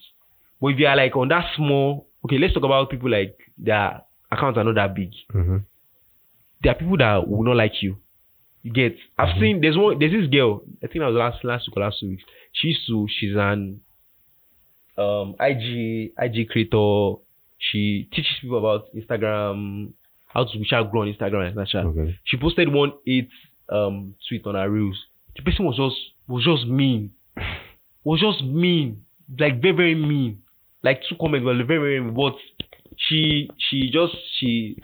but 0.60 0.68
if 0.70 0.80
you 0.80 0.88
are 0.88 0.96
like 0.96 1.16
on 1.16 1.28
that 1.30 1.46
small. 1.56 2.08
Okay, 2.26 2.40
let's 2.40 2.54
talk 2.54 2.64
about 2.64 2.90
people 2.90 3.10
like 3.10 3.38
their 3.58 4.02
accounts 4.32 4.58
are 4.58 4.64
not 4.64 4.76
that 4.76 4.96
big. 4.96 5.12
Mm-hmm. 5.34 5.58
There 6.64 6.72
are 6.72 6.76
people 6.76 6.98
that 6.98 7.28
will 7.30 7.44
not 7.44 7.56
like 7.56 7.82
you. 7.82 7.98
You 8.68 8.74
get. 8.74 8.98
I've 9.18 9.36
Mhm. 9.36 9.40
seen. 9.40 9.62
There's 9.62 9.78
one. 9.78 9.98
There's 10.00 10.12
this 10.12 10.28
girl. 10.30 10.62
I 10.84 10.88
think 10.88 11.00
that 11.00 11.08
was 11.08 11.16
last 11.16 11.44
last 11.46 11.68
week 11.68 11.78
or 11.78 11.82
last 11.84 12.02
week. 12.02 12.12
weeks. 12.12 12.24
She 12.52 12.68
used. 12.70 13.12
She's 13.18 13.36
an 13.36 13.80
um 14.98 15.36
IG 15.40 16.12
IG 16.18 16.50
creator. 16.50 17.14
She 17.60 18.08
teaches 18.12 18.36
people 18.42 18.58
about 18.60 18.94
Instagram, 18.94 19.94
how 20.28 20.44
to 20.44 20.64
shall 20.66 20.84
grow 20.84 21.02
on 21.04 21.14
Instagram 21.14 21.48
and 21.48 21.56
Snapchat. 21.56 21.86
Okay. 21.86 22.20
She 22.26 22.38
posted 22.38 22.68
one 22.72 22.92
eight 23.08 23.30
um 23.70 24.16
tweet 24.28 24.46
on 24.46 24.56
her 24.56 24.70
reels. 24.70 24.98
The 25.36 25.44
person 25.44 25.66
was 25.66 25.78
just 25.78 25.96
was 26.28 26.44
just 26.44 26.68
mean. 26.68 27.12
Was 28.04 28.20
just 28.20 28.44
mean. 28.44 29.04
Like 29.40 29.62
very, 29.62 29.76
very 29.76 29.96
mean. 29.96 30.42
Like 30.84 31.02
two 31.08 31.16
comments 31.16 31.46
were 31.46 31.56
very, 31.64 31.80
very 31.80 32.00
mean. 32.02 32.14
But 32.14 32.36
she 32.98 33.50
she 33.58 33.90
just 33.92 34.16
she 34.40 34.78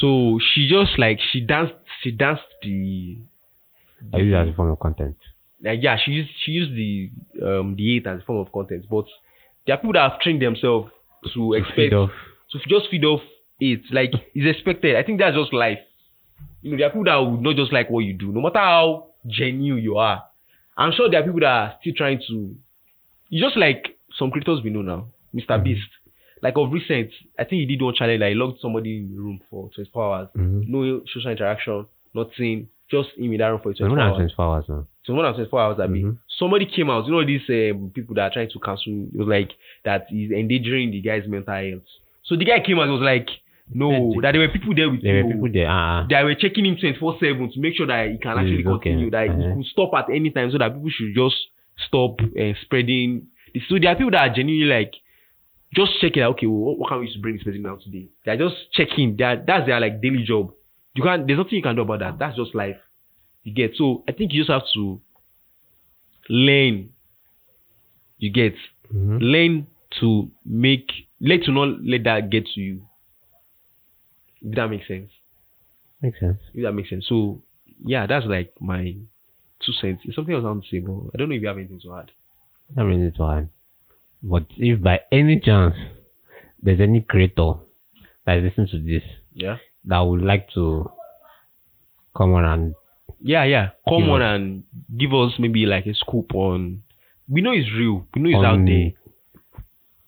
so 0.00 0.38
she 0.52 0.68
just 0.68 0.98
like 0.98 1.18
she 1.32 1.40
danced 1.40 1.74
she 2.02 2.10
danced 2.10 2.42
the 2.62 3.18
I 4.12 4.18
use 4.18 4.32
it 4.32 4.36
as 4.36 4.48
a 4.48 4.52
form 4.56 4.70
of 4.70 4.78
content. 4.78 5.16
like 5.62 5.80
yeah, 5.82 5.96
she 6.02 6.10
used 6.12 6.30
she 6.44 6.52
used 6.52 6.72
the 6.74 7.10
um 7.46 7.76
the 7.76 7.96
eight 7.96 8.06
as 8.06 8.20
a 8.20 8.24
form 8.24 8.38
of 8.38 8.52
content. 8.52 8.86
But 8.90 9.06
there 9.66 9.74
are 9.74 9.78
people 9.78 9.94
that 9.94 10.10
have 10.10 10.20
trained 10.20 10.42
themselves 10.42 10.90
to 11.34 11.54
expect 11.54 11.92
off. 11.92 12.10
to 12.52 12.58
just 12.68 12.88
feed 12.90 13.04
off 13.04 13.20
it. 13.60 13.80
Like 13.90 14.12
it's 14.34 14.56
expected. 14.56 14.96
I 14.96 15.02
think 15.02 15.18
that's 15.20 15.36
just 15.36 15.52
life. 15.52 15.78
You 16.62 16.72
know, 16.72 16.76
there 16.78 16.86
are 16.86 16.90
people 16.90 17.04
that 17.04 17.16
would 17.16 17.40
not 17.40 17.56
just 17.56 17.72
like 17.72 17.88
what 17.90 18.00
you 18.00 18.12
do, 18.14 18.32
no 18.32 18.40
matter 18.40 18.58
how 18.58 19.08
genuine 19.26 19.82
you 19.82 19.96
are. 19.98 20.22
I'm 20.76 20.92
sure 20.92 21.08
there 21.10 21.20
are 21.20 21.24
people 21.24 21.40
that 21.40 21.46
are 21.46 21.74
still 21.80 21.94
trying 21.96 22.20
to. 22.28 22.54
You 23.30 23.42
just 23.44 23.56
like 23.56 23.96
some 24.18 24.30
creators 24.30 24.60
we 24.62 24.70
know 24.70 24.82
now, 24.82 25.08
Mr. 25.34 25.50
Mhm. 25.58 25.64
Beast. 25.64 25.88
Like 26.42 26.54
of 26.56 26.70
recent, 26.72 27.10
I 27.38 27.44
think 27.44 27.60
he 27.60 27.66
did 27.66 27.82
one 27.82 27.94
challenge. 27.94 28.20
Like 28.20 28.30
he 28.30 28.34
locked 28.34 28.60
somebody 28.60 28.98
in 28.98 29.14
the 29.14 29.20
room 29.20 29.40
for 29.50 29.70
24 29.74 30.14
hours, 30.16 30.28
Mm-hmm. 30.36 30.62
no 30.72 31.00
social 31.12 31.30
interaction, 31.30 31.86
nothing, 32.14 32.68
just 32.90 33.08
him 33.16 33.32
in 33.32 33.38
that 33.38 33.46
room 33.48 33.60
for 33.62 33.72
24 33.72 33.98
hours. 34.00 34.16
24 34.16 34.44
hours 34.44 34.64
now. 34.68 34.86
So 35.04 35.12
more 35.14 35.22
24 35.32 35.60
hours, 35.60 35.78
I 35.80 35.86
mean, 35.86 36.04
Mhm. 36.04 36.18
somebody 36.38 36.66
came 36.66 36.90
out. 36.90 37.06
You 37.06 37.12
know 37.12 37.24
these 37.24 37.48
um, 37.48 37.90
people 37.94 38.14
that 38.16 38.22
are 38.22 38.30
trying 38.32 38.50
to 38.50 38.58
cancel. 38.60 38.92
It 39.14 39.18
was 39.18 39.28
like 39.28 39.52
that 39.84 40.06
is 40.12 40.30
endangering 40.30 40.90
the 40.90 41.00
guy's 41.00 41.26
mental 41.26 41.54
health. 41.54 41.82
So 42.24 42.36
the 42.36 42.44
guy 42.44 42.60
came 42.60 42.78
out. 42.80 42.88
Was 42.88 43.00
like, 43.00 43.28
no, 43.72 44.20
that 44.22 44.32
there 44.32 44.40
were 44.40 44.48
people 44.48 44.74
there 44.74 44.90
with 44.90 45.02
There 45.02 45.24
were 45.24 45.32
people 45.32 45.48
there. 45.52 45.70
Uh, 45.70 46.06
That 46.08 46.24
were 46.24 46.34
checking 46.34 46.66
him 46.66 46.76
24 46.76 47.18
seven 47.20 47.50
to 47.52 47.60
make 47.60 47.76
sure 47.76 47.86
that 47.86 48.10
he 48.10 48.18
can 48.18 48.36
actually 48.38 48.64
okay. 48.66 48.90
continue. 48.90 49.10
That 49.10 49.26
he 49.26 49.30
Uh-huh. 49.32 49.54
could 49.54 49.66
stop 49.66 49.94
at 49.94 50.10
any 50.10 50.30
time, 50.30 50.50
so 50.50 50.58
that 50.58 50.74
people 50.74 50.90
should 50.90 51.14
just 51.14 51.36
stop 51.86 52.20
uh, 52.20 52.52
spreading. 52.62 53.26
So 53.68 53.78
there 53.78 53.90
are 53.90 53.96
people 53.96 54.10
that 54.12 54.28
are 54.30 54.34
genuinely 54.34 54.66
like 54.66 54.92
just 55.76 55.92
checking. 56.00 56.22
out, 56.22 56.32
Okay, 56.32 56.46
well, 56.46 56.76
what, 56.76 56.88
can 56.88 57.00
we 57.00 57.16
bring 57.20 57.36
this 57.36 57.44
person 57.44 57.62
down 57.62 57.80
today? 57.80 58.08
They 58.24 58.32
are 58.32 58.36
just 58.36 58.56
checking. 58.72 59.16
That 59.18 59.46
that's 59.46 59.66
their 59.66 59.78
like 59.78 60.00
daily 60.00 60.24
job. 60.24 60.52
You 60.94 61.02
can't. 61.02 61.26
There's 61.26 61.38
nothing 61.38 61.54
you 61.54 61.62
can 61.62 61.76
do 61.76 61.82
about 61.82 62.00
that. 62.00 62.18
That's 62.18 62.36
just 62.36 62.54
life. 62.54 62.76
You 63.44 63.54
get. 63.54 63.76
So 63.76 64.02
I 64.08 64.12
think 64.12 64.32
you 64.32 64.40
just 64.40 64.50
have 64.50 64.62
to 64.74 65.00
learn. 66.28 66.90
You 68.18 68.30
get 68.32 68.54
mhm. 68.92 69.18
learn 69.20 69.66
to 70.00 70.30
make 70.44 70.90
learn 71.20 71.42
to 71.42 71.52
not 71.52 71.82
let 71.82 72.04
that 72.04 72.30
get 72.30 72.46
to 72.54 72.60
you. 72.60 72.82
If 74.42 74.54
that 74.56 74.68
makes 74.68 74.88
sense. 74.88 75.10
Makes 76.00 76.20
sense. 76.20 76.38
If 76.54 76.62
that 76.64 76.72
makes 76.72 76.90
sense. 76.90 77.06
So 77.08 77.42
yeah, 77.84 78.06
that's 78.06 78.26
like 78.26 78.54
my 78.60 78.96
two 79.64 79.72
cents. 79.80 80.02
It's 80.04 80.16
something 80.16 80.34
else 80.34 80.44
I 80.44 80.48
want 80.48 80.64
to 80.64 80.70
say, 80.70 80.78
but 80.80 81.10
I 81.14 81.18
don't 81.18 81.28
know 81.28 81.34
if 81.34 81.42
you 81.42 81.48
have 81.48 81.58
anything 81.58 81.80
to 81.80 81.94
add. 81.96 82.10
I 82.76 82.82
mean, 82.82 83.02
it's 83.02 83.16
fine. 83.16 83.50
But 84.22 84.46
if 84.56 84.82
by 84.82 85.00
any 85.12 85.40
chance 85.40 85.74
there's 86.62 86.80
any 86.80 87.00
creator 87.02 87.52
that 88.24 88.42
listens 88.42 88.70
to 88.72 88.78
this 88.80 89.02
Yeah. 89.34 89.58
that 89.84 90.00
would 90.00 90.22
like 90.22 90.48
to 90.54 90.90
come 92.16 92.32
on 92.34 92.44
and 92.44 92.74
Yeah, 93.20 93.44
yeah. 93.44 93.70
Come 93.88 94.08
on 94.10 94.22
and 94.22 94.64
give 94.96 95.12
us 95.14 95.32
maybe 95.38 95.66
like 95.66 95.86
a 95.86 95.94
scoop 95.94 96.34
on. 96.34 96.82
We 97.28 97.40
know 97.40 97.52
it's 97.52 97.70
real. 97.72 98.06
We 98.14 98.22
know 98.22 98.28
it's 98.30 98.38
on 98.38 98.60
out 98.62 98.66
there. 98.66 98.92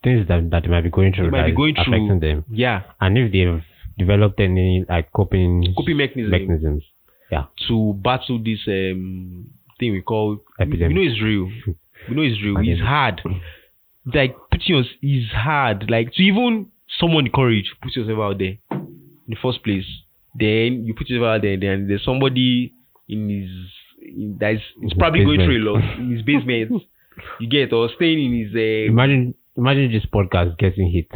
things 0.02 0.28
that, 0.28 0.50
that 0.50 0.62
they 0.62 0.68
might 0.68 0.82
be 0.84 0.90
going 0.90 1.12
through 1.12 1.24
They 1.26 1.30
might 1.30 1.38
that 1.42 1.46
be 1.46 1.52
is 1.52 1.56
going 1.56 1.74
through- 1.74 1.94
affecting 1.94 2.20
them. 2.20 2.44
Yeah. 2.50 2.82
And 3.00 3.18
if 3.18 3.32
they've 3.32 3.62
developed 3.98 4.40
any 4.40 4.84
like 4.88 5.12
coping 5.12 5.74
Coping 5.76 5.96
mechanism 5.96 6.30
mechanisms. 6.30 6.84
Yeah. 7.30 7.44
To 7.68 7.94
battle 7.94 8.38
this 8.42 8.60
um 8.68 9.50
thing 9.78 9.92
we 9.92 10.02
call 10.02 10.38
Epidemic. 10.60 10.88
We 10.96 11.06
know 11.06 11.10
it's 11.12 11.22
real. 11.22 11.46
We 12.08 12.14
know 12.16 12.22
it's 12.22 12.42
real. 12.42 12.54
Pandemic. 12.56 12.78
It's 12.78 12.86
hard. 12.86 13.20
Like 14.14 14.36
putting 14.50 14.66
yours 14.66 14.86
is 15.02 15.28
hard. 15.32 15.86
Like 15.88 16.12
to 16.14 16.22
even 16.22 16.68
someone 16.98 17.24
the 17.24 17.30
courage 17.30 17.72
put 17.82 17.94
yourself 17.94 18.18
out 18.18 18.38
there 18.38 18.56
in 18.70 19.28
the 19.28 19.36
first 19.42 19.62
place. 19.62 19.84
Then 20.34 20.84
you 20.84 20.94
put 20.94 21.08
yourself 21.08 21.26
out 21.36 21.42
there. 21.42 21.58
Then 21.58 21.88
there's 21.88 22.04
somebody 22.04 22.74
in 23.08 23.28
his 23.28 23.50
in, 24.02 24.36
that 24.40 24.54
is 24.54 24.60
it's 24.82 24.94
probably 24.94 25.24
going 25.24 25.40
through 25.40 25.58
a 25.58 25.66
lot 25.70 25.82
in 25.98 26.12
his 26.12 26.22
basement. 26.22 26.82
you 27.40 27.48
get 27.48 27.72
or 27.72 27.88
staying 27.96 28.24
in 28.24 28.44
his 28.44 28.54
uh, 28.54 28.90
Imagine 28.92 29.34
imagine 29.56 29.92
this 29.92 30.06
podcast 30.06 30.56
getting 30.58 30.90
hit. 30.90 31.10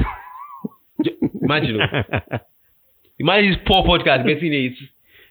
imagine 1.42 1.78
imagine 3.18 3.50
this 3.52 3.60
poor 3.66 3.84
podcast 3.84 4.26
getting 4.26 4.52
it. 4.52 4.72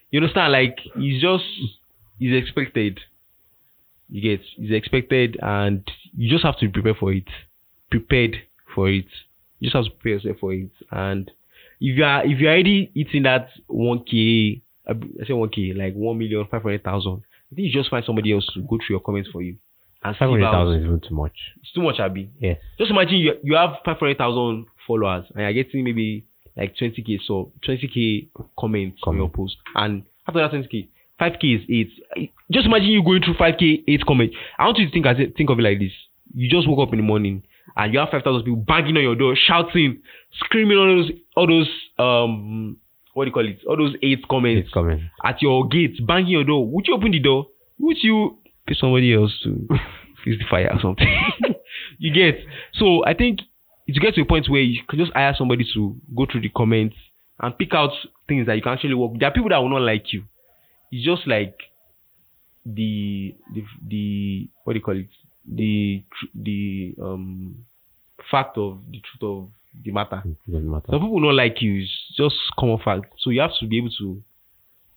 You 0.09 0.19
understand? 0.19 0.51
Like 0.53 0.77
he's 0.97 1.21
just 1.21 1.43
he's 2.19 2.35
expected. 2.35 2.99
You 4.09 4.21
get 4.21 4.45
he's 4.57 4.71
expected, 4.71 5.37
and 5.41 5.89
you 6.15 6.29
just 6.29 6.43
have 6.43 6.57
to 6.59 6.69
prepare 6.69 6.95
for 6.95 7.13
it. 7.13 7.27
Prepared 7.91 8.37
for 8.73 8.89
it. 8.89 9.05
You 9.59 9.69
just 9.69 9.75
have 9.75 9.85
to 9.85 9.91
prepare 9.91 10.13
yourself 10.13 10.37
for 10.39 10.53
it. 10.53 10.71
And 10.89 11.29
if 11.79 11.97
you 11.97 12.03
are 12.03 12.25
if 12.25 12.39
you're 12.39 12.51
already 12.51 12.91
eating 12.95 13.23
that 13.23 13.49
one 13.67 14.03
k, 14.03 14.61
I 14.87 14.93
say 15.27 15.33
one 15.33 15.49
k, 15.49 15.73
like 15.73 15.93
one 15.93 16.17
million 16.17 16.47
five 16.49 16.63
hundred 16.63 16.83
thousand. 16.83 17.21
I 17.51 17.55
think 17.55 17.67
you 17.67 17.73
just 17.73 17.89
find 17.89 18.03
somebody 18.05 18.31
else 18.33 18.47
to 18.53 18.61
go 18.61 18.77
through 18.77 18.95
your 18.95 18.99
comments 19.01 19.29
for 19.31 19.41
you. 19.41 19.57
And 20.03 20.15
Five 20.15 20.29
hundred 20.29 20.77
is 20.77 20.83
even 20.85 20.99
too 20.99 21.13
much. 21.13 21.33
It's 21.61 21.71
too 21.73 21.83
much, 21.83 21.99
Abby. 21.99 22.29
Yes. 22.39 22.57
Just 22.77 22.89
imagine 22.89 23.17
you 23.17 23.33
you 23.43 23.55
have 23.55 23.75
five 23.85 23.97
hundred 23.99 24.17
thousand 24.17 24.65
followers 24.87 25.25
and 25.35 25.43
you're 25.43 25.63
getting 25.63 25.83
maybe 25.83 26.25
like 26.57 26.75
twenty 26.77 27.03
k 27.03 27.19
so 27.23 27.51
twenty 27.61 27.87
k 27.87 28.27
comments 28.57 28.99
on 29.03 29.15
your 29.17 29.29
post 29.29 29.57
and 29.75 30.03
after 30.27 30.39
that 30.39 30.49
twenty 30.49 30.67
k 30.67 30.87
five 31.19 31.33
k 31.39 31.47
is 31.49 31.61
eight. 31.69 32.31
Just 32.51 32.65
imagine 32.65 32.87
you 32.87 33.03
going 33.03 33.21
through 33.21 33.35
five 33.35 33.55
k 33.59 33.83
eight 33.87 34.03
comments. 34.05 34.35
I 34.57 34.65
want 34.65 34.79
you 34.79 34.87
to 34.87 34.91
think 34.91 35.05
think 35.37 35.49
of 35.49 35.59
it 35.59 35.61
like 35.61 35.79
this. 35.79 35.91
You 36.33 36.49
just 36.49 36.67
woke 36.67 36.87
up 36.87 36.93
in 36.93 36.99
the 36.99 37.05
morning 37.05 37.43
and 37.75 37.93
you 37.93 37.99
have 37.99 38.09
five 38.09 38.23
thousand 38.23 38.43
people 38.43 38.57
banging 38.67 38.97
on 38.97 39.03
your 39.03 39.15
door, 39.15 39.35
shouting, 39.35 40.01
screaming 40.39 40.77
all 40.77 40.87
those 40.87 41.11
all 41.35 41.47
those 41.47 41.69
um 41.99 42.77
what 43.13 43.25
do 43.25 43.29
you 43.29 43.33
call 43.33 43.47
it? 43.47 43.59
All 43.67 43.75
those 43.77 43.95
eight 44.01 44.25
comments 44.29 44.65
It's 44.67 44.73
coming. 44.73 45.09
at 45.23 45.41
your 45.41 45.67
gate, 45.67 45.95
banging 46.07 46.29
your 46.31 46.43
door. 46.45 46.65
Would 46.67 46.87
you 46.87 46.95
open 46.95 47.11
the 47.11 47.19
door? 47.19 47.47
Would 47.79 47.97
you 48.01 48.37
pay 48.67 48.73
somebody 48.75 49.13
else 49.13 49.33
to 49.43 49.67
fix 50.23 50.37
the 50.37 50.45
fire 50.49 50.69
or 50.71 50.79
something? 50.81 51.07
you 51.97 52.13
get. 52.13 52.35
So 52.73 53.03
I 53.05 53.13
think 53.13 53.39
it 53.87 53.99
gets 54.01 54.15
to 54.15 54.21
a 54.21 54.25
point 54.25 54.47
where 54.49 54.61
you 54.61 54.81
can 54.89 54.97
just 54.99 55.11
hire 55.13 55.35
somebody 55.37 55.65
to 55.73 55.95
go 56.15 56.25
through 56.31 56.41
the 56.41 56.49
comments 56.49 56.95
and 57.41 57.57
pick 57.57 57.73
out 57.73 57.89
things 58.29 58.45
that 58.47 58.55
you 58.55 58.61
can 58.61 58.71
actually 58.73 58.93
work. 58.93 59.11
There 59.19 59.27
are 59.27 59.33
people 59.33 59.49
that 59.49 59.57
will 59.57 59.69
not 59.69 59.81
like 59.81 60.13
you. 60.13 60.23
It's 60.91 61.03
just 61.05 61.27
like 61.27 61.55
the 62.65 63.35
the 63.53 63.63
the 63.87 64.49
what 64.63 64.73
do 64.73 64.79
you 64.79 64.83
call 64.85 64.97
it? 64.97 65.07
The 65.51 66.03
the 66.35 66.93
um 67.01 67.65
fact 68.29 68.57
of 68.57 68.79
the 68.91 68.99
truth 69.01 69.23
of 69.23 69.49
the 69.83 69.91
matter. 69.91 70.21
Matter. 70.47 70.85
Some 70.89 70.99
people 70.99 71.21
don't 71.21 71.35
like 71.35 71.61
you. 71.61 71.81
It's 71.81 72.15
just 72.17 72.35
common 72.59 72.79
fact. 72.83 73.05
So 73.19 73.29
you 73.29 73.41
have 73.41 73.51
to 73.59 73.67
be 73.67 73.77
able 73.77 73.91
to 73.99 74.21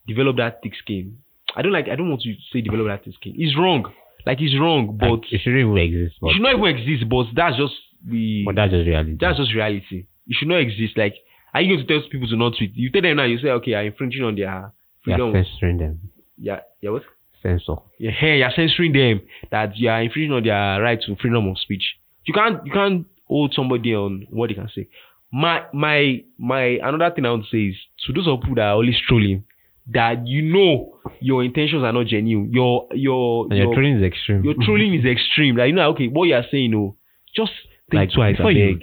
develop 0.07 0.37
that 0.37 0.61
thick 0.63 0.73
skin. 0.83 1.19
I 1.57 1.63
don't 1.63 1.73
like. 1.73 1.89
I 1.89 1.95
don't 1.97 2.09
want 2.11 2.23
to 2.23 2.35
say 2.53 2.61
develop 2.61 2.87
that 2.89 3.05
thick 3.05 3.15
skin. 3.15 3.35
It's 3.37 3.57
wrong. 3.57 3.93
Like 4.27 4.41
it's 4.41 4.59
wrong, 4.59 4.97
but 4.99 5.11
Like, 5.11 5.33
it 5.33 5.41
shouldn't 5.43 5.61
even 5.61 5.77
exist. 5.77 6.17
it 6.17 6.21
But, 6.21 6.33
should 6.33 6.43
not 6.43 6.55
even 6.55 6.65
exist. 6.77 7.09
But 7.09 7.27
that's 7.37 7.57
just 7.57 7.75
the. 8.05 8.43
but 8.47 8.57
that's 8.57 8.73
just 8.73 8.87
reality. 8.87 9.17
that's 9.21 9.39
just 9.39 9.55
reality. 9.55 10.07
It 10.27 10.37
should 10.39 10.49
not 10.49 10.61
exist. 10.61 10.97
Like, 10.97 11.15
are 11.53 11.61
you 11.61 11.77
going 11.77 11.87
to 11.87 12.01
tell 12.01 12.09
people 12.11 12.27
to 12.29 12.37
not 12.37 12.55
tweet? 12.57 12.73
You 12.75 12.91
tell 12.91 13.03
them 13.03 13.17
now. 13.17 13.25
You 13.25 13.39
say, 13.39 13.49
okay, 13.49 13.75
I'm 13.77 13.87
infringing 13.87 14.25
on 14.25 14.35
their 14.35 14.73
freedom. 15.05 15.33
censoring 15.33 15.77
them. 15.79 16.01
Yeah, 16.39 16.61
yeah, 16.81 16.91
what? 16.91 17.03
Censor. 17.43 17.77
Yeah, 17.99 18.11
hey, 18.11 18.39
you're 18.39 18.51
censoring 18.57 18.93
them. 18.95 19.21
That 19.51 19.77
you 19.77 19.91
are 19.91 20.03
infringing 20.03 20.33
on 20.33 20.43
their 20.43 20.81
right 20.83 20.99
to 21.03 21.15
freedom 21.17 21.47
of 21.49 21.59
speech. 21.59 21.85
You 22.25 22.33
can't. 22.33 22.65
You 22.67 22.73
can't 22.73 23.07
hold 23.27 23.53
somebody 23.55 23.95
on 23.95 24.27
what 24.31 24.49
they 24.49 24.55
can 24.55 24.69
say. 24.75 24.89
my 25.33 25.63
my 25.73 26.23
my 26.39 26.79
another 26.83 27.11
thing 27.15 27.25
I 27.27 27.31
want 27.31 27.45
to 27.45 27.51
say 27.51 27.71
is 27.71 27.77
to 28.07 28.13
those 28.13 28.29
of 28.29 28.41
people 28.41 28.57
that 28.57 28.63
are 28.71 28.75
always 28.75 28.97
trolling, 29.09 29.45
that 29.93 30.27
you 30.27 30.43
know 30.43 30.99
your 31.21 31.43
intentions 31.45 31.83
are 31.83 31.93
not 31.93 32.07
genuine. 32.07 32.53
Your 32.53 32.87
your 32.93 33.47
And 33.51 33.59
your 33.59 33.75
training 33.75 33.97
is 33.99 34.03
extreme. 34.05 34.45
your 34.45 34.55
trolling 34.65 34.95
is 34.95 35.05
extreme. 35.05 35.57
Like 35.57 35.69
you 35.69 35.75
know, 35.75 35.91
okay, 35.91 36.09
what 36.09 36.25
you 36.29 36.35
are 36.37 36.45
saying, 36.51 36.71
no, 36.71 36.97
just 37.35 37.53
think 37.91 38.01
Like, 38.01 38.11
twice. 38.13 38.37
before 38.37 38.53
you- 38.53 38.81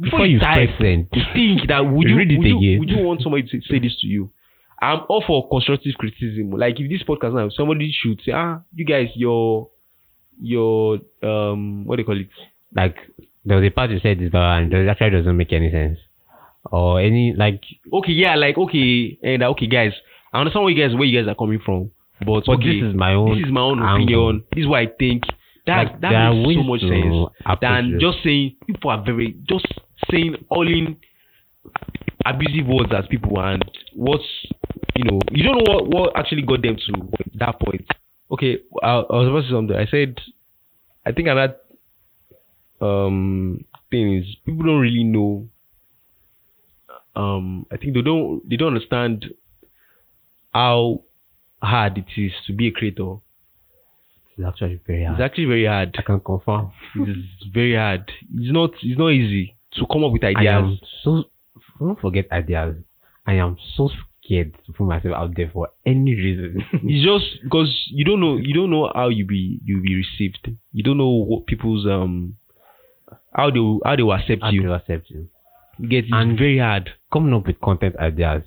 before 0.00 0.24
you 0.26 0.38
type, 0.38 0.70
send. 0.80 1.10
think 1.34 1.68
that 1.68 1.80
would 1.92 2.08
you, 2.08 2.16
would, 2.16 2.30
you, 2.30 2.78
would 2.80 2.88
you 2.88 2.98
want 3.04 3.20
somebody 3.22 3.42
to 3.42 3.60
say 3.68 3.78
this 3.78 3.98
to 4.00 4.06
you? 4.06 4.30
I'm 4.80 5.00
all 5.10 5.22
for 5.26 5.46
constructive 5.50 5.92
criticism. 5.98 6.52
Like 6.52 6.80
if 6.80 6.88
this 6.88 7.02
podcast 7.02 7.34
now, 7.34 7.50
somebody 7.50 7.92
should 7.92 8.18
say, 8.24 8.32
ah, 8.32 8.60
you 8.74 8.86
guys, 8.86 9.08
your 9.14 9.68
your 10.40 11.00
um, 11.22 11.84
what 11.84 11.96
do 11.96 12.00
you 12.02 12.06
call 12.06 12.18
it? 12.20 12.28
like 12.74 12.96
there 13.44 13.56
was 13.58 13.66
a 13.66 13.70
part 13.70 13.90
you 13.90 14.00
said 14.00 14.18
this, 14.18 14.30
but 14.30 14.38
and 14.42 14.72
it 14.72 14.88
actually 14.88 15.10
doesn't 15.10 15.36
make 15.36 15.52
any 15.52 15.70
sense. 15.70 15.98
Or 16.70 17.00
any 17.00 17.32
like, 17.34 17.62
Okay, 17.92 18.12
yeah, 18.12 18.34
like 18.36 18.58
okay, 18.58 19.18
and 19.22 19.42
uh, 19.42 19.48
okay, 19.50 19.66
guys, 19.66 19.92
I 20.32 20.40
understand 20.40 20.64
where 20.64 20.72
you 20.72 20.86
guys 20.88 20.94
where 20.94 21.04
you 21.04 21.20
guys 21.22 21.28
are 21.30 21.34
coming 21.34 21.60
from, 21.64 21.90
but 22.24 22.44
but 22.46 22.58
okay, 22.58 22.80
this 22.80 22.88
is 22.90 22.94
my 22.94 23.14
own. 23.14 23.36
this 23.38 23.46
is 23.46 23.52
my 23.52 23.62
own 23.62 23.82
angle. 23.82 24.28
opinion. 24.28 24.44
This 24.54 24.62
is 24.62 24.68
what 24.68 24.80
I 24.80 24.86
think. 24.98 25.24
That 25.66 25.76
Like, 25.76 26.00
that 26.02 26.32
makes 26.34 26.60
so 26.60 26.62
much 26.64 26.80
sense 26.80 27.60
than 27.60 27.94
it. 27.94 28.00
just 28.00 28.18
saying 28.24 28.56
people 28.66 28.90
are 28.90 29.02
very 29.04 29.36
just 29.48 29.66
saying 30.10 30.36
all 30.48 30.66
in 30.66 30.96
abusive 32.26 32.66
words 32.66 32.92
as 32.96 33.04
people 33.08 33.38
and 33.40 33.62
what's 33.94 34.24
you 34.96 35.04
know 35.04 35.18
you 35.30 35.42
don't 35.42 35.56
know 35.64 35.72
what 35.72 35.88
what 35.88 36.16
actually 36.16 36.42
got 36.42 36.62
them 36.62 36.76
to 36.76 36.92
that 37.34 37.58
point. 37.60 37.86
Okay, 38.30 38.58
I, 38.82 38.88
I 39.00 39.16
was 39.16 39.28
about 39.28 39.40
to 39.40 39.46
say 39.48 39.52
something. 39.52 39.76
I 39.76 39.86
said 39.86 40.18
I 41.06 41.12
think 41.12 41.28
another 41.28 41.56
um 42.80 43.64
thing 43.90 44.16
is 44.18 44.26
people 44.44 44.64
don't 44.64 44.80
really 44.80 45.04
know. 45.04 45.48
Um, 47.16 47.66
I 47.70 47.76
think 47.76 47.94
they 47.94 48.02
don't 48.02 48.48
they 48.48 48.56
don't 48.56 48.68
understand 48.74 49.26
how 50.52 51.02
hard 51.62 51.98
it 51.98 52.06
is 52.20 52.32
to 52.46 52.52
be 52.52 52.68
a 52.68 52.70
creator. 52.70 53.16
It's 54.36 54.46
actually 54.46 54.80
very 54.86 55.04
hard. 55.04 55.18
It's 55.20 55.24
actually 55.24 55.44
very 55.46 55.66
hard. 55.66 55.94
I 55.98 56.02
can 56.02 56.20
confirm. 56.20 56.72
It's 56.96 57.46
very 57.52 57.74
hard. 57.76 58.10
It's 58.34 58.52
not 58.52 58.70
it's 58.82 58.98
not 58.98 59.08
easy 59.08 59.56
to 59.72 59.86
come 59.86 60.04
up 60.04 60.12
with 60.12 60.24
ideas. 60.24 60.78
so. 61.02 61.24
Don't 61.78 61.98
forget 61.98 62.26
ideas. 62.30 62.76
I 63.26 63.34
am 63.34 63.56
so 63.74 63.90
scared 64.22 64.54
to 64.66 64.72
put 64.72 64.84
myself 64.84 65.14
out 65.14 65.34
there 65.34 65.50
for 65.52 65.68
any 65.86 66.14
reason. 66.14 66.62
It's 66.84 67.04
just 67.04 67.42
because 67.42 67.70
you 67.90 68.04
don't 68.04 68.20
know 68.20 68.36
you 68.36 68.52
don't 68.54 68.70
know 68.70 68.90
how 68.94 69.08
you 69.08 69.24
be 69.24 69.60
you 69.64 69.80
be 69.80 69.94
received. 69.96 70.50
You 70.72 70.82
don't 70.82 70.98
know 70.98 71.08
what 71.10 71.46
people's 71.46 71.86
um 71.86 72.36
how 73.34 73.50
they 73.50 73.58
will- 73.60 73.80
how 73.84 73.96
they 73.96 74.02
will 74.02 74.12
accept 74.14 74.42
How 74.42 74.50
you. 74.50 74.62
to 74.62 74.74
accept 74.74 75.10
you. 75.10 75.28
Get 75.88 76.04
it's 76.04 76.12
And- 76.12 76.38
very 76.38 76.58
hard. 76.58 76.90
Coming 77.12 77.34
up 77.34 77.46
with 77.46 77.60
content 77.60 77.96
ideas 77.96 78.42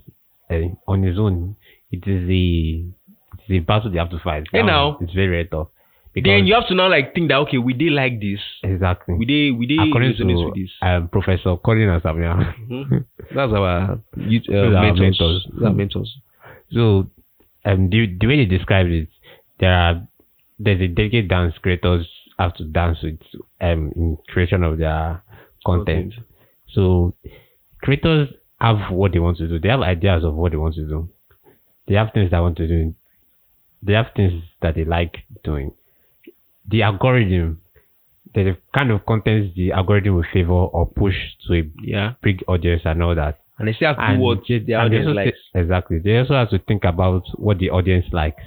eh, 0.49 0.69
on 0.87 1.03
his 1.03 1.17
own, 1.19 1.55
it 1.91 2.07
is 2.07 2.29
a 2.29 2.85
it 3.33 3.41
is 3.49 3.57
a 3.57 3.59
battle 3.59 3.89
they 3.91 3.97
have 3.99 4.09
to 4.11 4.19
fight. 4.19 4.45
Hey, 4.51 4.63
now. 4.63 4.97
it's 5.01 5.13
very 5.13 5.27
very 5.27 5.45
tough. 5.45 5.67
Then 6.15 6.45
you 6.45 6.53
have 6.53 6.67
to 6.67 6.75
now 6.75 6.89
like 6.89 7.15
think 7.15 7.29
that 7.29 7.37
okay, 7.39 7.57
we 7.57 7.73
did 7.73 7.91
like 7.91 8.19
this. 8.21 8.39
exactly. 8.61 9.15
We 9.15 9.25
did 9.25 9.57
we 9.57 9.65
did 9.65 9.79
according 9.79 10.15
to 10.17 10.51
this. 10.55 10.69
um, 10.83 11.07
Professor 11.09 11.57
Colin 11.57 11.89
Asabia. 11.89 12.53
Mhm. 12.69 13.05
That's 13.33 13.51
our 13.51 13.67
uh, 13.67 13.97
our 13.97 14.81
mentors. 14.81 14.99
mentors. 14.99 15.47
Those 15.53 15.63
are 15.63 15.73
mentors. 15.73 16.17
So, 16.71 17.09
um, 17.65 17.89
the, 17.89 18.05
the 18.19 18.27
way 18.27 18.37
they 18.37 18.45
describe 18.45 18.87
it, 18.87 19.07
there 19.59 19.73
are 19.73 20.07
there's 20.59 20.81
a 20.81 20.87
dedicated 20.87 21.29
dance 21.29 21.55
creators 21.61 22.07
have 22.43 22.55
to 22.55 22.65
dance 22.65 22.99
with 23.03 23.19
um 23.61 23.91
in 23.95 24.17
creation 24.29 24.63
of 24.63 24.77
their 24.77 25.21
content. 25.65 26.13
So, 26.73 27.13
creators 27.81 28.29
have 28.59 28.91
what 28.91 29.11
they 29.13 29.19
want 29.19 29.37
to 29.37 29.47
do. 29.47 29.59
They 29.59 29.69
have 29.69 29.81
ideas 29.81 30.23
of 30.23 30.33
what 30.35 30.51
they 30.51 30.57
want 30.57 30.75
to 30.75 30.87
do. 30.87 31.09
They 31.87 31.95
have 31.95 32.11
things 32.13 32.31
they 32.31 32.39
want 32.39 32.57
to 32.57 32.67
do. 32.67 32.93
They 33.81 33.93
have 33.93 34.07
things 34.15 34.43
that 34.61 34.75
they 34.75 34.85
like 34.85 35.17
doing. 35.43 35.73
The 36.69 36.81
algorithm, 36.83 37.61
the 38.33 38.57
kind 38.77 38.91
of 38.91 39.05
content 39.05 39.53
the 39.55 39.73
algorithm 39.73 40.15
will 40.15 40.25
favor 40.33 40.53
or 40.53 40.85
push 40.87 41.15
to 41.47 41.53
a 41.55 41.63
Yeah. 41.83 42.13
big 42.21 42.43
audience 42.47 42.81
and 42.85 43.03
all 43.03 43.15
that. 43.15 43.39
And 43.59 43.67
they 43.67 43.73
still 43.73 43.89
have 43.89 43.97
to 43.97 44.03
And 44.03 44.21
what 44.21 44.45
the 44.47 44.59
they 44.59 44.73
audience 44.73 45.07
likes. 45.15 45.37
thi- 45.53 45.59
exactly. 45.59 45.99
They 45.99 46.17
also 46.17 46.33
have 46.33 46.49
to 46.51 46.59
think 46.59 46.83
about 46.85 47.23
what 47.35 47.57
the 47.59 47.69
audience 47.69 48.05
likes 48.13 48.43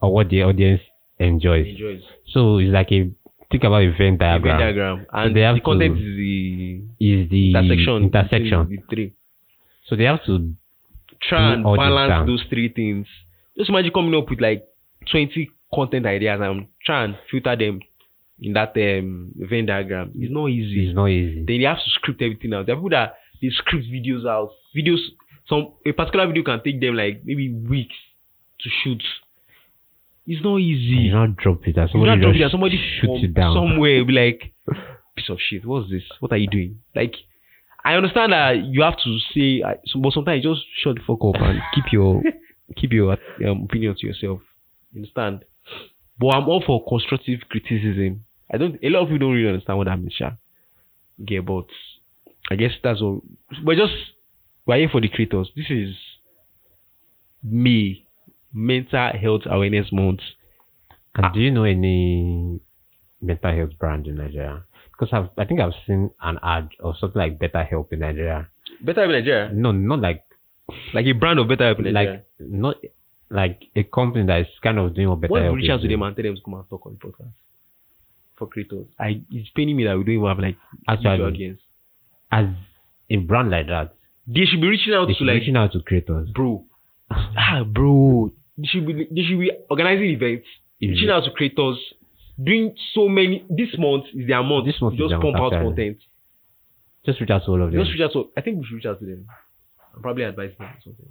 or 0.00 0.12
what 0.14 0.28
the 0.30 0.42
audience 0.42 0.80
enjoys. 1.18 1.66
Enjoys. 1.66 2.02
So 2.32 2.58
it's 2.58 2.70
like 2.72 2.90
a 2.92 3.10
think 3.50 3.64
about 3.64 3.82
a 3.82 3.90
Venn 3.96 4.16
diagram. 4.18 4.58
Venn 4.58 4.66
diagram. 4.66 5.06
And 5.12 5.36
they 5.36 5.40
have 5.40 5.56
the 5.56 5.60
content 5.60 5.96
to- 5.96 6.02
is 6.02 6.16
the 6.16 6.84
Is 7.00 7.28
the 7.30 7.50
intersection. 7.50 7.96
intersection. 8.04 8.68
The 8.68 8.78
three. 8.94 9.12
So 9.86 9.96
they 9.96 10.04
have 10.04 10.24
to 10.24 10.52
try 11.20 11.52
and 11.54 11.64
balance 11.64 12.26
those 12.26 12.42
three 12.48 12.68
things. 12.68 13.06
Just 13.56 13.68
imagine 13.70 13.92
coming 13.92 14.14
up 14.14 14.30
with 14.30 14.40
like 14.40 14.64
20 15.10 15.50
content 15.74 16.06
ideas 16.06 16.40
and 16.40 16.66
try 16.84 17.04
and 17.04 17.16
filter 17.30 17.56
them 17.56 17.80
in 18.40 18.52
that 18.54 18.72
um, 18.76 19.32
Venn 19.36 19.66
diagram. 19.66 20.12
It's 20.16 20.32
not 20.32 20.46
easy. 20.48 20.86
it's 20.86 20.94
not 20.96 21.06
easy. 21.06 21.44
Then 21.46 21.56
you 21.56 21.66
have 21.66 21.76
to 21.78 21.90
script 21.90 22.22
everything 22.22 22.54
out. 22.54 22.66
There 22.66 22.74
are 22.74 22.78
people 22.78 22.90
that 22.90 23.14
they 23.40 23.50
script 23.50 23.84
videos 23.86 24.26
out. 24.26 24.50
Videos, 24.74 24.98
some 25.48 25.72
a 25.86 25.92
particular 25.92 26.26
video 26.26 26.42
can 26.42 26.62
take 26.62 26.80
them 26.80 26.94
like 26.96 27.20
maybe 27.24 27.52
weeks 27.52 27.94
to 28.60 28.70
shoot. 28.82 29.02
It's 30.26 30.42
not 30.44 30.58
easy. 30.58 31.02
You 31.02 31.12
not 31.12 31.36
drop 31.36 31.66
it. 31.66 31.76
and 31.76 31.88
You 31.88 31.92
Somebody 31.92 32.10
not 32.10 32.20
drop 32.20 32.34
it 32.36 32.50
somebody 32.50 32.98
shoot 33.00 33.18
you 33.18 33.28
down. 33.28 33.54
somewhere 33.54 34.04
be 34.04 34.12
like, 34.12 34.52
piece 35.16 35.28
of 35.28 35.38
shit. 35.40 35.64
What's 35.66 35.90
this? 35.90 36.02
What 36.20 36.32
are 36.32 36.36
you 36.36 36.48
doing? 36.48 36.78
Like, 36.94 37.14
I 37.84 37.94
understand 37.94 38.32
that 38.32 38.56
you 38.64 38.82
have 38.82 38.96
to 39.02 39.18
say, 39.34 39.62
but 40.00 40.12
sometimes 40.12 40.44
you 40.44 40.54
just 40.54 40.64
shut 40.82 40.94
the 40.96 41.02
fuck 41.06 41.18
up 41.24 41.40
and 41.42 41.60
keep 41.74 41.92
your 41.92 42.22
keep 42.76 42.92
your 42.92 43.12
um, 43.46 43.64
opinion 43.64 43.96
to 43.98 44.06
yourself. 44.06 44.40
You 44.92 45.00
understand? 45.00 45.44
But 46.18 46.28
I'm 46.28 46.48
all 46.48 46.62
for 46.64 46.84
constructive 46.86 47.40
criticism. 47.50 48.24
I 48.52 48.58
don't. 48.58 48.78
A 48.82 48.88
lot 48.90 49.02
of 49.02 49.08
people 49.08 49.26
don't 49.26 49.34
really 49.34 49.48
understand 49.48 49.78
what 49.78 49.86
that 49.88 49.98
means. 49.98 50.14
Yeah, 50.20 51.40
but 51.40 51.66
I 52.50 52.54
guess 52.54 52.72
that's 52.84 53.00
all. 53.00 53.22
But 53.64 53.76
just 53.76 53.92
we're 54.66 54.78
here 54.78 54.88
for 54.88 55.00
the 55.00 55.08
creators. 55.08 55.50
This 55.56 55.66
is 55.70 55.94
me, 57.42 58.01
mental 58.52 59.10
health 59.20 59.42
awareness 59.46 59.86
month. 59.92 60.20
And 61.14 61.32
do 61.34 61.40
you 61.40 61.50
know 61.50 61.64
any 61.64 62.60
mental 63.20 63.54
health 63.54 63.78
brand 63.78 64.06
in 64.06 64.16
Nigeria? 64.16 64.64
Because 64.90 65.08
I've, 65.12 65.28
I 65.38 65.44
think 65.46 65.60
I've 65.60 65.72
seen 65.86 66.10
an 66.22 66.38
ad 66.42 66.70
or 66.80 66.94
something 66.98 67.20
like 67.20 67.38
Better 67.38 67.62
Help 67.64 67.92
in 67.92 68.00
Nigeria. 68.00 68.48
Better 68.82 69.00
Help 69.02 69.10
in 69.14 69.18
Nigeria. 69.20 69.50
No, 69.52 69.72
not 69.72 70.00
like 70.00 70.24
Like 70.94 71.06
a 71.06 71.12
brand 71.12 71.38
of 71.38 71.48
Better 71.48 71.64
Help 71.66 71.78
in 71.80 71.92
Nigeria. 71.92 72.22
like 72.38 72.48
not 72.50 72.76
like 73.30 73.62
a 73.74 73.82
company 73.84 74.26
that 74.26 74.40
is 74.42 74.46
kind 74.62 74.78
of 74.78 74.94
doing 74.94 75.08
what 75.08 75.20
Better 75.20 75.32
what 75.32 75.38
if 75.40 75.44
Help 75.44 75.54
we 75.56 75.62
reach 75.62 75.70
out 75.70 75.76
to 75.80 75.88
them 75.88 75.98
doing. 76.00 76.02
and 76.08 76.16
tell 76.16 76.22
them 76.24 76.36
to 76.36 76.42
come 76.42 76.54
and 76.54 76.68
talk 76.68 76.86
on 76.86 76.98
the 77.00 77.06
podcast 77.08 77.32
for 78.36 78.46
creators? 78.46 78.86
I 78.98 79.22
it's 79.30 79.48
paining 79.56 79.76
me 79.76 79.84
that 79.84 79.96
we 79.98 80.04
don't 80.04 80.14
even 80.14 80.26
have 80.28 80.38
like 80.38 80.56
Actually. 80.88 81.16
big 81.18 81.26
audience. 81.26 81.60
as 82.30 82.46
a 83.10 83.16
brand 83.16 83.50
like 83.50 83.66
that, 83.66 83.94
They 84.26 84.44
should 84.46 84.60
be 84.60 84.68
reaching 84.68 84.94
out 84.94 85.06
they 85.06 85.12
to 85.14 85.18
should 85.18 85.24
be 85.26 85.32
like 85.32 85.40
reaching 85.40 85.56
out 85.56 85.72
to 85.72 85.80
creators. 85.80 86.30
bro, 86.34 86.64
ah 87.10 87.64
bro. 87.64 88.30
They 88.58 88.66
should 88.66 88.86
be 88.86 88.92
they 89.10 89.22
should 89.22 89.40
be 89.40 89.50
organizing 89.70 90.10
events, 90.10 90.46
If 90.80 90.90
reaching 90.90 91.10
out 91.10 91.24
to 91.24 91.30
creators, 91.30 91.78
doing 92.42 92.74
so 92.94 93.08
many. 93.08 93.44
This 93.48 93.70
month 93.78 94.04
is 94.14 94.26
their 94.26 94.42
month. 94.42 94.66
This 94.66 94.80
month 94.80 94.98
just 94.98 95.14
pump 95.14 95.36
out 95.36 95.52
content. 95.52 95.98
Just 97.04 97.20
reach 97.20 97.30
out 97.30 97.44
to 97.44 97.50
all 97.50 97.62
of 97.62 97.72
them. 97.72 97.80
Just 97.80 97.92
reach 97.92 98.02
out 98.02 98.12
to. 98.12 98.30
I 98.36 98.40
think 98.42 98.58
we 98.58 98.64
should 98.66 98.76
reach 98.76 98.86
out 98.86 99.00
to 99.00 99.06
them. 99.06 99.26
I'll 99.94 100.00
probably 100.02 100.24
advise 100.24 100.52
them 100.58 100.68
or 100.68 100.78
something. 100.84 101.08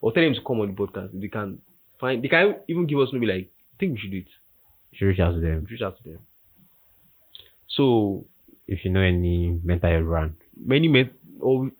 Or 0.00 0.12
tell 0.12 0.22
them 0.22 0.34
to 0.34 0.40
come 0.42 0.60
on 0.60 0.68
the 0.68 0.74
podcast. 0.74 1.14
If 1.14 1.20
they 1.20 1.28
can 1.28 1.58
find. 2.00 2.22
They 2.22 2.28
can 2.28 2.56
even 2.68 2.86
give 2.86 2.98
us 2.98 3.08
maybe 3.12 3.26
like. 3.26 3.50
I 3.74 3.76
think 3.78 3.92
we 3.94 3.98
should 4.00 4.10
do 4.10 4.18
it. 4.18 4.26
should 4.94 5.06
reach 5.06 5.20
out 5.20 5.34
to 5.34 5.40
them. 5.40 5.66
Reach 5.70 5.82
out 5.82 5.96
to 5.98 6.02
them. 6.10 6.18
So 7.68 8.24
If 8.66 8.84
you 8.84 8.90
know 8.90 9.00
any 9.00 9.58
mental 9.62 9.90
health 9.90 10.04
brand. 10.04 10.34
many 10.56 10.88
men 10.88 11.10
or 11.40 11.70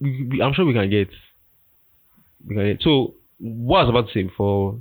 we, 0.00 0.26
we, 0.30 0.42
I'm 0.42 0.52
sure 0.54 0.64
we 0.64 0.72
can 0.72 0.88
get 0.88 1.08
we 2.46 2.54
can 2.54 2.64
get 2.72 2.82
so 2.82 3.14
what 3.42 3.80
I 3.80 3.82
was 3.82 3.90
about 3.90 4.06
to 4.06 4.12
say 4.12 4.22
before 4.22 4.78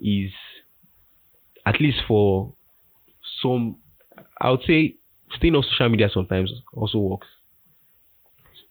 is 0.00 0.30
at 1.66 1.80
least 1.80 1.98
for 2.06 2.54
some 3.42 3.76
I 4.40 4.50
would 4.50 4.62
say 4.66 4.94
staying 5.36 5.56
on 5.56 5.64
social 5.64 5.88
media 5.88 6.08
sometimes 6.12 6.52
also 6.72 6.98
works. 6.98 7.26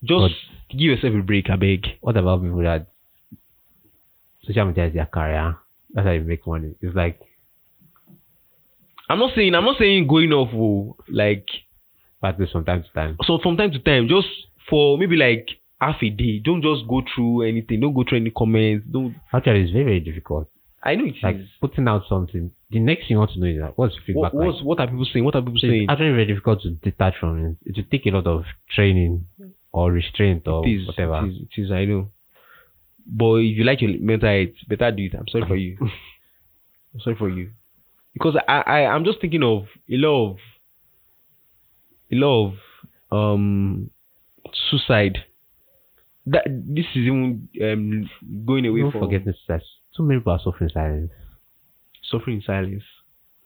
Just 0.04 0.34
give 0.70 0.80
yourself 0.82 1.14
a 1.14 1.22
break, 1.22 1.50
I 1.50 1.56
beg. 1.58 1.86
What 2.02 2.18
about 2.18 2.42
people 2.42 2.64
that 2.64 2.88
social 4.44 4.66
media 4.66 4.88
is 4.88 4.94
their 4.94 5.06
career? 5.06 5.58
That's 5.94 6.08
how 6.08 6.14
you 6.14 6.22
make 6.22 6.48
money. 6.48 6.76
It's 6.82 6.96
like 6.96 7.20
I'm 9.10 9.20
not 9.20 9.36
saying 9.36 9.56
I'm 9.56 9.66
not 9.66 9.78
saying 9.78 10.08
going 10.08 10.32
off 10.32 10.50
oh, 10.54 10.96
like 11.10 11.48
practice 12.22 12.52
from 12.52 12.64
time 12.64 12.84
to 12.84 12.90
time. 12.94 13.18
so 13.24 13.40
from 13.44 13.58
time 13.58 13.72
to 13.72 13.80
time, 13.80 14.08
just 14.08 14.28
for 14.70 14.98
maybe 14.98 15.18
like 15.18 15.50
half 15.86 16.02
a 16.02 16.10
day. 16.10 16.40
Don't 16.40 16.62
just 16.62 16.88
go 16.88 17.02
through 17.14 17.44
anything. 17.44 17.80
Don't 17.80 17.94
go 17.94 18.04
through 18.08 18.20
any 18.20 18.32
comments. 18.32 18.86
Don't 18.92 19.16
Actually, 19.34 19.62
it's 19.64 19.72
very 19.72 19.86
very 19.86 20.00
difficult. 20.00 20.50
I 20.86 20.96
know 20.96 21.06
it 21.06 21.16
is. 21.16 21.24
Like 21.24 21.38
putting 21.62 21.88
out 21.88 22.04
something. 22.10 22.52
The 22.70 22.80
next 22.80 23.02
thing 23.04 23.12
you 23.12 23.18
want 23.20 23.32
to 23.32 23.40
know 23.40 23.48
is 23.48 23.60
that 23.60 23.78
what's 23.78 23.96
feedback 24.06 24.34
What, 24.34 24.36
like? 24.36 24.48
what's, 24.48 24.64
what 24.64 24.80
are 24.80 24.88
people 24.88 25.06
saying? 25.12 25.24
What 25.24 25.36
are 25.36 25.42
people 25.42 25.60
So 25.60 25.68
saying? 25.68 25.84
it's 25.84 25.92
actually 25.92 26.12
very 26.12 26.26
difficult 26.26 26.62
to 26.64 26.72
detach 26.72 27.14
from 27.20 27.46
it. 27.46 27.58
It 27.70 27.78
will 27.78 27.86
take 27.90 28.06
a 28.06 28.10
lot 28.12 28.28
of 28.28 28.44
training 28.76 29.26
or 29.72 29.92
restraint 29.92 30.48
or 30.48 30.68
It 30.68 30.72
is, 30.82 30.88
whatever. 30.88 31.26
It 31.26 31.30
is, 31.30 31.38
it 31.58 31.62
is, 31.62 31.72
I 31.72 31.86
know. 31.86 32.12
But 33.06 33.36
if 33.36 33.58
you 33.58 33.64
like 33.64 33.82
your 33.82 33.92
mental 34.00 34.28
health, 34.30 34.56
better 34.68 34.92
do 34.92 35.04
it. 35.06 35.14
I'm 35.14 35.28
sorry 35.30 35.46
for 35.48 35.56
you. 35.56 35.78
I'm 36.94 37.00
sorry 37.00 37.16
for 37.18 37.30
you. 37.30 37.52
Because 38.14 38.36
I, 38.48 38.62
I, 38.62 38.86
I'm 38.86 39.06
just 39.06 39.22
thinking 39.22 39.44
of 39.44 39.64
a 39.90 39.96
lot 39.98 40.32
of, 40.32 40.38
a 42.12 42.16
lot 42.16 42.48
of, 42.48 42.54
um, 43.12 43.90
suicide. 44.70 45.20
That 46.26 46.44
this 46.48 46.86
is 46.96 47.04
even 47.04 47.48
um 47.62 48.10
going 48.46 48.66
away 48.66 48.82
Don't 48.82 48.92
from 48.92 49.02
forget 49.02 49.26
this. 49.26 49.36
that 49.48 49.62
So 49.92 50.04
many 50.04 50.20
people 50.20 50.34
are 50.34 50.40
suffering 50.44 50.70
silence. 50.74 51.12
suffering 52.10 52.38
in 52.38 52.44
silence. 52.44 52.84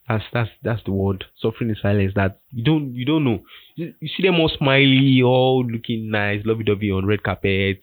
That's 0.07 0.23
that's 0.31 0.49
that's 0.63 0.83
the 0.85 0.91
word. 0.91 1.25
Suffering 1.41 1.69
in 1.71 1.75
silence. 1.81 2.13
That 2.15 2.39
you 2.51 2.63
don't 2.63 2.93
you 2.93 3.05
don't 3.05 3.23
know. 3.23 3.39
You, 3.75 3.93
you 3.99 4.07
see 4.15 4.23
them 4.23 4.39
all 4.39 4.49
smiley, 4.57 5.21
all 5.23 5.65
looking 5.65 6.11
nice, 6.11 6.41
lovey 6.45 6.63
dovey 6.63 6.91
on 6.91 7.05
red 7.05 7.23
carpet. 7.23 7.81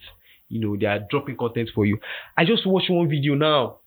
You 0.48 0.60
know 0.60 0.76
they 0.76 0.86
are 0.86 1.00
dropping 1.10 1.36
content 1.36 1.70
for 1.74 1.84
you. 1.84 1.98
I 2.36 2.44
just 2.44 2.64
watched 2.66 2.88
one 2.90 3.08
video 3.08 3.34
now 3.34 3.78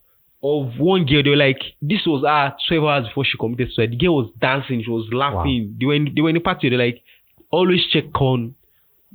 of 0.43 0.77
one 0.77 1.05
girl. 1.05 1.23
They 1.23 1.29
were 1.31 1.35
like, 1.35 1.61
this 1.81 2.01
was 2.05 2.23
her 2.25 2.53
12 2.67 2.83
hours 2.83 3.07
before 3.07 3.25
she 3.25 3.37
committed 3.39 3.69
suicide. 3.73 3.91
The 3.91 3.95
girl 3.97 4.17
was 4.17 4.31
dancing. 4.39 4.83
She 4.83 4.89
was 4.91 5.07
laughing. 5.11 5.77
They 5.79 5.85
were 5.87 5.95
in, 5.95 6.13
they 6.13 6.21
were 6.21 6.29
in 6.29 6.37
a 6.37 6.41
party. 6.41 6.69
They're 6.69 6.77
like, 6.77 7.01
always 7.49 7.81
check 7.91 8.05
on 8.21 8.53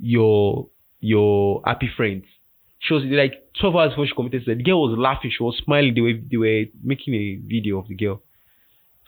your 0.01 0.67
your 1.03 1.61
happy 1.65 1.89
friends. 1.95 2.23
She 2.79 2.93
was 2.93 3.03
like 3.05 3.33
12 3.61 3.75
hours 3.75 3.89
before 3.91 4.07
she 4.07 4.13
committed 4.15 4.43
suicide. 4.43 4.59
The 4.59 4.63
girl 4.63 4.81
was 4.89 4.97
laughing. 4.97 5.31
She 5.37 5.43
was 5.43 5.55
smiling. 5.63 5.93
They 5.93 6.01
were 6.01 6.13
they 6.29 6.37
were 6.37 6.65
making 6.83 7.13
a 7.13 7.35
video 7.47 7.79
of 7.79 7.87
the 7.87 7.95
girl. 7.95 8.21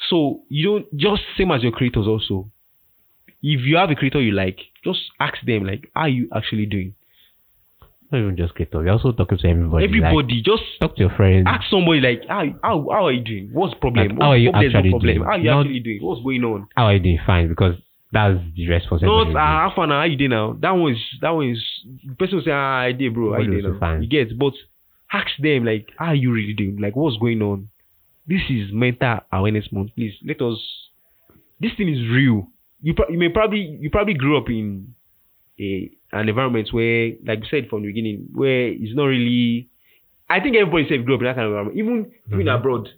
So 0.10 0.42
you 0.50 0.66
don't 0.70 0.98
just 0.98 1.22
same 1.38 1.52
as 1.52 1.64
your 1.64 1.72
creators 1.72 2.08
also. 2.08 2.52
If 3.42 3.62
you 3.62 3.78
have 3.78 3.90
a 3.92 3.96
creator 3.96 4.22
you 4.22 4.32
like, 4.32 4.60
just 4.84 5.00
ask 5.20 5.36
them 5.46 5.66
like, 5.66 5.90
how 5.94 6.02
are 6.02 6.10
you 6.10 6.28
actually 6.36 6.66
doing? 6.66 6.96
Not 8.12 8.20
even 8.20 8.38
just 8.38 8.54
creator. 8.56 8.80
We're 8.80 8.92
also 8.92 9.12
talking 9.12 9.38
to 9.38 9.48
everybody. 9.48 9.88
like, 9.88 9.90
Everybody 10.04 10.42
just 10.42 10.64
talk 10.80 10.96
to 10.96 11.02
your 11.02 11.16
friends. 11.16 11.46
ask 11.48 11.70
somebody 11.70 12.00
like, 12.02 12.22
how 12.28 12.44
how, 12.64 12.88
how 12.92 13.06
are 13.08 13.12
you 13.12 13.24
doing? 13.24 13.50
What's 13.52 13.74
the 13.74 13.80
problem? 13.80 14.08
Like, 14.10 14.20
how 14.20 14.30
are 14.32 14.38
you 14.38 14.52
Hope 14.54 14.62
there's 14.62 14.74
no 14.74 14.80
actually 14.80 14.92
problem. 14.92 15.14
doing? 15.16 15.24
How 15.26 15.32
are 15.32 15.38
you 15.40 15.50
Not- 15.50 15.62
actually 15.66 15.80
doing? 15.80 16.00
What's 16.02 16.24
going 16.24 16.44
on? 16.44 16.68
How 16.76 16.86
are 16.86 16.94
you 16.94 17.00
doing? 17.00 17.20
Fine, 17.26 17.50
because 17.50 17.76
that's 18.16 18.40
the 18.56 18.68
responsibility. 18.70 19.34
Not 19.34 19.40
ah, 19.42 19.70
half 19.70 19.78
an 19.78 19.92
hour, 19.92 20.00
how 20.00 20.06
you 20.06 20.16
doing 20.18 20.32
now? 20.32 20.56
That 20.60 20.72
one 20.72 20.94
is 20.94 21.00
that 21.22 21.30
one 21.32 21.50
is 21.50 21.62
person 22.18 22.42
say, 22.44 22.52
ah, 22.52 22.80
I 22.88 22.92
did, 22.94 23.14
bro. 23.14 23.34
I 23.36 23.44
did 23.46 23.64
now? 23.64 23.78
fine. 23.80 24.02
You 24.02 24.08
get, 24.10 24.38
but 24.40 24.54
ask 25.12 25.32
them 25.40 25.66
like, 25.66 25.90
how 25.98 26.08
are 26.08 26.16
you 26.16 26.32
really 26.32 26.54
doing? 26.54 26.78
Like, 26.80 26.96
what's 26.96 27.18
going 27.18 27.42
on? 27.42 27.70
This 28.26 28.42
is 28.50 28.72
mental 28.72 29.20
awareness 29.32 29.68
month. 29.72 29.92
Please 29.96 30.14
let 30.26 30.42
us. 30.42 30.58
This 31.60 31.72
thing 31.78 31.90
is 31.94 32.02
real. 32.10 32.48
You 32.82 32.94
pro- 32.94 33.10
you 33.10 33.20
may 33.20 33.30
probably 33.30 33.78
you 33.82 33.90
probably 33.90 34.14
grew 34.16 34.38
up 34.38 34.50
in 34.50 34.94
a 35.60 35.92
an 36.12 36.30
environment 36.30 36.70
where, 36.72 37.12
like 37.26 37.40
you 37.44 37.48
said 37.52 37.70
from 37.70 37.82
the 37.84 37.88
beginning, 37.90 38.28
where 38.34 38.68
it's 38.70 38.96
not 38.96 39.06
really. 39.06 39.70
I 40.30 40.40
think 40.40 40.56
everybody 40.56 40.88
said 40.90 41.06
grew 41.06 41.16
up 41.16 41.22
in 41.22 41.26
that 41.28 41.36
kind 41.36 41.46
of 41.48 41.52
environment. 41.52 41.78
Even 41.78 42.12
even 42.34 42.46
Mhm. 42.48 42.56
abroad, 42.60 42.90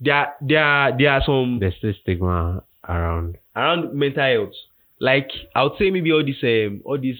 there 0.00 0.14
are- 0.14 0.34
there 0.40 0.96
there 0.98 1.12
are 1.12 1.22
some 1.24 1.58
There's 1.60 1.76
still 1.76 1.94
stigma 2.02 2.64
around. 2.88 3.36
Around 3.56 3.94
mental 3.94 4.22
health. 4.22 4.54
Like 5.00 5.30
I 5.54 5.62
would 5.64 5.72
say 5.78 5.90
maybe 5.90 6.12
all 6.12 6.24
these 6.24 6.42
um 6.44 6.80
all 6.84 6.98
these 6.98 7.18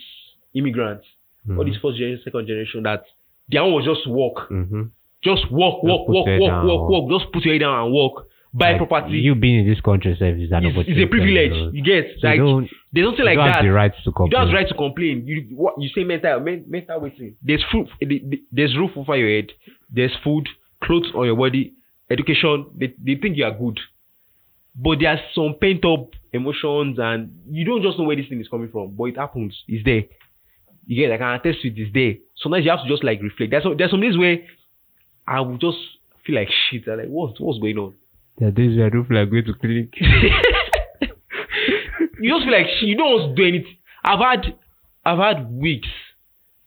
immigrants, 0.54 1.06
all 1.48 1.56
Mhm. 1.56 1.66
these 1.66 1.76
first 1.82 1.96
generation, 1.98 2.22
second 2.24 2.46
generation 2.46 2.82
that 2.84 3.04
their 3.48 3.62
own 3.62 3.72
was 3.72 3.84
just 3.84 4.06
walk. 4.06 4.48
Mhm. 4.50 4.90
Just 5.22 5.50
walk, 5.50 5.82
walk, 5.82 6.08
walk, 6.08 6.26
walk, 6.26 6.40
down, 6.50 6.66
walk. 6.66 7.10
Just 7.10 7.32
put 7.32 7.44
your 7.44 7.54
head 7.54 7.60
down 7.60 7.84
and 7.84 7.92
walk. 7.92 8.26
Buy 8.54 8.72
Like, 8.72 8.88
property. 8.88 9.18
You 9.18 9.34
being 9.34 9.60
in 9.60 9.66
this 9.68 9.80
country 9.80 10.12
itself 10.12 10.36
is 10.36 10.50
an 10.50 10.64
it's, 10.64 10.76
opportunity. 10.76 10.92
it's 10.92 11.06
a 11.06 11.10
privilege. 11.10 11.52
you. 11.52 11.70
You 11.72 11.82
get 11.82 12.04
So 12.20 12.26
like 12.28 12.36
you 12.38 12.44
don't, 12.44 12.70
they 12.92 13.00
don't 13.02 13.12
say 13.16 13.18
you 13.22 13.24
like 13.26 13.36
don't 13.36 13.46
that. 13.48 13.56
have 13.56 13.64
the 13.64 13.72
right 13.72 13.92
to 13.92 14.00
you 14.06 14.12
complain. 14.12 14.30
don't 14.30 14.40
have 14.40 14.48
the 14.48 14.54
right 14.54 14.68
to 14.68 14.74
complain. 14.74 15.26
You 15.26 15.42
what 15.56 15.74
you 15.80 15.88
say 15.90 16.04
mental 16.04 16.40
men, 16.40 16.64
mental 16.66 17.00
waiting. 17.00 17.34
There's 17.42 17.62
food. 17.70 17.88
There's 18.52 18.76
roof 18.78 18.92
over 18.96 19.16
your 19.16 19.28
head. 19.28 19.52
There's 19.92 20.14
food, 20.24 20.48
clothes 20.82 21.10
on 21.14 21.26
your 21.26 21.36
body, 21.36 21.74
education. 22.10 22.66
They, 22.78 22.94
they 23.04 23.16
think 23.16 23.36
you 23.36 23.44
are 23.44 23.52
good, 23.52 23.78
but 24.76 24.98
there's 25.00 25.20
some 25.34 25.54
pent 25.60 25.84
up 25.84 26.10
emotions, 26.32 26.98
and 27.00 27.34
you 27.50 27.64
don't 27.64 27.82
just 27.82 27.98
know 27.98 28.04
where 28.04 28.16
this 28.16 28.28
thing 28.28 28.40
is 28.40 28.48
coming 28.48 28.68
from. 28.70 28.94
But 28.94 29.04
it 29.04 29.16
happens. 29.16 29.56
It's 29.66 29.84
there. 29.84 30.04
You 30.86 30.96
get. 30.96 31.10
like, 31.10 31.20
I 31.20 31.38
can 31.38 31.40
attest 31.40 31.62
to 31.62 31.68
it. 31.68 31.74
It's 31.78 31.92
there. 31.94 32.14
Sometimes 32.36 32.64
you 32.64 32.70
have 32.70 32.82
to 32.82 32.88
just 32.88 33.04
like 33.04 33.22
reflect. 33.22 33.50
There's 33.50 33.62
some, 33.62 33.76
there's 33.76 33.90
some 33.90 34.00
days 34.00 34.18
where 34.18 34.38
I 35.26 35.40
will 35.40 35.58
just 35.58 35.78
feel 36.26 36.36
like 36.36 36.48
shit. 36.70 36.86
I'm 36.88 36.98
like, 36.98 37.08
what's 37.08 37.40
what's 37.40 37.58
going 37.58 37.78
on? 37.78 37.94
There 38.38 38.48
are 38.48 38.52
days 38.52 38.76
where 38.76 38.86
I 38.86 38.90
don't 38.90 39.06
feel 39.06 39.18
like 39.18 39.30
going 39.30 39.44
to 39.44 39.54
clinic. 39.54 39.94
you 42.20 42.30
just 42.30 42.44
feel 42.44 42.52
like 42.52 42.66
shit, 42.78 42.88
you 42.88 42.96
don't 42.96 43.10
want 43.10 43.36
to 43.36 43.42
do 43.42 43.48
anything. 43.48 43.76
I've 44.04 44.20
had 44.20 44.54
I've 45.04 45.18
had 45.18 45.50
weeks. 45.50 45.88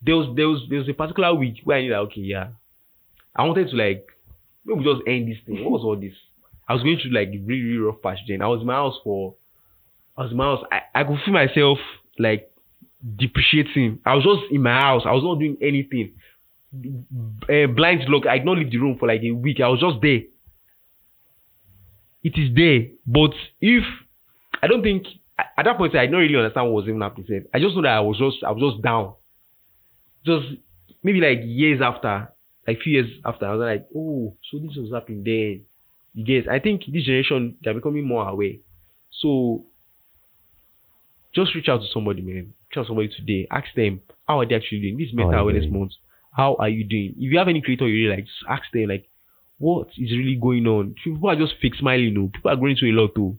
There 0.02 0.16
was 0.16 0.36
there 0.36 0.48
was 0.48 0.64
there 0.70 0.80
was 0.80 0.90
a 0.90 0.94
particular 0.94 1.34
week 1.36 1.62
where 1.64 1.78
I 1.78 1.82
knew 1.82 1.92
that 1.92 2.00
okay, 2.00 2.22
yeah. 2.22 2.48
I 3.36 3.44
wanted 3.46 3.70
to 3.70 3.76
like 3.76 4.08
maybe 4.66 4.84
just 4.84 5.02
end 5.08 5.30
this 5.30 5.38
thing. 5.46 5.64
What 5.64 5.72
was 5.72 5.84
all 5.84 5.96
this? 5.96 6.16
I 6.70 6.74
was 6.74 6.84
going 6.84 7.00
through 7.02 7.12
like 7.12 7.30
really, 7.30 7.64
really 7.64 7.78
rough 7.80 8.02
patch 8.04 8.20
then. 8.28 8.44
I 8.44 8.48
was 8.48 8.62
in 8.62 8.68
my 8.68 8.76
house 8.76 8.96
for 9.04 9.34
I 10.16 10.22
was 10.22 10.32
in 10.32 10.38
my 10.38 10.44
house. 10.46 10.64
I, 10.72 11.02
I 11.02 11.04
could 11.04 11.18
feel 11.26 11.34
myself 11.34 11.80
like 12.20 12.52
depreciating. 13.18 14.00
I 14.06 14.14
was 14.14 14.24
just 14.24 14.54
in 14.54 14.62
my 14.62 14.80
house. 14.80 15.02
I 15.06 15.12
was 15.12 15.24
not 15.24 15.40
doing 15.40 15.58
anything. 15.62 16.14
Uh, 16.72 17.66
blind 17.74 18.02
look. 18.08 18.28
I 18.28 18.38
did 18.38 18.46
not 18.46 18.60
leave 18.60 18.70
the 18.70 18.78
room 18.78 18.98
for 19.00 19.08
like 19.08 19.22
a 19.24 19.32
week. 19.32 19.60
I 19.60 19.68
was 19.68 19.80
just 19.80 20.00
there. 20.02 20.22
It 22.24 22.38
is 22.38 22.54
there, 22.56 22.92
but 23.08 23.32
if 23.62 23.84
I 24.62 24.68
don't 24.68 24.84
think 24.84 25.08
at 25.40 25.48
at 25.58 25.66
that 25.66 25.78
point 25.78 25.96
I 25.96 26.06
didn't 26.06 26.20
really 26.20 26.36
understand 26.36 26.68
what 26.68 26.84
was 26.84 26.88
even 26.88 27.02
happening. 27.02 27.46
I 27.54 27.60
just 27.60 27.76
know 27.76 27.82
that 27.82 27.94
I 27.94 28.02
was 28.02 28.18
just 28.20 28.44
I 28.44 28.52
was 28.52 28.74
just 28.74 28.84
down. 28.84 29.14
Just 30.26 30.46
maybe 31.02 31.22
like 31.22 31.40
years 31.44 31.82
after, 31.82 32.28
like 32.68 32.82
few 32.82 32.94
years 32.94 33.10
after, 33.26 33.46
I 33.46 33.56
was 33.56 33.66
like, 33.66 33.88
oh, 33.96 34.36
so 34.52 34.60
this 34.60 34.76
was 34.76 34.92
happening 34.94 35.24
then. 35.24 35.66
You 36.20 36.26
get? 36.26 36.52
I 36.52 36.60
think 36.60 36.82
this 36.92 37.06
generation 37.06 37.56
they're 37.64 37.74
becoming 37.74 38.06
more 38.06 38.28
aware. 38.28 38.56
So 39.22 39.64
just 41.34 41.56
reach 41.56 41.70
out 41.70 41.80
to 41.80 41.88
somebody, 41.94 42.22
man. 42.22 42.54
Reach 42.70 42.76
out 42.78 42.82
to 42.82 42.88
somebody 42.88 43.08
today. 43.08 43.48
Ask 43.50 43.68
them 43.74 44.02
how 44.28 44.42
are 44.42 44.46
they 44.46 44.56
actually 44.56 44.82
doing. 44.82 44.98
This 44.98 45.14
mental 45.14 45.40
awareness 45.40 45.64
doing? 45.64 45.80
month. 45.80 45.94
How 46.34 46.58
are 46.60 46.68
you 46.68 46.84
doing? 46.84 47.16
If 47.18 47.32
you 47.32 47.38
have 47.38 47.48
any 47.48 47.62
creator 47.62 47.88
you 47.88 48.04
really 48.04 48.18
like, 48.18 48.26
just 48.26 48.44
ask 48.50 48.64
them 48.74 48.90
like, 48.90 49.08
what 49.60 49.88
is 49.98 50.12
really 50.12 50.36
going 50.36 50.68
on? 50.68 50.94
People 51.02 51.30
are 51.30 51.38
just 51.38 51.54
fake 51.62 51.76
smiling. 51.80 52.14
No, 52.14 52.28
people 52.28 52.52
are 52.52 52.58
going 52.58 52.76
through 52.76 52.92
a 52.92 53.00
lot 53.00 53.16
too. 53.16 53.38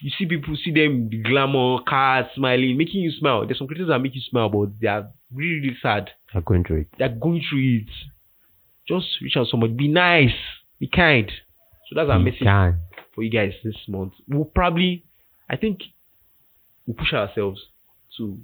You 0.00 0.12
see 0.16 0.26
people 0.26 0.56
see 0.64 0.70
them 0.70 1.08
the 1.10 1.18
glamour, 1.24 1.82
cars, 1.88 2.26
smiling, 2.36 2.76
making 2.76 3.00
you 3.00 3.10
smile. 3.10 3.44
There's 3.46 3.58
some 3.58 3.66
creators 3.66 3.88
that 3.88 3.98
make 3.98 4.14
you 4.14 4.22
smile, 4.30 4.48
but 4.48 4.78
they 4.80 4.86
are 4.86 5.08
really, 5.34 5.60
really 5.60 5.76
sad. 5.82 6.10
They're 6.32 6.40
going 6.42 6.62
through 6.62 6.82
it. 6.82 6.88
They're 7.00 7.08
going 7.08 7.42
through 7.50 7.78
it. 7.82 7.90
Just 8.86 9.06
reach 9.20 9.36
out 9.36 9.46
to 9.46 9.50
somebody. 9.50 9.72
Be 9.72 9.88
nice. 9.88 10.38
Be 10.78 10.86
kind. 10.86 11.30
So 11.90 11.96
that's 11.96 12.08
our 12.08 12.18
You 12.18 12.24
message 12.24 12.40
can. 12.42 12.78
for 13.14 13.22
you 13.24 13.30
guys 13.30 13.52
this 13.64 13.74
month. 13.88 14.12
We'll 14.28 14.44
probably, 14.44 15.04
I 15.50 15.56
think, 15.56 15.80
we'll 16.86 16.96
push 16.96 17.12
ourselves 17.12 17.60
to 18.16 18.38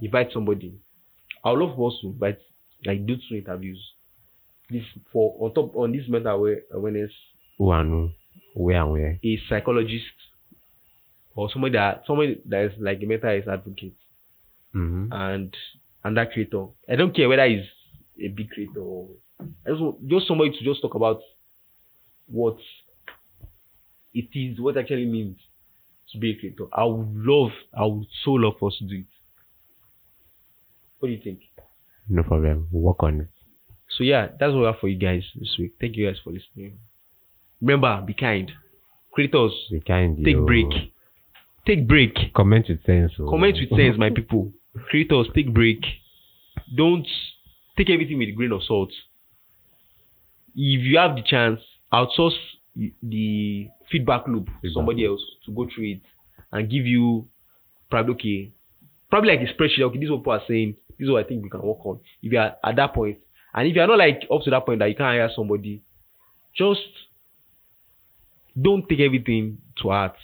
invite 0.00 0.28
somebody. 0.32 0.74
I 1.42 1.50
would 1.52 1.60
love 1.60 1.74
for 1.76 1.90
us 1.90 1.96
to 2.02 2.08
invite, 2.08 2.38
like, 2.84 3.06
do 3.06 3.16
two 3.28 3.36
interviews. 3.36 3.82
This 4.68 4.82
for 5.12 5.36
on 5.40 5.54
top 5.54 5.74
on 5.76 5.92
this 5.92 6.02
mental 6.08 6.32
aware- 6.34 6.62
awareness, 6.74 7.12
Who 7.56 7.70
and 7.70 7.88
who, 7.88 8.10
where 8.64 8.82
and 8.82 8.90
where. 8.92 9.18
a 9.24 9.40
psychologist 9.48 10.04
or 11.36 11.48
somebody 11.52 11.74
that 11.74 12.02
somebody 12.06 12.40
that 12.46 12.64
is 12.64 12.72
like 12.80 13.00
a 13.02 13.06
mental 13.06 13.30
health 13.30 13.46
advocate 13.48 13.94
Mm-hmm. 14.74 15.12
and 15.12 15.54
and 16.04 16.16
that 16.16 16.32
creator. 16.32 16.66
I 16.90 16.96
don't 16.96 17.14
care 17.14 17.28
whether 17.28 17.46
he's 17.46 17.64
a 18.22 18.28
big 18.28 18.50
creator 18.50 18.80
or 18.80 19.08
I 19.40 19.70
just 19.70 19.80
want, 19.80 20.08
just 20.08 20.26
somebody 20.28 20.50
to 20.50 20.64
just 20.64 20.82
talk 20.82 20.94
about 20.96 21.20
what 22.28 22.56
it 24.14 24.28
is, 24.34 24.58
what 24.60 24.76
actually 24.76 25.06
means 25.06 25.36
to 26.12 26.18
be 26.18 26.32
a 26.32 26.36
creator. 26.36 26.64
I 26.72 26.84
would 26.84 27.14
love, 27.14 27.50
I 27.76 27.84
would 27.84 28.06
so 28.24 28.32
love 28.32 28.54
for 28.58 28.68
us 28.68 28.76
to 28.78 28.84
do 28.84 28.96
it. 28.96 29.04
What 30.98 31.08
do 31.08 31.14
you 31.14 31.20
think? 31.22 31.40
No 32.08 32.22
problem. 32.22 32.68
We'll 32.70 32.82
work 32.82 33.02
on 33.02 33.20
it. 33.22 33.28
So 33.96 34.04
yeah, 34.04 34.28
that's 34.38 34.52
what 34.52 34.60
we 34.60 34.66
have 34.66 34.78
for 34.80 34.88
you 34.88 34.98
guys 34.98 35.22
this 35.38 35.54
week. 35.58 35.74
Thank 35.80 35.96
you 35.96 36.06
guys 36.06 36.16
for 36.22 36.30
listening. 36.32 36.78
Remember, 37.60 38.02
be 38.06 38.14
kind. 38.14 38.50
Creators, 39.12 39.52
Be 39.70 39.80
kind. 39.80 40.16
take 40.24 40.34
yo. 40.34 40.44
break. 40.46 40.66
Take 41.66 41.88
break. 41.88 42.14
Comment 42.34 42.64
with 42.68 42.84
sense. 42.84 43.12
oh. 43.18 43.28
Comment 43.30 43.56
with 43.58 43.70
sense, 43.78 43.96
my 43.98 44.10
people. 44.14 44.52
Creators, 44.90 45.26
take 45.34 45.52
break. 45.54 45.80
Don't 46.76 47.06
take 47.76 47.88
everything 47.90 48.18
with 48.18 48.28
a 48.28 48.32
grain 48.32 48.52
of 48.52 48.62
salt. 48.64 48.92
If 50.54 50.82
you 50.84 50.98
have 50.98 51.16
the 51.16 51.22
chance, 51.22 51.60
outsource 51.92 52.36
the 53.02 53.68
feedback 53.90 54.26
loop 54.26 54.46
Feedback 54.60 54.74
somebody 54.74 55.06
else 55.06 55.20
to 55.44 55.52
go 55.52 55.66
through 55.74 55.92
it 55.92 56.00
and 56.52 56.70
give 56.70 56.86
you 56.86 57.26
probably 57.90 58.14
okay, 58.14 58.52
probably 59.10 59.36
like 59.36 59.48
a 59.48 59.52
spreadsheet. 59.52 59.82
Okay, 59.82 59.98
this 59.98 60.06
is 60.06 60.10
what 60.10 60.20
people 60.20 60.32
are 60.32 60.42
saying. 60.48 60.76
This 60.98 61.06
is 61.06 61.10
what 61.10 61.24
I 61.24 61.28
think 61.28 61.42
we 61.42 61.50
can 61.50 61.62
work 61.62 61.84
on. 61.84 62.00
If 62.22 62.32
you 62.32 62.38
are 62.38 62.56
at 62.64 62.76
that 62.76 62.94
point, 62.94 63.18
and 63.54 63.68
if 63.68 63.74
you 63.74 63.82
are 63.82 63.86
not 63.86 63.98
like 63.98 64.26
up 64.30 64.42
to 64.42 64.50
that 64.50 64.66
point 64.66 64.80
that 64.80 64.88
you 64.88 64.94
can't 64.94 65.16
hire 65.16 65.30
somebody, 65.34 65.82
just 66.54 66.80
don't 68.60 68.88
take 68.88 69.00
everything 69.00 69.58
to 69.82 69.88
heart. 69.88 70.16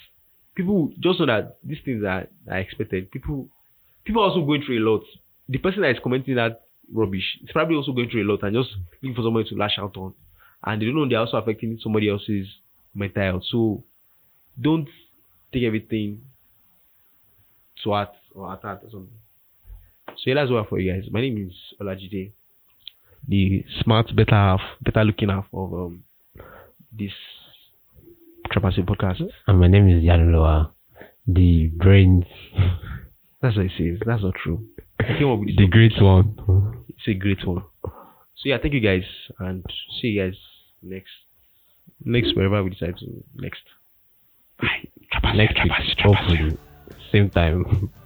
People 0.54 0.92
just 1.00 1.20
know 1.20 1.26
that 1.26 1.58
these 1.64 1.78
things 1.84 2.04
are, 2.04 2.26
are 2.50 2.58
expected. 2.58 3.10
People 3.10 3.48
people 4.04 4.22
are 4.22 4.28
also 4.28 4.44
going 4.44 4.62
through 4.62 4.78
a 4.78 4.84
lot. 4.90 5.02
The 5.48 5.58
person 5.58 5.82
that 5.82 5.90
is 5.90 5.98
commenting 6.02 6.36
that 6.36 6.62
rubbish 6.92 7.38
is 7.42 7.50
probably 7.52 7.76
also 7.76 7.92
going 7.92 8.10
through 8.10 8.24
a 8.24 8.28
lot 8.30 8.42
and 8.42 8.54
just 8.54 8.70
looking 9.02 9.14
for 9.14 9.22
somebody 9.22 9.48
to 9.48 9.56
lash 9.56 9.78
out 9.78 9.96
on. 9.96 10.14
And 10.64 10.80
they 10.80 10.86
don't 10.86 10.94
know 10.94 11.08
they're 11.08 11.18
also 11.18 11.36
affecting 11.36 11.78
somebody 11.82 12.08
else's 12.08 12.46
mental 12.94 13.22
health. 13.22 13.42
So 13.50 13.82
don't 14.60 14.88
take 15.52 15.64
everything 15.64 16.22
to 17.82 17.90
heart 17.90 18.10
or 18.34 18.52
at 18.52 18.62
heart 18.62 18.80
or 18.84 18.90
something. 18.90 19.18
So 20.08 20.22
yeah, 20.26 20.34
that's 20.34 20.50
what 20.50 20.68
for 20.68 20.78
you 20.78 20.92
guys. 20.92 21.10
My 21.10 21.20
name 21.20 21.48
is 21.48 21.54
Olajide, 21.80 22.32
the 23.26 23.64
smart, 23.82 24.14
better 24.14 24.34
half, 24.34 24.60
better 24.82 25.04
looking 25.04 25.30
half 25.30 25.46
of 25.52 25.72
um, 25.72 26.04
this 26.92 27.12
Trapassing 28.50 28.86
podcast. 28.86 29.22
And 29.46 29.60
my 29.60 29.68
name 29.68 29.88
is 29.88 30.02
Yanuloa, 30.02 30.70
the 31.26 31.68
brains, 31.68 32.24
That's 33.42 33.56
what 33.56 33.66
it 33.66 33.72
says. 33.76 33.98
That's 34.06 34.22
not 34.22 34.34
true. 34.42 34.64
I 35.00 35.18
came 35.18 35.28
up 35.28 35.40
with 35.40 35.56
the 35.56 35.66
great 35.66 36.00
one. 36.00 36.84
It's 36.88 37.08
a 37.08 37.14
great 37.14 37.44
one. 37.44 37.64
So 37.84 38.48
yeah, 38.48 38.58
thank 38.62 38.72
you 38.72 38.80
guys 38.80 39.02
and 39.40 39.64
see 40.00 40.08
you 40.08 40.22
guys 40.22 40.36
next 40.82 41.10
next 42.04 42.36
wherever 42.36 42.62
we 42.62 42.70
decide 42.70 42.96
to 42.98 43.24
next. 43.34 43.62
Bye. 44.60 45.34
Next 45.34 45.54
week, 45.62 45.72
hopefully, 46.02 46.58
same 47.10 47.30
time. 47.30 47.90